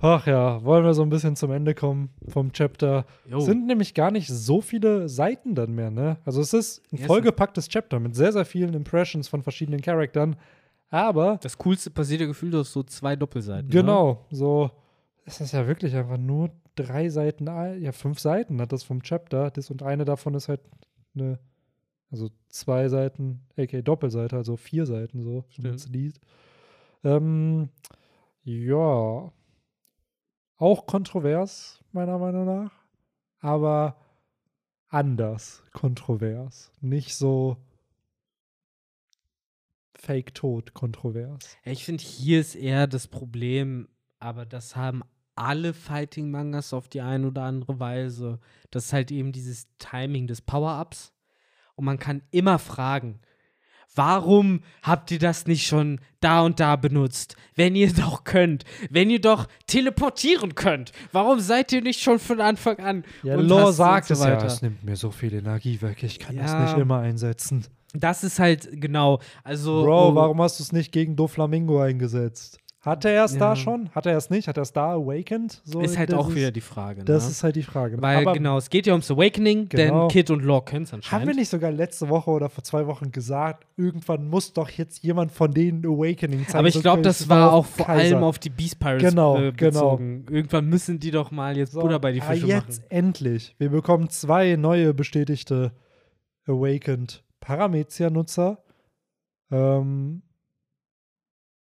[0.00, 3.06] Ach ja, wollen wir so ein bisschen zum Ende kommen vom Chapter.
[3.26, 3.40] Jo.
[3.40, 6.18] Sind nämlich gar nicht so viele Seiten dann mehr, ne?
[6.24, 9.80] Also es ist ein Ja, es vollgepacktes Chapter mit sehr, sehr vielen Impressions von verschiedenen
[9.80, 10.36] Charakteren.
[10.90, 13.68] Aber das coolste passiert ja gefühlt auf so zwei Doppelseiten.
[13.68, 13.72] Ne?
[13.72, 14.70] Genau, so.
[15.24, 19.02] Es ist ja wirklich einfach nur drei Seiten, al- ja, fünf Seiten hat das vom
[19.02, 19.50] Chapter.
[19.50, 20.60] Das und eine davon ist halt
[21.14, 21.38] eine,
[22.10, 26.20] also zwei Seiten, aka Doppelseite, also vier Seiten so, wenn man es liest.
[27.02, 27.70] Ähm,
[28.42, 29.32] ja.
[30.56, 32.72] Auch kontrovers, meiner Meinung nach.
[33.40, 33.96] Aber
[34.88, 36.72] anders kontrovers.
[36.80, 37.56] Nicht so
[39.96, 41.56] fake-tot kontrovers.
[41.64, 43.88] Ich finde, hier ist eher das Problem,
[44.18, 45.02] aber das haben
[45.34, 48.38] alle Fighting-Mangas auf die eine oder andere Weise.
[48.70, 51.12] Das ist halt eben dieses Timing des Power-Ups.
[51.74, 53.20] Und man kann immer fragen,
[53.94, 57.36] warum habt ihr das nicht schon da und da benutzt?
[57.54, 62.40] Wenn ihr doch könnt, wenn ihr doch teleportieren könnt, warum seid ihr nicht schon von
[62.40, 63.04] Anfang an?
[63.22, 65.80] Ja, und Lore hast und sagt so es ja, es nimmt mir so viel Energie
[65.82, 66.64] weg, ich kann das Ja.
[66.64, 67.66] nicht immer einsetzen.
[67.96, 72.58] Das ist halt genau, also Bro, warum hast du es nicht gegen Doflamingo eingesetzt?
[72.84, 73.56] Hat er es da Ja.
[73.56, 73.88] schon?
[73.94, 74.46] Hat er es nicht?
[74.46, 75.62] Hat er es da awakened?
[75.64, 77.02] So, ist halt das auch ist- wieder die Frage.
[77.04, 77.30] Das ne?
[77.30, 78.00] ist halt die Frage.
[78.02, 80.00] Weil Aber genau, es geht ja ums Awakening, Genau.
[80.00, 81.36] denn Kid und Law können es haben wir anscheinend.
[81.36, 85.50] nicht sogar letzte Woche oder vor zwei Wochen gesagt, irgendwann muss doch jetzt jemand von
[85.52, 86.58] denen Awakening zeigen?
[86.58, 88.16] Aber ich glaube, das war auch vor Kaiser.
[88.16, 89.70] allem auf die Beast Pirates Genau, äh, genau.
[89.96, 90.26] bezogen.
[90.30, 92.90] Irgendwann müssen die doch mal jetzt So, Butter bei die aber Fische jetzt machen.
[92.90, 93.54] endlich.
[93.58, 95.72] Wir bekommen zwei neue bestätigte
[96.46, 98.58] Awakened Paramezia-Nutzer.
[99.50, 100.22] Ähm,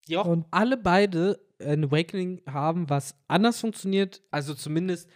[0.07, 5.09] Die auch und- alle beide ein Awakening haben, was anders funktioniert, also zumindest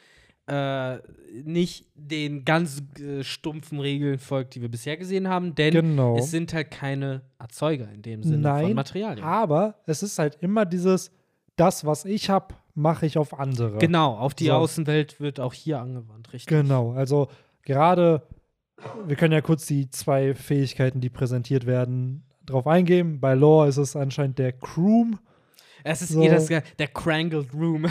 [0.48, 0.98] äh,
[1.44, 6.18] nicht den ganz äh, stumpfen Regeln folgt, die wir bisher gesehen haben, denn genau.
[6.18, 9.26] es sind halt keine Erzeuger in dem Sinne Nein, von Materialien.
[9.26, 11.10] Aber es ist halt immer dieses,
[11.56, 13.80] das, was ich habe, mache ich auf andere.
[13.80, 14.54] Genau, auf die So.
[14.54, 16.48] Außenwelt wird auch hier angewandt, richtig?
[16.48, 17.30] Genau, also
[17.64, 18.22] gerade,
[19.08, 23.20] wir können ja kurz die zwei Fähigkeiten, die präsentiert werden, drauf eingehen.
[23.20, 25.20] Bei Lore ist es anscheinend der Croom.
[25.84, 26.24] Es ist So.
[26.24, 27.86] eh das, der Crangled Room.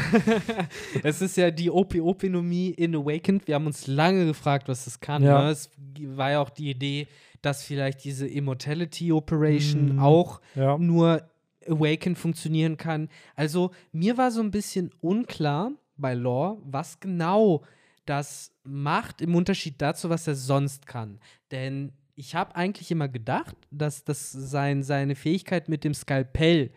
[1.02, 3.47] es ist ja die OP-Opinomie in Awakened.
[3.47, 5.22] Wir haben uns lange gefragt, was das kann.
[5.22, 5.44] Ja.
[5.44, 5.51] Ne?
[5.51, 5.70] Es
[6.16, 7.06] war ja auch die Idee,
[7.43, 9.98] dass vielleicht diese Immortality Operation Mhm.
[10.01, 10.76] auch Ja.
[10.78, 11.22] nur
[11.68, 13.09] Awakened funktionieren kann.
[13.36, 17.62] Also mir war so ein bisschen unklar bei Lore, was genau
[18.06, 21.20] das macht im Unterschied dazu, was er sonst kann.
[21.52, 26.70] Denn ich habe eigentlich immer gedacht, dass das sein, seine Fähigkeit mit dem Skalpell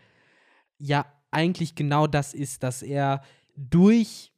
[0.80, 3.22] ja eigentlich genau das ist, dass er
[3.55, 4.31] durch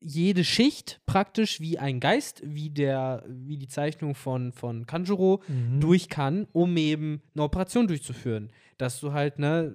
[0.00, 5.80] jede Schicht praktisch wie ein Geist, wie der, wie die Zeichnung von, von Kanjuro, Mhm.
[5.80, 8.52] durch kann, um eben eine Operation durchzuführen.
[8.76, 9.74] Dass du halt, ne,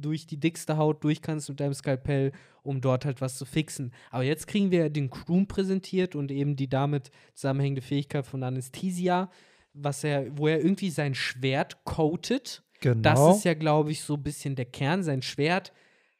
[0.00, 2.32] durch die dickste Haut durch kannst mit deinem Skalpell,
[2.62, 3.92] um dort halt was zu fixen.
[4.10, 9.30] Aber jetzt kriegen wir den Kroom präsentiert und eben die damit zusammenhängende Fähigkeit von Anesthesia,
[9.74, 12.62] was er, wo er irgendwie sein Schwert coatet.
[12.80, 13.02] Genau.
[13.02, 15.02] Das ist ja, glaube ich, so ein bisschen der Kern.
[15.02, 15.72] Sein Schwert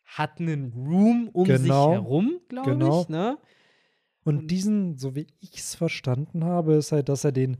[0.04, 1.92] hat einen Room um sich Genau.
[1.92, 3.02] herum, glaube Genau.
[3.02, 3.08] ich.
[3.08, 3.38] Ne?
[4.24, 7.56] Und diesen, so wie ich es verstanden habe, ist halt, dass er den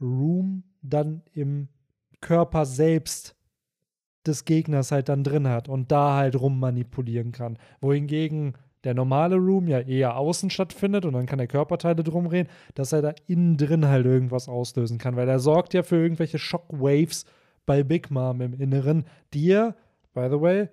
[0.00, 1.68] Room dann im
[2.20, 3.36] Körper selbst
[4.26, 7.58] des Gegners halt dann drin hat und da halt rummanipulieren kann.
[7.80, 8.54] Wohingegen
[8.84, 12.92] der normale Room ja eher außen stattfindet und dann kann er Körperteile drum reden, dass
[12.92, 17.24] er da innen drin halt irgendwas auslösen kann, weil er sorgt ja für irgendwelche Shockwaves
[17.66, 19.04] bei Big Mom im Inneren,
[19.34, 19.74] die ja,
[20.14, 20.68] by the way,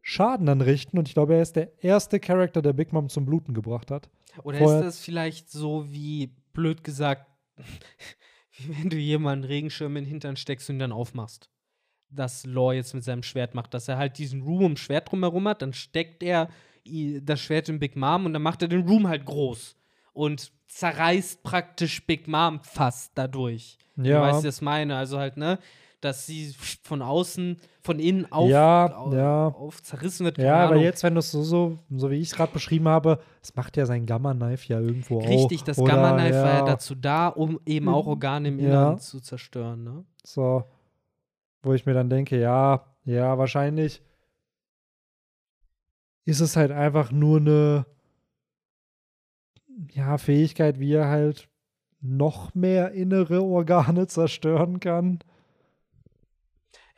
[0.00, 3.54] Schaden anrichten und ich glaube, er ist der erste Charakter, der Big Mom zum Bluten
[3.54, 4.08] gebracht hat.
[4.44, 7.26] Oder Vorher- ist das vielleicht so wie, blöd gesagt,
[8.56, 11.50] wie wenn du jemanden Regenschirm in den Hintern steckst und ihn dann aufmachst?
[12.08, 15.48] Das Law jetzt mit seinem Schwert macht, dass er halt diesen Room um Schwert drumherum
[15.48, 16.48] hat, dann steckt er
[17.22, 19.76] das Schwert in Big Mom und dann macht er den Room halt groß
[20.12, 23.78] und zerreißt praktisch Big Mom fast dadurch.
[23.96, 24.20] Ja.
[24.20, 24.96] Du weißt, wie ich meine.
[24.96, 25.58] Also halt, ne,
[26.00, 26.52] dass sie
[26.82, 29.46] von außen, von innen auf, Ja, au- ja.
[29.48, 30.38] auf zerrissen wird.
[30.38, 30.82] Ja, aber Ahnung.
[30.84, 33.76] jetzt, wenn du es so, so, so wie ich es gerade beschrieben habe, das macht
[33.76, 35.28] ja sein Gamma-Knife ja irgendwo auch.
[35.28, 38.64] Richtig, das Gamma-Knife war ja ja, dazu da, um eben auch Organe im Ja.
[38.66, 39.84] Inneren zu zerstören.
[39.84, 40.04] Ne?
[40.22, 40.64] So,
[41.62, 44.02] wo ich mir dann denke, ja, ja, wahrscheinlich
[46.26, 47.86] ist es halt einfach nur eine
[49.92, 51.48] ja, Fähigkeit, wie er halt
[52.00, 55.20] noch mehr innere Organe zerstören kann.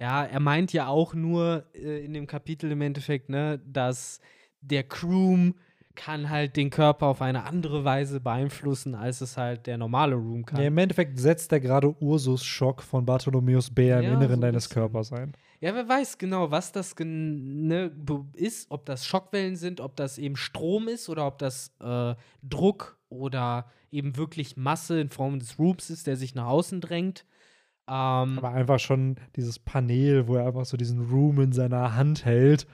[0.01, 4.21] Ja, er meint ja auch nur äh, in dem Kapitel im Endeffekt, ne, dass
[4.61, 5.55] der Croom
[5.95, 10.47] kann halt den Körper auf eine andere Weise beeinflussen, als es halt der normale Room
[10.47, 10.61] kann.
[10.61, 14.35] Ja, Im Endeffekt setzt er gerade Ursus Schock von Bartholomäus Bär Ja, im Inneren so
[14.35, 14.71] ein deines.
[14.71, 15.35] Körpers ein.
[15.61, 17.91] Ja, wer weiß genau, was das ne,
[18.35, 22.99] ist, ob das Schockwellen sind, ob das eben Strom ist oder ob das äh, Druck
[23.09, 27.25] oder eben wirklich Masse in Form des Rooms ist, der sich nach außen drängt.
[27.89, 32.25] Ähm, Aber einfach schon dieses Panel, wo er einfach so diesen Room in seiner Hand
[32.25, 32.67] hält,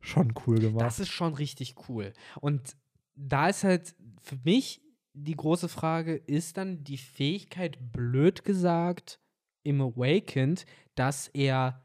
[0.00, 0.84] schon cool gemacht.
[0.84, 2.12] das ist schon richtig cool.
[2.40, 2.76] Und
[3.14, 4.80] da ist halt für mich
[5.14, 9.20] die große Frage, ist dann die Fähigkeit, blöd gesagt,
[9.62, 11.82] im Awakened, dass er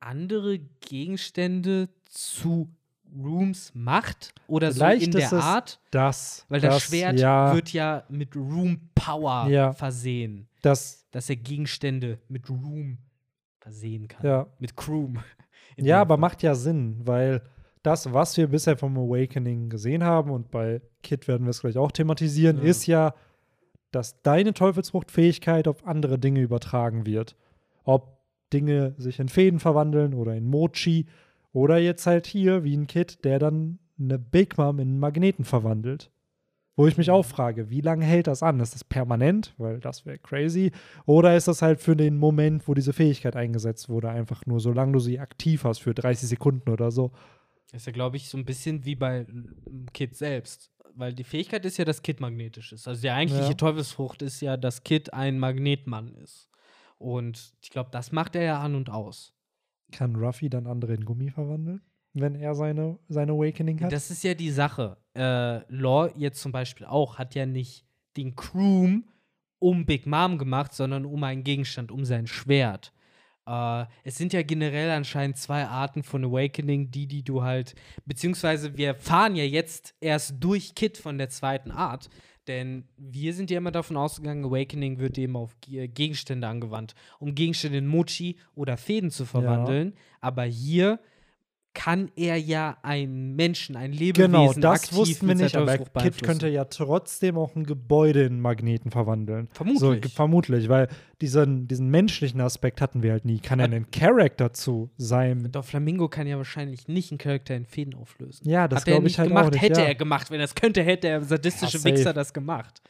[0.00, 2.68] andere Gegenstände zu
[3.16, 5.80] Rooms macht oder Vielleicht so in der Art?
[5.90, 9.72] das, Weil das, das Schwert ja, wird ja mit Room Power Ja.
[9.72, 10.48] versehen.
[10.62, 12.98] das, Dass er Gegenstände mit Room
[13.60, 14.26] versehen kann.
[14.26, 14.46] ja.
[14.58, 15.18] Mit Croom.
[15.76, 16.20] Ja, aber Fall.
[16.20, 17.42] macht ja Sinn, weil
[17.82, 21.76] das, was wir bisher vom Awakening gesehen haben, und bei Kid werden wir es gleich
[21.78, 23.14] auch thematisieren, ist ja,
[23.92, 27.36] dass deine Teufelsfruchtfähigkeit auf andere Dinge übertragen wird.
[27.84, 28.15] Ob
[28.52, 31.06] Dinge sich in Fäden verwandeln oder in Mochi
[31.52, 35.44] oder jetzt halt hier wie ein Kid, der dann eine Big Mom in einen Magneten
[35.44, 36.10] verwandelt.
[36.78, 38.60] Wo ich mich auch frage, wie lange hält das an?
[38.60, 39.54] Ist das permanent?
[39.56, 40.72] Weil das wäre crazy.
[41.06, 44.92] Oder ist das halt für den Moment, wo diese Fähigkeit eingesetzt wurde, einfach nur, solange
[44.92, 47.12] du sie aktiv hast, für 30 Sekunden oder so?
[47.72, 49.26] Das ist ja, glaube ich, so ein bisschen wie bei
[49.94, 50.70] Kid selbst.
[50.94, 52.86] Weil die Fähigkeit ist ja, dass Kid magnetisch ist.
[52.86, 53.54] Also die eigentliche Ja.
[53.54, 56.50] Teufelsfrucht ist ja, dass Kid ein Magnetmann ist.
[56.98, 59.34] Und ich glaube, das macht er ja an und aus.
[59.92, 61.82] Kann Ruffy dann andere in Gummi verwandeln,
[62.14, 63.92] wenn er seine, sein Awakening hat?
[63.92, 64.96] Das ist ja die Sache.
[65.14, 67.86] Äh, Law jetzt zum Beispiel auch hat ja nicht
[68.16, 69.04] den Croom
[69.58, 72.92] um Big Mom gemacht, sondern um einen Gegenstand, um sein Schwert.
[73.46, 77.74] Äh, es sind ja generell anscheinend zwei Arten von Awakening, die, die du halt,
[78.04, 82.10] beziehungsweise wir fahren ja jetzt erst durch Kit von der zweiten Art,
[82.48, 87.34] denn wir sind ja immer davon ausgegangen, Awakening wird eben auf Ge- Gegenstände angewandt, um
[87.34, 89.94] Gegenstände in Mochi oder Fäden zu verwandeln.
[90.20, 90.98] Aber hier
[91.76, 96.24] kann er ja einen Menschen, ein Lebewesen Genau, das wussten wir nicht, aber beeinflussen.
[96.26, 99.48] könnte ja trotzdem auch ein Gebäude in Magneten verwandeln.
[99.52, 100.04] Vermutlich.
[100.04, 100.88] So, vermutlich, weil
[101.20, 103.40] diesen, diesen menschlichen Aspekt hatten wir halt nie.
[103.40, 105.52] Kann er einen Charakter zu seinem.
[105.52, 108.48] Doch Flamingo kann ja wahrscheinlich nicht einen Charakter in Fäden auflösen.
[108.48, 109.60] Ja, das er glaube nicht ich halt gemacht, auch nicht.
[109.60, 109.88] hätte ja.
[109.88, 110.30] er gemacht.
[110.30, 111.84] Wenn er es könnte, hätte der sadistische Ja.
[111.84, 112.80] Wichser das gemacht.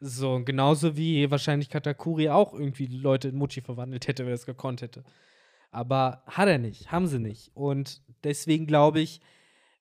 [0.00, 4.46] So, genauso wie wahrscheinlich Katakuri auch irgendwie Leute in Mochi verwandelt hätte, wenn er es
[4.46, 5.04] gekonnt hätte.
[5.70, 7.50] Aber hat er nicht, haben sie nicht.
[7.54, 9.20] Und deswegen glaube ich,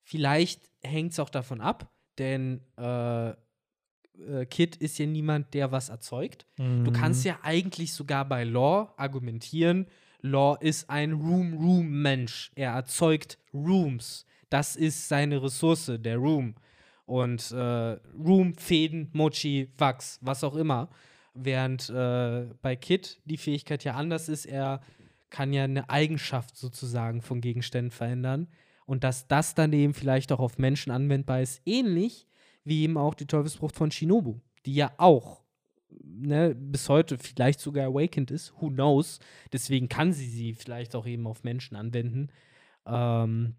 [0.04, 3.36] vielleicht hängt es auch davon ab, denn äh, äh,
[4.50, 6.46] Kid ist ja niemand, der was erzeugt.
[6.58, 6.94] Du Mhm.
[6.94, 9.88] kannst ja eigentlich sogar bei Law argumentieren,
[10.22, 12.52] Law ist ein Room-Room-Mensch.
[12.56, 14.26] Er erzeugt Rooms.
[14.50, 16.56] Das ist seine Ressource, der Room.
[17.06, 17.56] und äh,
[18.24, 20.90] Room, Fäden, Mochi, Wachs, was auch immer.
[21.34, 24.82] Während äh, bei Kid die Fähigkeit ja anders ist, er
[25.30, 28.48] kann ja eine Eigenschaft sozusagen von Gegenständen verändern.
[28.86, 32.28] Und dass das dann eben vielleicht auch auf Menschen anwendbar ist, ähnlich
[32.64, 35.44] wie eben auch die Teufelsfrucht von Shinobu, die ja auch
[35.90, 39.20] ne, bis heute vielleicht sogar awakened ist, who knows.
[39.54, 42.30] Deswegen kann sie sie vielleicht auch eben auf Menschen anwenden,
[42.86, 43.56] ähm,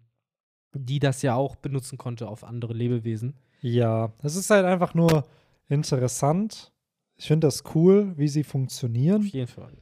[0.73, 3.35] die das ja auch benutzen konnte auf andere Lebewesen.
[3.61, 5.25] Ja, es ist halt einfach nur
[5.67, 6.71] interessant.
[7.15, 9.21] Ich finde das cool, wie sie funktionieren.
[9.21, 9.77] Auf jeden Fall.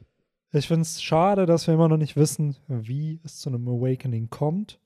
[0.52, 4.30] Ich finde es schade, dass wir immer noch nicht wissen, wie es zu einem Awakening
[4.30, 4.80] kommt.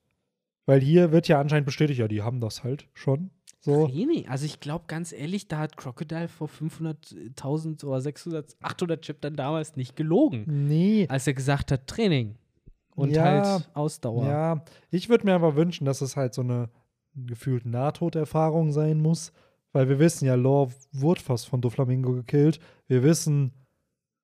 [0.67, 3.29] Weil hier wird ja anscheinend bestätigt, ja, die haben das halt schon.
[3.61, 3.87] So.
[3.87, 4.27] Training.
[4.27, 9.35] Also ich glaube ganz ehrlich, da hat Crocodile vor 500.000 oder 600, 800 Chip dann
[9.35, 11.07] damals nicht gelogen, Nee.
[11.09, 12.35] als er gesagt hat Training
[12.95, 14.25] und Ja, halt Ausdauer.
[14.27, 16.69] Ja, ich würde mir aber wünschen, dass es halt so eine
[17.15, 19.31] gefühlt Nahtoderfahrung sein muss.
[19.71, 22.59] Weil wir wissen ja, Law wurde fast von Doflamingo gekillt.
[22.87, 23.51] Wir wissen,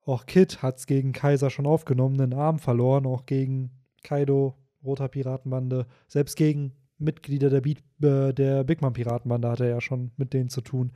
[0.06, 3.72] auch Kid hat es gegen Kaiser schon aufgenommen, einen Arm verloren, auch gegen
[4.04, 9.70] Kaido, Roter Piratenbande, selbst gegen Mitglieder der, Beat, äh, der Big Mom Piratenbande hat er
[9.70, 10.92] ja schon mit denen zu tun.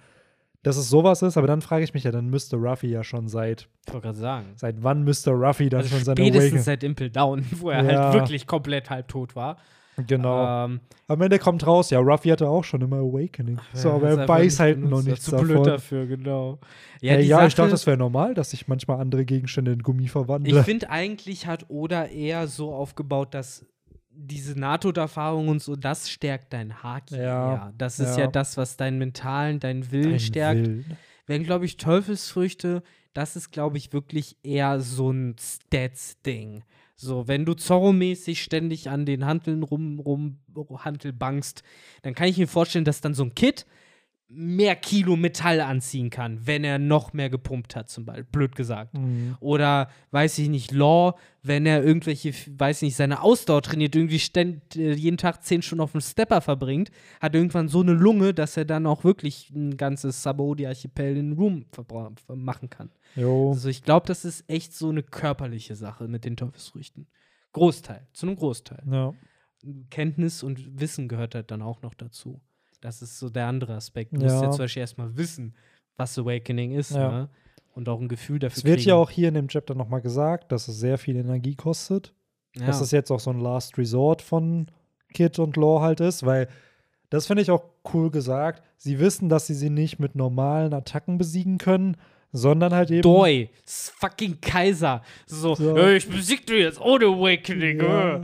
[0.63, 3.27] Dass es sowas ist, aber dann frage ich mich ja, dann müsste Ruffy ja schon
[3.27, 4.47] seit, Ich wollte gerade sagen.
[4.55, 8.03] seit wann müsste Ruffy dann Also schon seine spätestens seit Impel Down, wo er Ja.
[8.05, 9.57] halt wirklich komplett halbtot war.
[10.07, 10.65] Genau.
[10.65, 13.59] Ähm, Am Ende kommt raus, ja, Ruffy hatte auch schon immer Awakening.
[13.73, 15.47] So, aber er weiß halt noch nichts zu davon.
[15.47, 16.59] blöd dafür, genau.
[17.01, 20.03] Ja, ja ich Sache- dachte, das wäre normal, dass sich manchmal andere Gegenstände in Gummi
[20.05, 20.63] Ich verwandeln.
[20.63, 23.65] finde eigentlich hat Oda eher so aufgebaut, dass
[24.17, 27.73] diese NATO-Erfahrung und so, das stärkt dein Haki Ja, eher.
[27.77, 28.23] Das ist ja.
[28.23, 28.27] ja.
[28.27, 30.65] das, was deinen mentalen, deinen Willen Ein stärkt.
[30.65, 30.97] Willen.
[31.27, 32.81] Während, glaube ich, Teufelsfrüchte,
[33.13, 36.63] das ist, glaube ich, wirklich eher so ein Stats-Ding.
[36.97, 40.39] So, wenn du Zorro-mäßig ständig an den Hanteln rum, rum
[40.77, 41.63] Hantel bangst,
[42.03, 43.65] dann kann ich mir vorstellen, dass dann so ein Kid
[44.27, 48.25] mehr Kilo Metall anziehen kann, wenn er noch mehr gepumpt hat, zum Beispiel.
[48.31, 48.95] Blöd gesagt.
[48.95, 49.37] Mhm.
[49.39, 54.19] Oder, weiß ich nicht, Law, wenn er irgendwelche, weiß ich nicht, seine Ausdauer trainiert, irgendwie
[54.19, 56.89] ständ, äh, jeden Tag zehn Stunden auf dem Stepper verbringt,
[57.21, 61.65] hat irgendwann so eine Lunge, dass er dann auch wirklich ein ganzes Sabaody-Archipel in Room
[62.33, 62.89] machen kann.
[63.15, 63.51] Jo.
[63.51, 67.07] Also ich glaube, das ist echt so eine körperliche Sache mit den Teufelsfrüchten.
[67.53, 68.83] Großteil, zu einem Großteil.
[68.91, 69.13] Ja.
[69.89, 72.41] Kenntnis und Wissen gehört halt dann auch noch dazu.
[72.85, 74.13] Das ist so der andere Aspekt.
[74.13, 74.43] Du musst Ja.
[74.43, 75.55] ja zum Beispiel erstmal wissen,
[75.97, 77.09] was Awakening ist, Ja.
[77.11, 77.29] ne?
[77.73, 78.89] Und auch ein Gefühl dafür Es wird kriegen.
[78.89, 82.13] ja auch hier in dem Chapter nochmal gesagt, dass es sehr viel Energie kostet.
[82.55, 82.67] ja.
[82.67, 84.67] Dass es jetzt auch so ein Last Resort von
[85.13, 86.47] Kid und Law halt ist, weil
[87.09, 87.63] das finde ich auch
[87.93, 88.61] cool gesagt.
[88.77, 91.97] Sie wissen, dass sie sie nicht mit normalen Attacken besiegen können,
[92.31, 93.01] sondern halt eben.
[93.01, 95.01] Doi, fucking Kaiser.
[95.25, 95.75] So, So.
[95.75, 97.81] "Ey, ich besieg dich jetzt ohne Awakening.
[97.81, 98.21] Ja.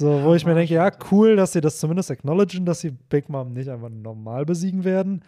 [0.00, 2.90] Äh." So, wo ich mir denke, ja, cool, dass sie das zumindest acknowledgen, dass sie
[2.90, 5.24] Big Mom nicht einfach normal besiegen werden.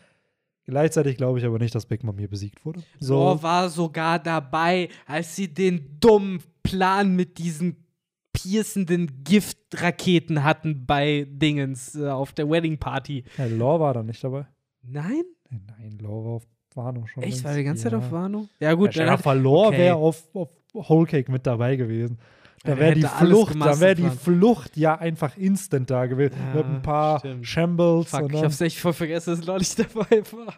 [0.66, 2.82] Gleichzeitig glaube ich aber nicht, dass Big Mom hier besiegt wurde.
[3.01, 7.84] So, Law war sogar dabei, als sie den dummen Plan mit diesen
[8.32, 13.24] piercenden Giftraketen hatten bei Dingens äh, auf der Wedding Party.
[13.36, 14.47] ja, Law war da nicht dabei.
[14.82, 15.22] Nein?
[15.51, 17.22] Nee, Nein, Law war auf Warnung schon.
[17.22, 17.42] Echt?
[17.42, 17.90] War die ganze ja.
[17.90, 18.48] Zeit auf Warnung?
[18.60, 19.78] Ja, gut, Ja, Law okay.
[19.78, 22.18] wäre auf, auf Whole Cake mit dabei gewesen.
[22.62, 24.09] Da wäre die Flucht, da wäre die.
[24.11, 26.35] Flucht ja einfach instant da gewesen.
[26.39, 27.47] Ja, mit ein paar stimmt.
[27.47, 28.11] Shambles.
[28.11, 30.55] Fuck, und ich hab's echt voll vergessen, dass nicht dabei war.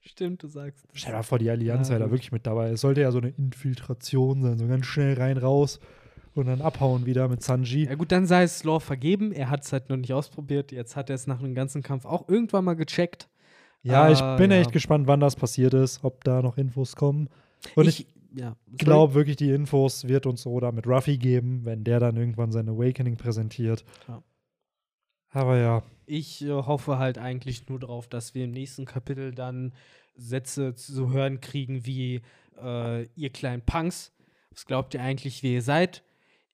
[0.00, 0.84] Stimmt, du sagst.
[0.92, 1.00] es.
[1.00, 2.70] Stell dir mal vor, die Allianz Ja, wäre da wirklich mit dabei.
[2.70, 5.80] Es sollte ja so eine Infiltration sein, so ganz schnell rein, raus
[6.34, 7.84] und dann abhauen wieder mit Sanji.
[7.84, 9.32] Ja gut, dann sei es Law vergeben.
[9.32, 10.72] Er hat es halt noch nicht ausprobiert.
[10.72, 13.28] Jetzt hat er es nach einem ganzen Kampf auch irgendwann mal gecheckt.
[13.82, 14.58] Ja, ich Ah, bin ja.
[14.58, 17.28] echt gespannt, wann das passiert ist, ob da noch Infos kommen.
[17.74, 22.00] Und ich, ja, glaube wirklich, die Infos wird uns Oda mit Ruffy geben, wenn der
[22.00, 23.84] dann irgendwann sein Awakening präsentiert.
[24.08, 24.22] Ja.
[25.30, 29.72] Aber ja, Ich äh, hoffe halt eigentlich nur darauf, dass wir im nächsten Kapitel dann
[30.16, 32.20] Sätze zu hören kriegen wie
[32.62, 34.12] äh, ihr kleinen Punks,
[34.52, 36.02] was glaubt ihr eigentlich, wie ihr seid?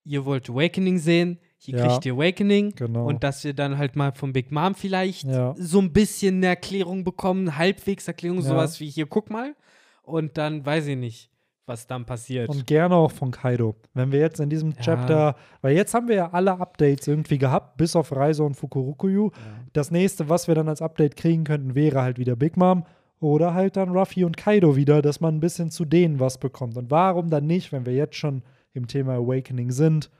[0.05, 1.86] Ihr wollt Awakening sehen, hier Ja.
[1.89, 2.74] kriegt ihr Awakening.
[2.74, 3.07] genau.
[3.07, 5.55] Und dass wir dann halt mal von Big Mom vielleicht Ja.
[5.59, 8.44] so ein bisschen eine Erklärung bekommen, halbwegs Erklärung, Ja.
[8.44, 9.55] sowas wie hier, guck mal.
[10.02, 11.30] Und dann weiß ich nicht,
[11.70, 12.48] was dann passiert.
[12.48, 13.76] Und gerne auch von Kaido.
[13.94, 14.76] Wenn wir jetzt in diesem Ja.
[14.82, 19.30] Chapter, weil jetzt haben wir ja alle Updates irgendwie gehabt, bis auf Reise und Fukurokuyu.
[19.30, 19.38] ja.
[19.72, 22.84] Das nächste, was wir dann als Update kriegen könnten, wäre halt wieder Big Mom
[23.20, 26.76] oder halt dann Ruffy und Kaido wieder, dass man ein bisschen zu denen was bekommt.
[26.76, 28.42] Und warum dann nicht, wenn wir jetzt schon
[28.72, 30.10] im Thema Awakening sind,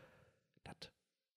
[0.65, 0.91] das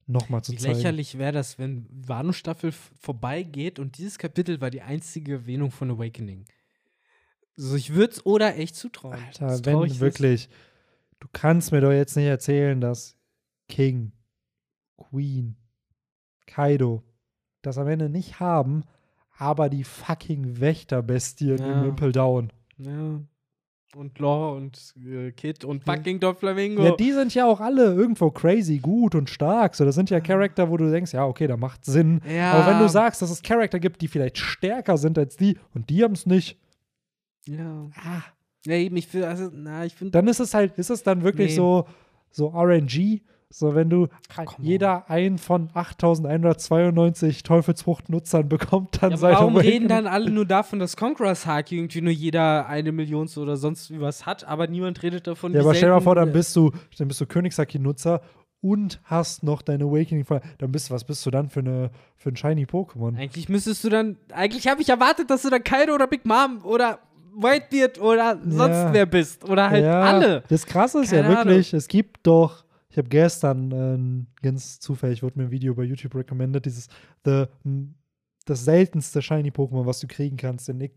[0.06, 0.76] nochmal zu Wie zeigen.
[0.76, 6.46] lächerlich wäre das, wenn Wano-Staffel vorbeigeht und dieses Kapitel war die einzige Erwähnung von Awakening.
[7.56, 9.14] So, ich würde es oder echt zutrauen.
[9.14, 10.50] Alter, wenn wirklich,
[11.20, 13.16] du kannst mir doch jetzt nicht erzählen, dass
[13.70, 14.12] King,
[14.98, 15.56] Queen,
[16.48, 17.04] Kaido
[17.62, 18.84] das am Ende nicht haben,
[19.38, 21.82] aber die fucking Wächterbestien Ja.
[21.82, 22.52] im Impel Down.
[22.78, 23.22] Ja.
[23.96, 26.84] Und Law und äh, Kid und fucking Doflamingo.
[26.84, 29.76] Ja, die sind ja auch alle irgendwo crazy gut und stark.
[29.76, 32.20] So, das sind ja Charakter, wo du denkst, ja, okay, da macht Sinn.
[32.28, 32.54] Ja.
[32.54, 35.92] Aber wenn du sagst, dass es Charakter gibt, die vielleicht stärker sind als die und
[35.92, 36.58] die haben es nicht,
[37.48, 37.88] ja.
[37.96, 38.22] ah,
[38.66, 40.12] Ja, eben, ich will, also, na, ich finde.
[40.12, 41.56] dann ist es halt, ist es dann wirklich Nee.
[41.58, 41.86] so,
[42.32, 44.08] so RNG, so wenn du
[44.38, 44.46] on.
[44.60, 50.80] jeder einen von 8192 Teufelsfrucht-Nutzern bekommt, dann Ja, sei warum reden dann alle nur davon,
[50.80, 55.28] dass Conqueror's Haki irgendwie nur jeder eine Million oder sonst was hat, aber niemand redet
[55.28, 58.22] davon, Ja, aber stell dir mal vor, dann bist du, dann bist du Königshaki-Nutzer
[58.62, 60.26] und hast noch dein Awakening.
[60.58, 63.18] Dann bist was bist du dann für eine für ein shiny Pokémon?
[63.18, 66.62] Eigentlich müsstest du dann, eigentlich habe ich erwartet, dass du dann Kaido oder Big Mom
[66.64, 67.00] oder
[67.36, 68.94] Whitebeard oder sonst Ja.
[68.94, 69.48] wer bist.
[69.48, 70.44] Oder halt ja, alle.
[70.50, 75.24] Das krasse ist ja Keine wirklich, es gibt doch, ich habe gestern äh, ganz zufällig
[75.24, 76.88] wurde mir ein Video bei YouTube recommended, dieses
[77.26, 77.46] the,
[78.46, 80.92] das seltenste shiny Pokémon, was du kriegen kannst in, nee,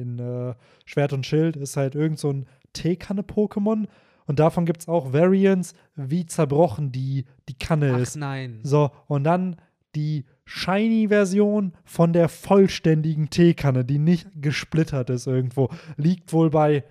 [0.00, 0.54] in äh,
[0.84, 3.86] Schwert und Schild, ist halt irgend so ein Teekanne Pokémon
[4.26, 8.16] und davon gibt es auch Variants, wie zerbrochen die die Kanne Ach ist.
[8.16, 8.60] nein.
[8.62, 9.56] So, und dann
[9.96, 16.82] die Shiny-Version von der vollständigen Teekanne, die nicht gesplittert ist irgendwo, liegt wohl bei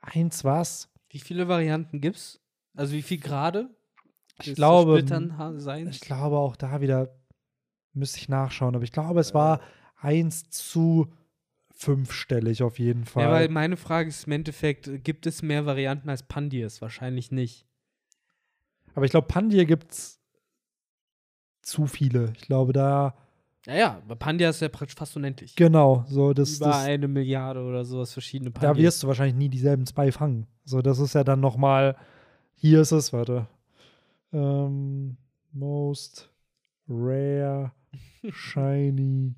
[0.00, 0.90] eins was?
[1.08, 2.40] Wie viele Varianten gibt's?
[2.74, 3.70] Also wie viel gerade?
[4.42, 7.14] Ich glaube, ich glaube auch da wieder
[7.92, 9.60] müsste ich nachschauen, aber ich glaube, es war
[9.96, 11.12] eins zu
[11.70, 13.24] fünfstellig auf jeden Fall.
[13.24, 16.82] Ja, weil meine Frage ist im Endeffekt, gibt es mehr Varianten als Pandiers?
[16.82, 17.64] Wahrscheinlich nicht.
[18.96, 20.17] aber ich glaube, Pandir gibt's
[21.68, 22.32] zu viele.
[22.36, 23.14] Ich glaube, da
[23.66, 25.54] Ja, ja, Pandia ist ja praktisch fast unendlich.
[25.56, 28.84] genau, so das, Über das eine Milliarde oder sowas verschiedene da Pandiers.
[28.84, 30.46] wirst du wahrscheinlich nie dieselben zwei fangen.
[30.64, 31.96] So, das ist ja dann noch mal
[32.54, 33.46] hier ist es, warte.
[34.32, 35.16] Ähm,
[35.52, 36.30] most
[36.88, 37.72] rare
[38.28, 39.34] shiny.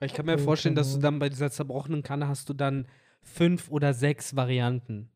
[0.00, 2.86] Ich kann mir vorstellen, dass du dann bei dieser zerbrochenen Kanne hast du dann
[3.22, 5.10] fünf oder sechs Varianten.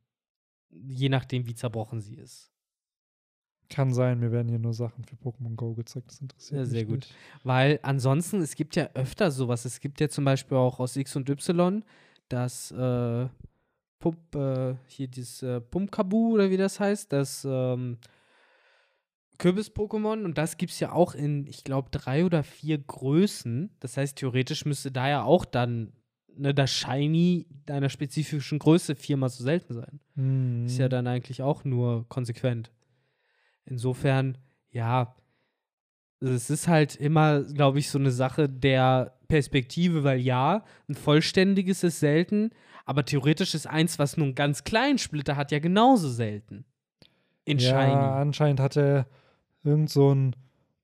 [0.71, 2.52] Je nachdem, wie zerbrochen sie ist.
[3.73, 6.11] Kann sein, mir werden hier nur Sachen für Pokémon Go gezeigt.
[6.11, 6.97] Das interessiert Ja, mich sehr gut.
[6.97, 7.15] nicht.
[7.43, 9.65] Weil ansonsten, es gibt ja öfter sowas.
[9.65, 11.83] Es gibt ja zum Beispiel auch aus X und Y
[12.29, 13.29] das äh,
[13.99, 17.99] Pump, äh, hier dieses äh, Pumpkabu oder wie das heißt, das ähm,
[19.39, 20.25] Kürbis-Pokémon.
[20.25, 23.71] Und das gibt es ja auch in, ich glaube, drei oder vier Größen.
[23.81, 25.93] Das heißt, theoretisch müsste da ja auch dann
[26.37, 30.01] ne, das Shiny deiner spezifischen Größe viermal so selten sein.
[30.15, 30.67] Mhm.
[30.67, 32.71] Ist ja dann eigentlich auch nur konsequent.
[33.65, 34.39] Insofern,
[34.71, 35.15] ja,
[36.21, 41.83] es ist halt immer, glaube ich, so eine Sache der Perspektive, weil ja, ein vollständiges
[41.83, 42.51] ist selten,
[42.85, 46.65] aber theoretisch ist eins, was nur einen ganz kleinen Splitter hat, ja genauso selten.
[47.45, 47.93] In ja, Shiny.
[47.93, 49.07] anscheinend hat er
[49.65, 50.37] irgend so ein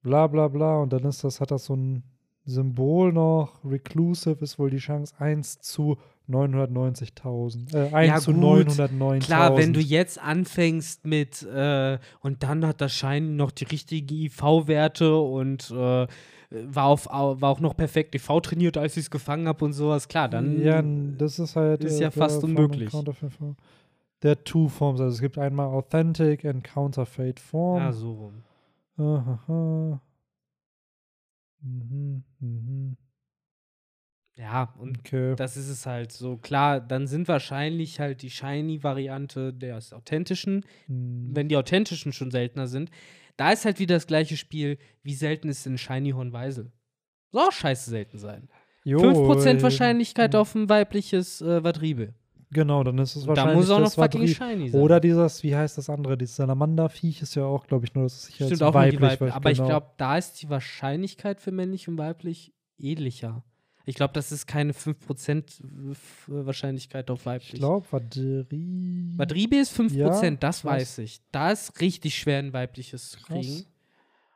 [0.02, 2.02] bla bla bla und dann ist das, hat das so ein
[2.44, 3.64] Symbol noch.
[3.64, 5.98] Reclusive ist wohl die Chance 1 zu
[6.28, 7.74] 990.000.
[7.74, 8.42] Äh, 1 Ja, zu gut.
[8.68, 9.18] 909.000.
[9.20, 14.14] Klar, wenn du jetzt anfängst mit äh, und dann hat das Shiny noch die richtigen
[14.26, 16.06] IV-Werte und äh,
[16.50, 19.72] war, auf, au- war auch noch perfekt IV trainiert, als ich es gefangen habe und
[19.72, 20.82] sowas, klar, dann Ja,
[21.18, 21.84] das ist halt.
[21.84, 22.90] ist äh, ja fast unmöglich.
[24.22, 27.78] Der Two Forms, also es gibt einmal Authentic and Counterfeit Form.
[27.82, 28.42] ja, so rum.
[28.96, 30.00] Ahaha.
[31.60, 32.96] Mhm, mhm.
[34.38, 35.34] Ja, und Okay.
[35.36, 36.36] das ist es halt so.
[36.36, 41.30] Klar, dann sind wahrscheinlich halt die Shiny-Variante des Authentischen, Hm.
[41.34, 42.90] wenn die Authentischen schon seltener sind.
[43.36, 46.70] Da ist halt wieder das gleiche Spiel, wie selten ist denn Shiny Hornweisel?
[47.32, 48.48] Soll auch scheiße selten sein.
[48.84, 52.14] Jo, 5% äh, Wahrscheinlichkeit auf ein weibliches äh, Vadribe.
[52.50, 53.56] Genau, dann ist es Und Da wahrscheinlich.
[53.56, 54.80] muss auch noch fucking Shiny sein.
[54.80, 56.16] Oder dieses, wie heißt das andere?
[56.16, 59.00] Dieses Salamander-Viech ist ja auch, glaube ich, nur, das ist Stimmt auch weiblich.
[59.00, 59.68] Weib weil- Aber ich genau.
[59.68, 63.44] glaube, da ist die Wahrscheinlichkeit für männlich und weiblich ähnlicher.
[63.88, 65.62] Ich glaube, das ist keine 5%
[65.92, 67.54] F- Wahrscheinlichkeit auf weiblich.
[67.54, 69.14] Ich glaube, Vadri.
[69.16, 70.64] Madribe ist 5%, Ja, das krass.
[70.64, 71.20] weiß ich.
[71.32, 73.64] Da ist richtig schwer, ein weibliches zu kriegen.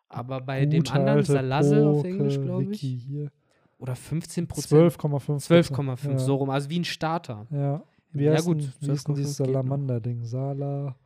[0.08, 2.80] Aber bei dem Gute anderen, alte Salassel auf Englisch, glaube ich.
[2.80, 3.30] hier.
[3.78, 4.48] Oder 15%.
[4.48, 5.46] 12,5.
[5.46, 6.18] 12,5, ja.
[6.18, 6.48] so rum.
[6.50, 7.46] Also wie ein Starter.
[7.50, 7.82] Ja.
[8.12, 9.36] Wie Ja, heißt gut, wie ist denn 12,5 dieses.
[9.36, 10.24] Salamander-Ding?
[10.24, 10.96] Sala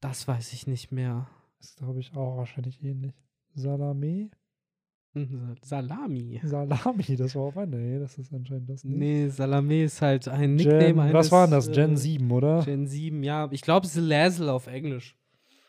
[0.00, 1.28] Das weiß ich nicht mehr.
[1.60, 3.14] ist, glaube ich, auch wahrscheinlich ähnlich.
[3.54, 4.30] Salame?
[5.14, 6.40] Hm, Salami.
[6.44, 7.70] Salami, das war auch ein.
[7.70, 8.96] Nee, das ist anscheinend das nicht.
[8.96, 11.70] Nee, Salame ist halt ein Nickname Gen, eines, was war denn das?
[11.72, 12.62] Gen äh, 7, oder?
[12.64, 13.48] Gen 7, ja.
[13.50, 15.16] Ich glaube, Salazzle auf Englisch.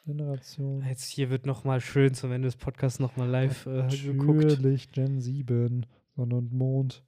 [0.05, 0.83] Generation.
[0.87, 4.43] Jetzt hier wird noch mal schön zum Ende des Podcasts noch mal live äh, geguckt.
[4.43, 5.85] Natürlich, Gen 7.
[6.15, 7.03] Sonne und Mond.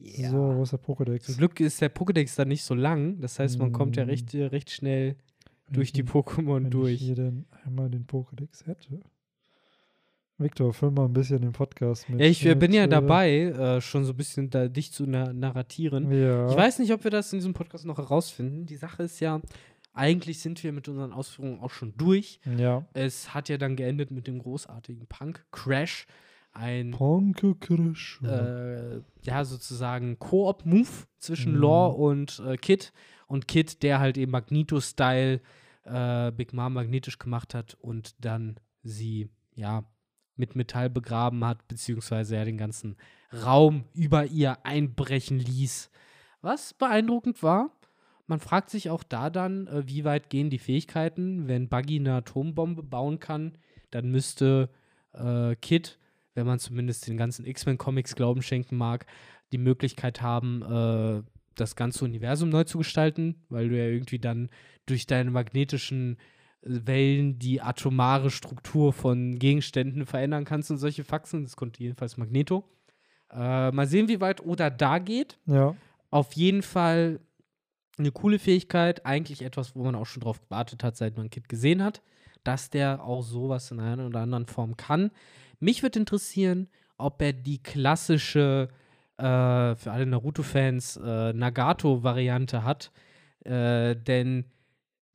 [0.00, 0.30] Yeah.
[0.30, 1.24] So, wo ist der Pokédex?
[1.26, 3.20] Zum Glück ist der Pokédex dann nicht so lang.
[3.20, 4.08] Das heißt, man kommt ja Mm.
[4.08, 5.16] recht, äh, recht schnell
[5.66, 6.94] Wenn durch ich die Pokémon wenn durch.
[6.94, 9.00] ich hier denn einmal den Pokédex hätte,
[10.40, 12.20] Victor, füll mal ein bisschen den Podcast mit.
[12.20, 14.92] Ja, ich äh, bin mit, ja äh, dabei, äh, schon so ein bisschen da, dich
[14.92, 16.10] zu na narratieren.
[16.10, 16.48] Ja.
[16.50, 18.66] Ich weiß nicht, ob wir das in diesem Podcast noch herausfinden.
[18.66, 19.40] Die Sache ist ja,
[19.92, 22.40] eigentlich sind wir mit unseren Ausführungen auch schon durch.
[22.56, 22.84] Ja.
[22.94, 26.06] Es hat ja dann geendet mit dem großartigen Punk Crash.
[26.52, 28.20] Ein Ponke Crash.
[28.24, 30.88] äh, ja, sozusagen Koop-Move
[31.18, 31.60] zwischen Mhm.
[31.60, 32.92] Law und äh, Kid.
[33.28, 35.40] Und Kid, der halt eben Magneto-Style
[35.84, 39.84] äh, Big Mom magnetisch gemacht hat und dann sie, ja,
[40.40, 42.96] mit Metall begraben hat, beziehungsweise er den ganzen
[43.32, 45.90] Raum über ihr einbrechen ließ.
[46.42, 47.70] Was beeindruckend war,
[48.26, 51.48] man fragt sich auch da dann, äh, wie weit gehen die Fähigkeiten.
[51.48, 53.58] Wenn Buggy eine Atombombe bauen kann,
[53.90, 54.70] dann müsste
[55.12, 55.98] äh, Kid,
[56.34, 59.06] wenn man zumindest den ganzen X-Men-Comics Glauben schenken mag,
[59.52, 61.22] die Möglichkeit haben, äh,
[61.56, 64.48] das ganze Universum neu zu gestalten, weil du ja irgendwie dann
[64.86, 66.16] durch deine magnetischen
[66.62, 71.44] Wellen die atomare Struktur von Gegenständen verändern kannst und solche Faxen.
[71.44, 72.64] Das konnte jedenfalls Magneto.
[73.32, 75.38] Äh, mal sehen, wie weit Oda da geht.
[75.46, 75.74] Ja.
[76.10, 77.20] Auf jeden Fall
[77.98, 81.48] eine coole Fähigkeit, eigentlich etwas, wo man auch schon drauf gewartet hat, seit man Kid
[81.48, 82.02] gesehen hat,
[82.44, 85.10] dass der auch sowas in einer oder anderen Form kann.
[85.60, 88.68] Mich würde interessieren, ob er die klassische,
[89.18, 89.22] äh,
[89.74, 92.90] für alle Naruto-Fans, äh, Nagato-Variante hat.
[93.44, 94.44] Äh, denn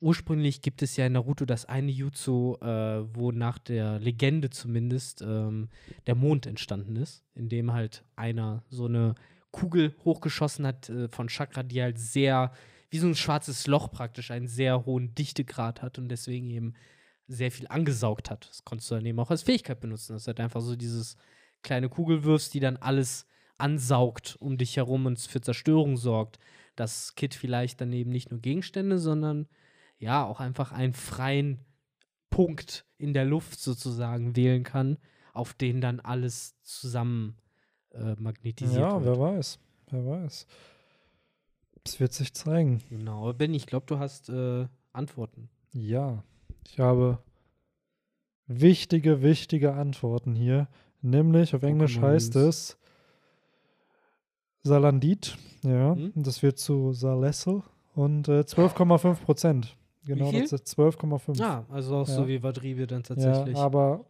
[0.00, 5.22] ursprünglich gibt es ja in Naruto das eine Jutsu, äh, wo nach der Legende zumindest
[5.22, 5.68] ähm,
[6.06, 9.14] der Mond entstanden ist, in dem halt einer so eine
[9.50, 12.52] Kugel hochgeschossen hat äh, von Chakra, die halt sehr,
[12.90, 16.74] wie so ein schwarzes Loch praktisch, einen sehr hohen Dichtegrad hat und deswegen eben
[17.26, 18.48] sehr viel angesaugt hat.
[18.48, 20.12] Das konntest du dann eben auch als Fähigkeit benutzen.
[20.12, 21.16] Das ist halt einfach so dieses
[21.62, 23.26] kleine Kugel wirfst, die dann alles
[23.58, 26.38] ansaugt um dich herum und für Zerstörung sorgt.
[26.76, 29.48] Das Kit vielleicht dann eben nicht nur Gegenstände, sondern
[29.98, 31.58] ja auch einfach einen freien
[32.30, 34.98] Punkt in der Luft sozusagen wählen kann,
[35.32, 37.36] auf den dann alles zusammen
[37.92, 39.16] äh, magnetisiert Ja, wird.
[39.16, 39.58] wer weiß.
[39.90, 40.46] Wer weiß.
[41.84, 42.82] Es wird sich zeigen.
[42.88, 43.32] Genau.
[43.32, 45.48] Ben, ich glaube, du hast äh, Antworten.
[45.72, 46.22] Ja.
[46.66, 47.18] Ich habe
[48.46, 50.68] wichtige, wichtige Antworten hier.
[51.00, 52.76] Nämlich auf Englisch heißt es
[54.62, 55.36] Salandit.
[55.62, 55.92] Ja.
[55.92, 57.62] Und Das wird zu Salessel.
[57.94, 59.76] Und äh, 12,5 Prozent.
[60.06, 61.38] Genau, das ist 12,5.
[61.38, 62.14] Ja, also auch Ja.
[62.14, 63.56] so wie Vadrive dann tatsächlich.
[63.56, 64.04] Ja, aber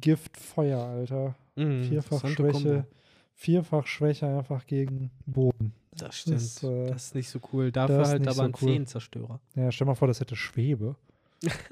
[0.00, 1.34] Giftfeuer, Alter.
[1.56, 2.52] Mhm, Vierfach Schwäche.
[2.52, 2.84] Kombo.
[3.34, 5.72] Vierfach Schwäche einfach gegen Boden.
[5.96, 6.36] Das stimmt.
[6.36, 7.72] ist, äh, das ist nicht so cool.
[7.72, 8.68] Dafür halt aber so ein cool.
[8.72, 9.40] Feenzerstörer.
[9.56, 10.96] Ja, stell mal vor, das hätte Schwebe.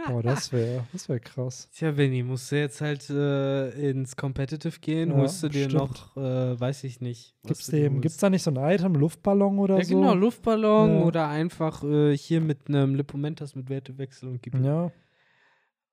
[0.06, 1.68] Boah, das wäre das wär krass.
[1.74, 5.10] Tja, Benny, musst du jetzt halt äh, ins Competitive gehen?
[5.10, 5.74] Ja, holst du dir stimmt.
[5.74, 7.34] noch, äh, weiß ich nicht.
[7.44, 9.94] Gibt's, dem, gibt's da nicht so ein Item, Luftballon oder Ja, so?
[10.00, 11.04] genau, Luftballon Ja.
[11.04, 14.54] oder einfach äh, hier mit einem Lipomentas mit Wertewechsel und gib.
[14.62, 14.92] Ja.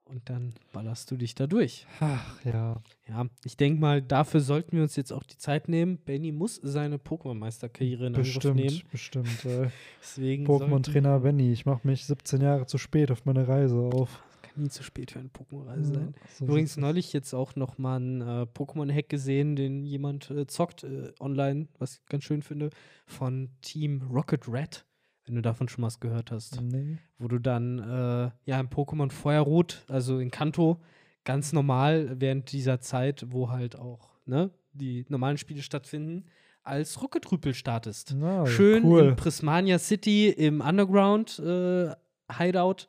[0.06, 1.88] Und dann ballerst du dich da durch.
[2.00, 2.82] Ach, ja.
[3.08, 5.98] Ja, ich denke mal, dafür sollten wir uns jetzt auch die Zeit nehmen.
[5.98, 8.82] Benny muss seine Pokémon-Meisterkarriere in Angriff nehmen.
[8.92, 9.46] Bestimmt, bestimmt.
[9.64, 9.70] Äh,
[10.02, 14.24] Deswegen Pokémon-Trainer Benny, ich mache mich 17 Jahre zu spät auf meine Reise auf.
[14.42, 16.16] Kann nie zu spät für eine Pokémon-Reise sein.
[16.38, 20.84] so Übrigens neulich jetzt auch noch mal einen äh, Pokémon-Hack gesehen, den jemand äh, zockt
[20.84, 22.70] äh, online, was ich ganz schön finde,
[23.06, 24.86] von Team Rocket Red,
[25.26, 26.62] wenn du davon schon mal was gehört hast.
[26.62, 26.98] Nee.
[27.18, 30.82] Wo du dann äh, ja im Pokémon Feuerrot, also in Kanto,
[31.24, 36.26] ganz normal während dieser Zeit, wo halt auch ne, die normalen Spiele stattfinden,
[36.64, 38.16] als Rocket-Rüpel startest.
[38.18, 39.10] Na, Schön cool.
[39.10, 41.92] in Prismania City im Underground äh,
[42.32, 42.88] Hideout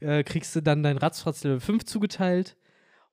[0.00, 2.56] äh, kriegst du dann dein Ratzfratz Level 5 zugeteilt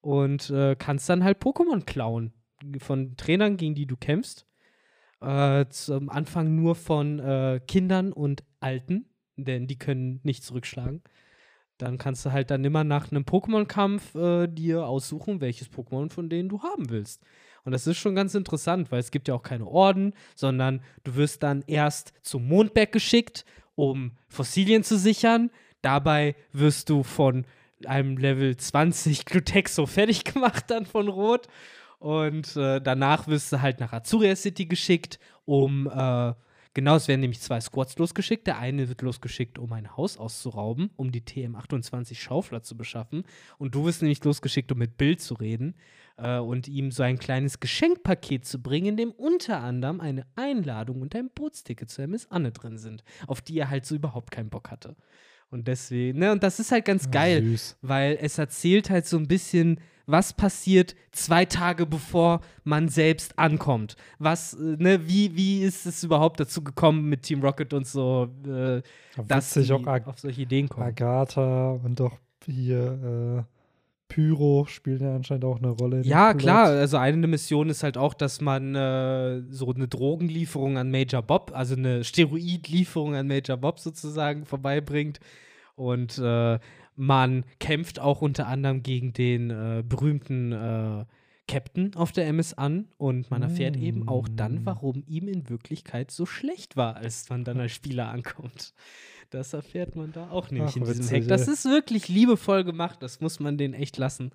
[0.02, 2.34] und äh, kannst dann halt Pokémon klauen
[2.80, 4.46] von Trainern, gegen die du kämpfst.
[5.24, 9.06] Äh, zum Anfang nur von äh, Kindern und Alten,
[9.38, 11.02] denn die können nicht zurückschlagen.
[11.78, 16.30] Dann kannst du halt dann immer nach einem Pokémon-Kampf äh, dir aussuchen, welches Pokémon von
[16.30, 17.24] denen du haben willst.
[17.64, 21.16] Und das ist schon ganz interessant, weil es gibt ja auch keine Orden, sondern du
[21.16, 23.46] wirst dann erst zum Mondberg geschickt,
[23.76, 25.52] um Fossilien zu sichern.
[25.82, 27.46] Dabei wirst du von
[27.86, 31.48] einem Level 20 Glutexo fertig gemacht dann von Rot.
[32.04, 36.34] Und äh, danach wirst du halt nach Azuria City geschickt, um äh,
[36.76, 38.48] Genau, es werden nämlich zwei Squads losgeschickt.
[38.48, 43.26] Der eine wird losgeschickt, um ein Haus auszurauben, um die TM28 Schaufler zu beschaffen.
[43.60, 45.76] Und du wirst nämlich losgeschickt, um mit Bill zu reden
[46.18, 51.04] äh, und ihm so ein kleines Geschenkpaket zu bringen, in dem unter anderem eine Einladung
[51.04, 54.50] und ein Bootsticket zu Miss Anne drin sind, auf die er halt so überhaupt keinen
[54.50, 54.96] Bock hatte.
[55.52, 57.78] Und deswegen, ne, und das ist halt ganz geil, Süß.
[57.84, 63.96] weil es erzählt halt so ein bisschen, was passiert zwei Tage bevor man selbst ankommt.
[64.20, 68.30] Was, äh, ne, wie, wie ist es überhaupt dazu gekommen mit Team Rocket und so,
[68.46, 68.82] äh,
[69.28, 70.88] dass Ag auf solche Ideen kommen.
[70.88, 73.54] Agatha und doch hier, äh,
[74.14, 75.98] Pyro spielt ja anscheinend auch eine Rolle.
[75.98, 76.68] in Ja, klar.
[76.68, 81.52] Also eine Mission ist halt auch, dass man äh, so eine Drogenlieferung an Major Bob,
[81.56, 85.20] also eine Steroidlieferung an Major Bob sozusagen vorbeibringt.
[85.76, 86.60] Und äh,
[86.96, 91.06] man kämpft auch unter anderem gegen den äh, berühmten äh,
[91.48, 92.88] Captain auf der MS an.
[92.98, 94.66] Und man erfährt eben auch dann, Mm.
[94.66, 98.74] warum ihm in Wirklichkeit so schlecht war, als man dann als Spieler ankommt.
[99.30, 101.28] Das erfährt man da auch nämlich Ach, in diesem Hack.
[101.28, 103.02] Das ist wirklich liebevoll gemacht.
[103.02, 104.32] Das muss man den echt lassen.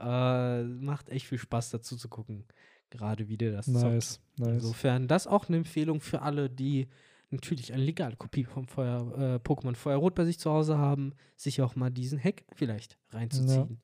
[0.00, 2.44] Äh, macht echt viel Spaß dazu zu gucken.
[2.90, 3.82] Gerade wie der das zockt.
[3.82, 4.48] Nice, nice.
[4.54, 6.86] Insofern, das auch eine Empfehlung für alle, die
[7.30, 11.60] natürlich eine legale Kopie vom Feuer, äh, Pokémon Feuerrot bei sich zu Hause haben, sich
[11.62, 13.80] auch mal diesen Hack vielleicht reinzuziehen.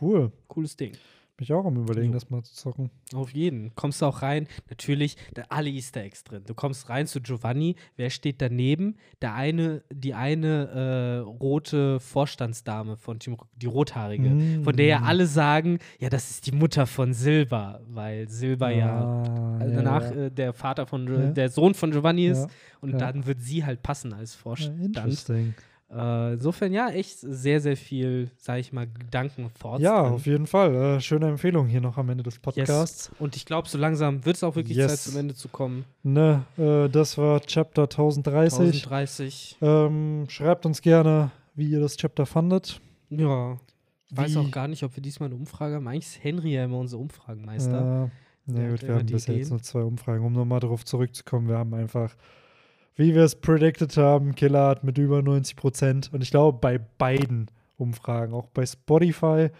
[0.00, 0.32] Cool.
[0.48, 0.96] Cooles Ding.
[1.40, 2.90] Mich auch am überlegen, das mal zu zocken.
[3.14, 3.72] Auf jeden.
[3.76, 6.42] Kommst du auch rein, natürlich, da alle Easter Eggs drin.
[6.44, 8.96] Du kommst rein zu Giovanni, wer steht daneben?
[9.22, 15.04] Der eine, die eine äh, rote Vorstandsdame von Team die rothaarige, von der ja Mm.
[15.04, 19.76] alle sagen, ja, das ist die Mutter von Silber, weil Silber ja Ah, also ja,
[19.76, 20.16] danach ja.
[20.26, 21.30] Äh, der Vater von Ja.
[21.30, 22.50] der Sohn von Giovanni ist Ja,
[22.80, 22.98] und ja.
[22.98, 24.80] dann wird sie halt passen als Ja, Vorstand.
[24.84, 25.54] interesting.
[25.90, 30.12] Äh, insofern ja, echt sehr, sehr viel, sag ich mal, Gedanken Thoughts Ja, drin.
[30.12, 30.74] auf jeden Fall.
[30.74, 33.10] Äh, schöne Empfehlung hier noch am Ende des Podcasts.
[33.18, 34.88] Und ich glaube, so langsam wird es auch wirklich Yes.
[35.04, 35.84] Zeit zum Ende zu kommen.
[36.02, 38.58] Ne, äh, das war Chapter 1030.
[38.60, 39.56] 1030.
[39.62, 42.80] Ähm, schreibt uns gerne, wie ihr das Chapter fandet.
[43.10, 43.58] Ja.
[44.10, 45.86] Ich weiß auch gar nicht, ob wir diesmal eine Umfrage haben.
[45.88, 47.72] Eigentlich ist Henry ja immer unser Umfragenmeister.
[47.72, 48.10] Ja,
[48.46, 49.48] na gut, wir haben bisher jetzt Ideen.
[49.50, 50.24] nur zwei Umfragen.
[50.24, 52.14] Um nochmal darauf zurückzukommen, wir haben einfach,
[52.98, 56.12] wie wir es predicted haben, Killer hat mit über 90 Prozent.
[56.12, 59.50] Und ich glaube, bei beiden Umfragen, auch bei Spotify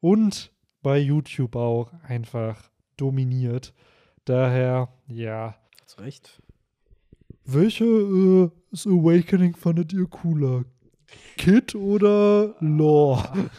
[0.00, 0.52] und
[0.82, 3.72] bei YouTube auch, einfach dominiert.
[4.26, 5.56] Daher, ja.
[5.82, 6.42] Hast recht.
[7.46, 10.64] Welche äh, das Awakening fandet ihr cooler?
[11.36, 13.50] Kid oder Lore?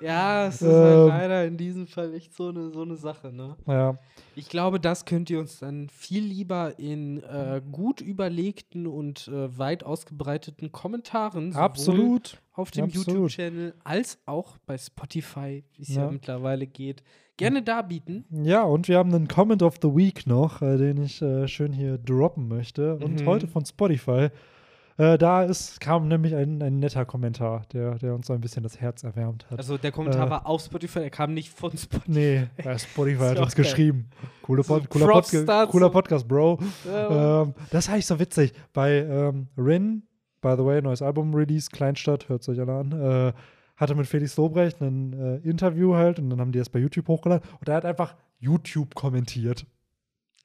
[0.00, 0.72] Ja, es ist Ähm.
[0.72, 3.56] halt leider in diesem Fall echt so eine, so eine Sache, ne?
[3.66, 3.98] Ja,
[4.36, 9.56] Ich glaube, das könnt ihr uns dann viel lieber in äh, gut überlegten und äh,
[9.58, 12.40] weit ausgebreiteten Kommentaren sowohl absolut.
[12.54, 12.88] auf dem.
[12.88, 16.04] YouTube-Channel als auch bei Spotify, wie es ja.
[16.04, 16.10] Ja.
[16.10, 17.02] mittlerweile geht,
[17.36, 18.24] gerne darbieten.
[18.30, 21.72] Ja, und wir haben einen Comment of the Week noch, äh, den ich äh, schön
[21.72, 22.94] hier droppen möchte.
[22.96, 23.26] Und Mhm.
[23.26, 24.28] heute von Spotify.
[24.96, 28.62] Äh, da ist, kam nämlich ein, ein netter Kommentar, der, der uns so ein bisschen
[28.62, 29.58] das Herz erwärmt hat.
[29.58, 30.30] Also der Kommentar Äh.
[30.30, 32.10] war auf Spotify, der kam nicht von Spotify.
[32.10, 33.64] nee, äh, Spotify hat ja uns geil.
[33.64, 34.10] geschrieben.
[34.42, 36.60] Coole Pod cooler, Podca cooler Podcast, Bro.
[36.86, 37.42] Ja.
[37.42, 38.52] Ähm, das ist eigentlich so witzig.
[38.72, 40.04] Bei ähm, Rin,
[40.40, 43.32] by the way, neues Album-Release, Kleinstadt, hört es euch alle an, äh,
[43.76, 47.08] hatte mit Felix Lobrecht ein äh, Interview halt und dann haben die das bei YouTube
[47.08, 49.66] hochgeladen und er hat einfach YouTube kommentiert.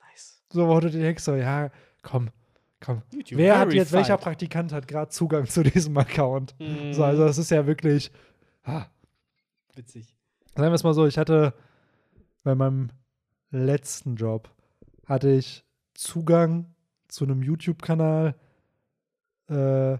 [0.10, 0.42] nice.
[0.52, 1.70] So, wo du dir denkst, so, ja,
[2.02, 2.30] komm,
[2.80, 3.02] komm.
[3.12, 4.24] YouTube Wer hat jetzt, welcher verified.
[4.24, 6.56] Praktikant hat gerade Zugang zu diesem Account?
[6.60, 6.94] Mhm.
[6.94, 8.12] So, also, das ist ja wirklich,
[8.64, 8.86] ah,
[9.76, 10.16] Witzig.
[10.56, 11.54] sagen wir es mal so, ich hatte
[12.44, 12.90] bei meinem
[13.52, 14.50] letzten Job,
[15.06, 16.74] hatte ich Zugang
[17.08, 18.36] zu einem YouTube-Kanal
[19.48, 19.98] äh,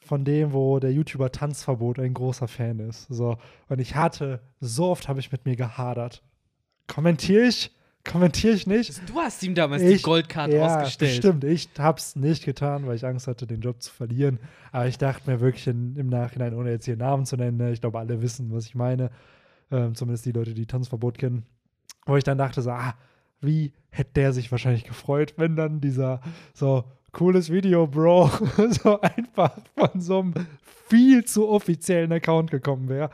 [0.00, 3.06] von dem, wo der YouTuber Tanzverbot ein großer Fan ist.
[3.08, 3.38] So,
[3.68, 6.22] und ich hatte, so oft habe ich mit mir gehadert.
[6.86, 7.74] Kommentiere ich?
[8.06, 9.00] Kommentiere ich nicht?
[9.08, 11.16] Du hast ihm damals die Ich- Goldkarte ja, ausgestellt.
[11.16, 14.38] Stimmt, ich hab's nicht getan, weil ich Angst hatte, den Job zu verlieren.
[14.72, 17.72] Aber ich dachte mir wirklich in, im Nachhinein, ohne jetzt hier Namen zu nennen, ne,
[17.72, 19.10] ich glaube, alle wissen, was ich meine.
[19.70, 21.44] Ähm, zumindest die Leute, die Tanzverbot kennen.
[22.06, 22.94] Wo ich dann dachte, so, ah,
[23.40, 26.20] wie hätte der sich wahrscheinlich gefreut, wenn dann dieser
[26.52, 28.30] so cooles Video, Bro,
[28.82, 30.34] so einfach von so einem
[30.88, 33.08] viel zu offiziellen Account gekommen wäre.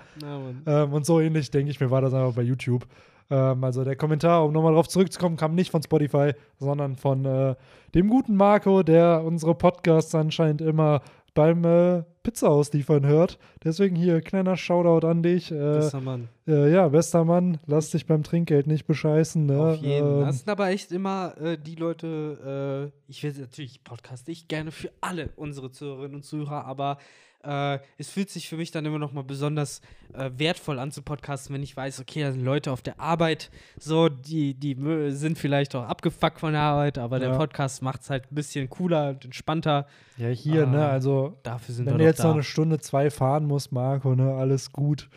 [0.66, 2.86] Ähm, und so ähnlich, denke ich mir, war das einfach bei YouTube.
[3.31, 7.55] Ähm, also der Kommentar, um nochmal drauf zurückzukommen, kam nicht von Spotify, sondern von äh,
[7.94, 11.01] dem guten Marco, der unsere Podcasts anscheinend immer
[11.35, 13.39] beim äh, Pizza ausliefern hört.
[13.62, 15.51] Deswegen hier kleiner Shoutout an dich.
[15.51, 16.28] Äh, Bester Mann.
[16.47, 19.47] äh, ja, bester Mann, lass dich beim Trinkgeld nicht bescheißen.
[19.47, 19.59] Ne?
[19.59, 20.19] Auf jeden.
[20.19, 24.48] Ähm, Das sind aber echt immer äh, die Leute, äh, ich will natürlich podcaste ich
[24.48, 26.98] gerne für alle unsere Zuhörerinnen und Zuhörer, aber
[27.42, 29.80] äh, es fühlt sich für mich dann immer noch mal besonders
[30.14, 33.50] äh, wertvoll an zu podcasten, wenn ich weiß, okay, da sind Leute auf der Arbeit,
[33.78, 34.76] so, die, die
[35.12, 37.36] sind vielleicht auch abgefuckt von der Arbeit, aber der Ja.
[37.38, 39.86] Podcast macht es halt ein bisschen cooler und entspannter.
[40.16, 42.24] ja, hier, ne, Ah, also Dafür sind wenn wir du jetzt da.
[42.24, 45.08] noch eine Stunde, zwei fahren musst, Marco, ne, alles gut.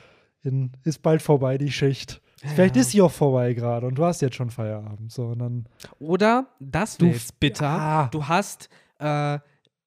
[0.44, 2.22] In, ist bald vorbei, die Schicht.
[2.46, 2.82] Vielleicht Ja.
[2.82, 5.12] ist sie auch vorbei gerade und du hast jetzt schon Feierabend.
[5.12, 5.66] So, und dann
[6.00, 8.08] Oder, das Du bitter, Ja.
[8.12, 8.68] du hast
[9.00, 9.40] äh,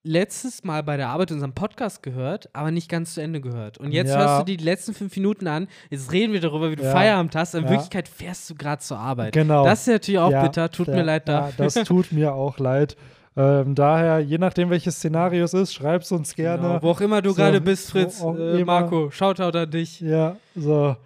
[0.07, 3.79] letztes Mal bei der Arbeit unseren Podcast gehört, aber nicht ganz zu Ende gehört.
[3.79, 4.19] Und jetzt Ja.
[4.19, 6.93] hörst du die letzten fünf Minuten an, jetzt reden wir darüber, wie du Ja.
[6.93, 7.71] Feierabend hast, in Ja.
[7.71, 9.33] Wirklichkeit fährst du gerade zur Arbeit.
[9.35, 9.65] Genau.
[9.65, 11.65] Das ist natürlich auch bitter, tut mir leid dafür.
[11.67, 12.97] das tut mir auch leid.
[13.39, 16.63] Ähm, daher, je nachdem, welches Szenario es ist, schreib's uns gerne.
[16.69, 18.65] Genau, wo auch immer du So, gerade bist, Fritz, äh.
[18.65, 20.01] Marco, Shoutout an dich.
[20.01, 20.97] Ja, so.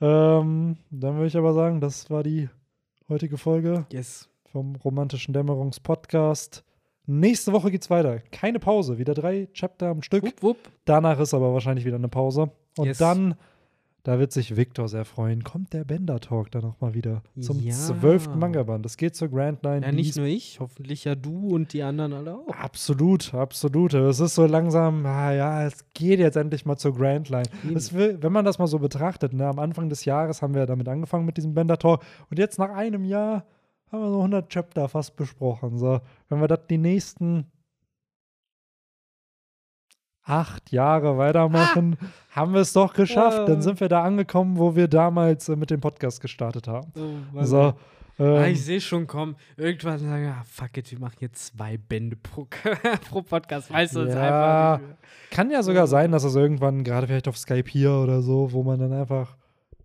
[0.00, 2.48] Ähm, dann würde ich aber sagen, das war die
[3.08, 4.28] heutige Folge Yes.
[4.50, 6.64] vom Romantischen Dämmerungspodcast.
[7.12, 8.20] Nächste Woche geht's weiter.
[8.30, 8.98] Keine Pause.
[8.98, 10.22] Wieder drei Chapter am Stück.
[10.24, 10.56] Wupp, wupp.
[10.84, 12.50] Danach ist aber wahrscheinlich wieder eine Pause.
[12.78, 12.98] Und Yes.
[12.98, 13.34] dann,
[14.04, 17.72] da wird sich Victor sehr freuen, kommt der Bender-Talk dann nochmal wieder zum Ja.
[17.74, 18.84] zwölften Manga-Band.
[18.84, 19.84] Das geht zur Grand Line.
[19.84, 22.46] Ja, nicht nur ich, hoffentlich ja du und die anderen alle auch.
[22.48, 23.92] Absolut, absolut.
[23.94, 27.46] Es ist so langsam, ah, ja, es geht jetzt endlich mal zur Grand Line.
[27.64, 30.86] Will, wenn man das mal so betrachtet, ne, am Anfang des Jahres haben wir damit
[30.88, 33.44] angefangen mit diesem Bender-Talk und jetzt nach einem Jahr
[33.92, 35.78] haben wir so 100 Chapter fast besprochen.
[35.78, 37.50] So, wenn wir das die nächsten
[40.22, 41.96] acht Jahre weitermachen,
[42.30, 43.48] haben wir es doch geschafft.
[43.48, 43.62] Dann Ah.
[43.62, 46.92] sind wir da angekommen, wo wir damals äh, mit dem Podcast gestartet haben.
[47.34, 47.74] Oh, So, ah,
[48.18, 49.34] ähm, ich sehe schon kommen.
[49.56, 52.46] Irgendwann sagen, ah, fuck it, wir machen jetzt zwei Bände pro,
[53.10, 53.72] pro Podcast.
[53.72, 54.06] Weißt du, Ja.
[54.20, 54.98] einfach nicht mehr.
[55.30, 58.62] Kann ja sogar sein, dass es irgendwann, gerade vielleicht auf Skype hier oder so, wo
[58.62, 59.36] man dann einfach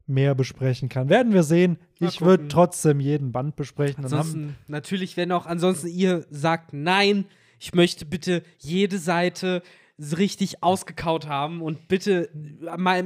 [0.08, 1.10] mehr besprechen kann.
[1.10, 1.78] Werden wir sehen.
[2.00, 4.04] Mal ich würde trotzdem jeden Band besprechen.
[4.04, 7.26] Ansonsten, natürlich, wenn auch ansonsten ihr sagt, nein,
[7.60, 9.64] ich möchte bitte jede Seite
[9.98, 12.30] richtig ausgekaut haben und bitte
[12.78, 13.02] mal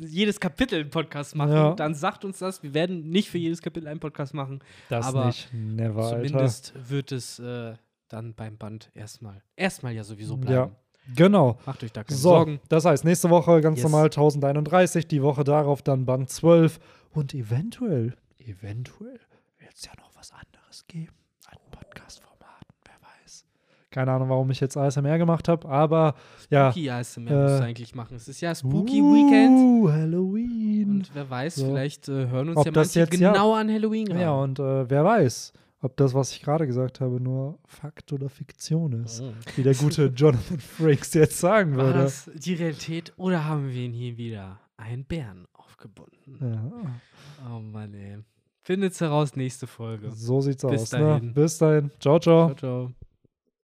[0.00, 1.74] jedes Kapitel einen Podcast machen, Ja.
[1.74, 2.62] dann sagt uns das.
[2.62, 4.60] Wir werden nicht für jedes Kapitel einen Podcast machen.
[4.88, 5.52] das aber nicht.
[5.52, 6.16] Never, Alter.
[6.26, 7.74] Zumindest wird es äh,
[8.08, 10.70] dann beim Band erstmal, erstmal ja sowieso Ja.
[11.16, 11.58] Genau.
[11.66, 12.60] Macht euch da keine So, Sorgen.
[12.68, 13.84] das heißt, nächste Woche ganz Yes.
[13.90, 16.78] normal 1031, die Woche darauf dann Band 12
[17.12, 19.18] und eventuell, eventuell
[19.58, 21.12] wird es ja noch was anderes geben
[21.46, 23.44] an Podcast-Formaten, wer weiß.
[23.90, 26.14] Keine Ahnung, warum ich jetzt ASMR gemacht habe, aber
[26.50, 26.70] ja.
[26.70, 28.16] Spooky ASMR äh, musst du eigentlich machen.
[28.16, 29.58] Es ist ja Spooky Weekend.
[29.58, 30.90] Uh, Halloween.
[30.90, 31.66] Und wer weiß, So.
[31.66, 33.32] vielleicht äh, hören uns Ob ja das manche jetzt- ja.
[33.32, 34.20] genau an Halloween gerade.
[34.20, 35.52] Ja, und äh, wer weiß,
[35.82, 39.20] ob das, was ich gerade gesagt habe, nur Fakt oder Fiktion ist.
[39.22, 39.32] Oh.
[39.56, 41.98] Wie der gute Jonathan Frakes jetzt sagen War würde.
[42.00, 46.36] das die Realität oder haben wir ihn hier wieder einen Bären aufgebunden?
[46.40, 48.18] Ja, Oh Mann, ey.
[48.62, 50.10] Findet's heraus, nächste Folge.
[50.12, 50.92] so sieht's Bis aus.
[50.92, 50.98] Ne?
[50.98, 51.34] dahin.
[51.34, 51.90] Bis dahin.
[51.98, 52.54] Ciao, ciao.
[52.54, 52.56] Ciao,
[52.88, 53.09] ciao.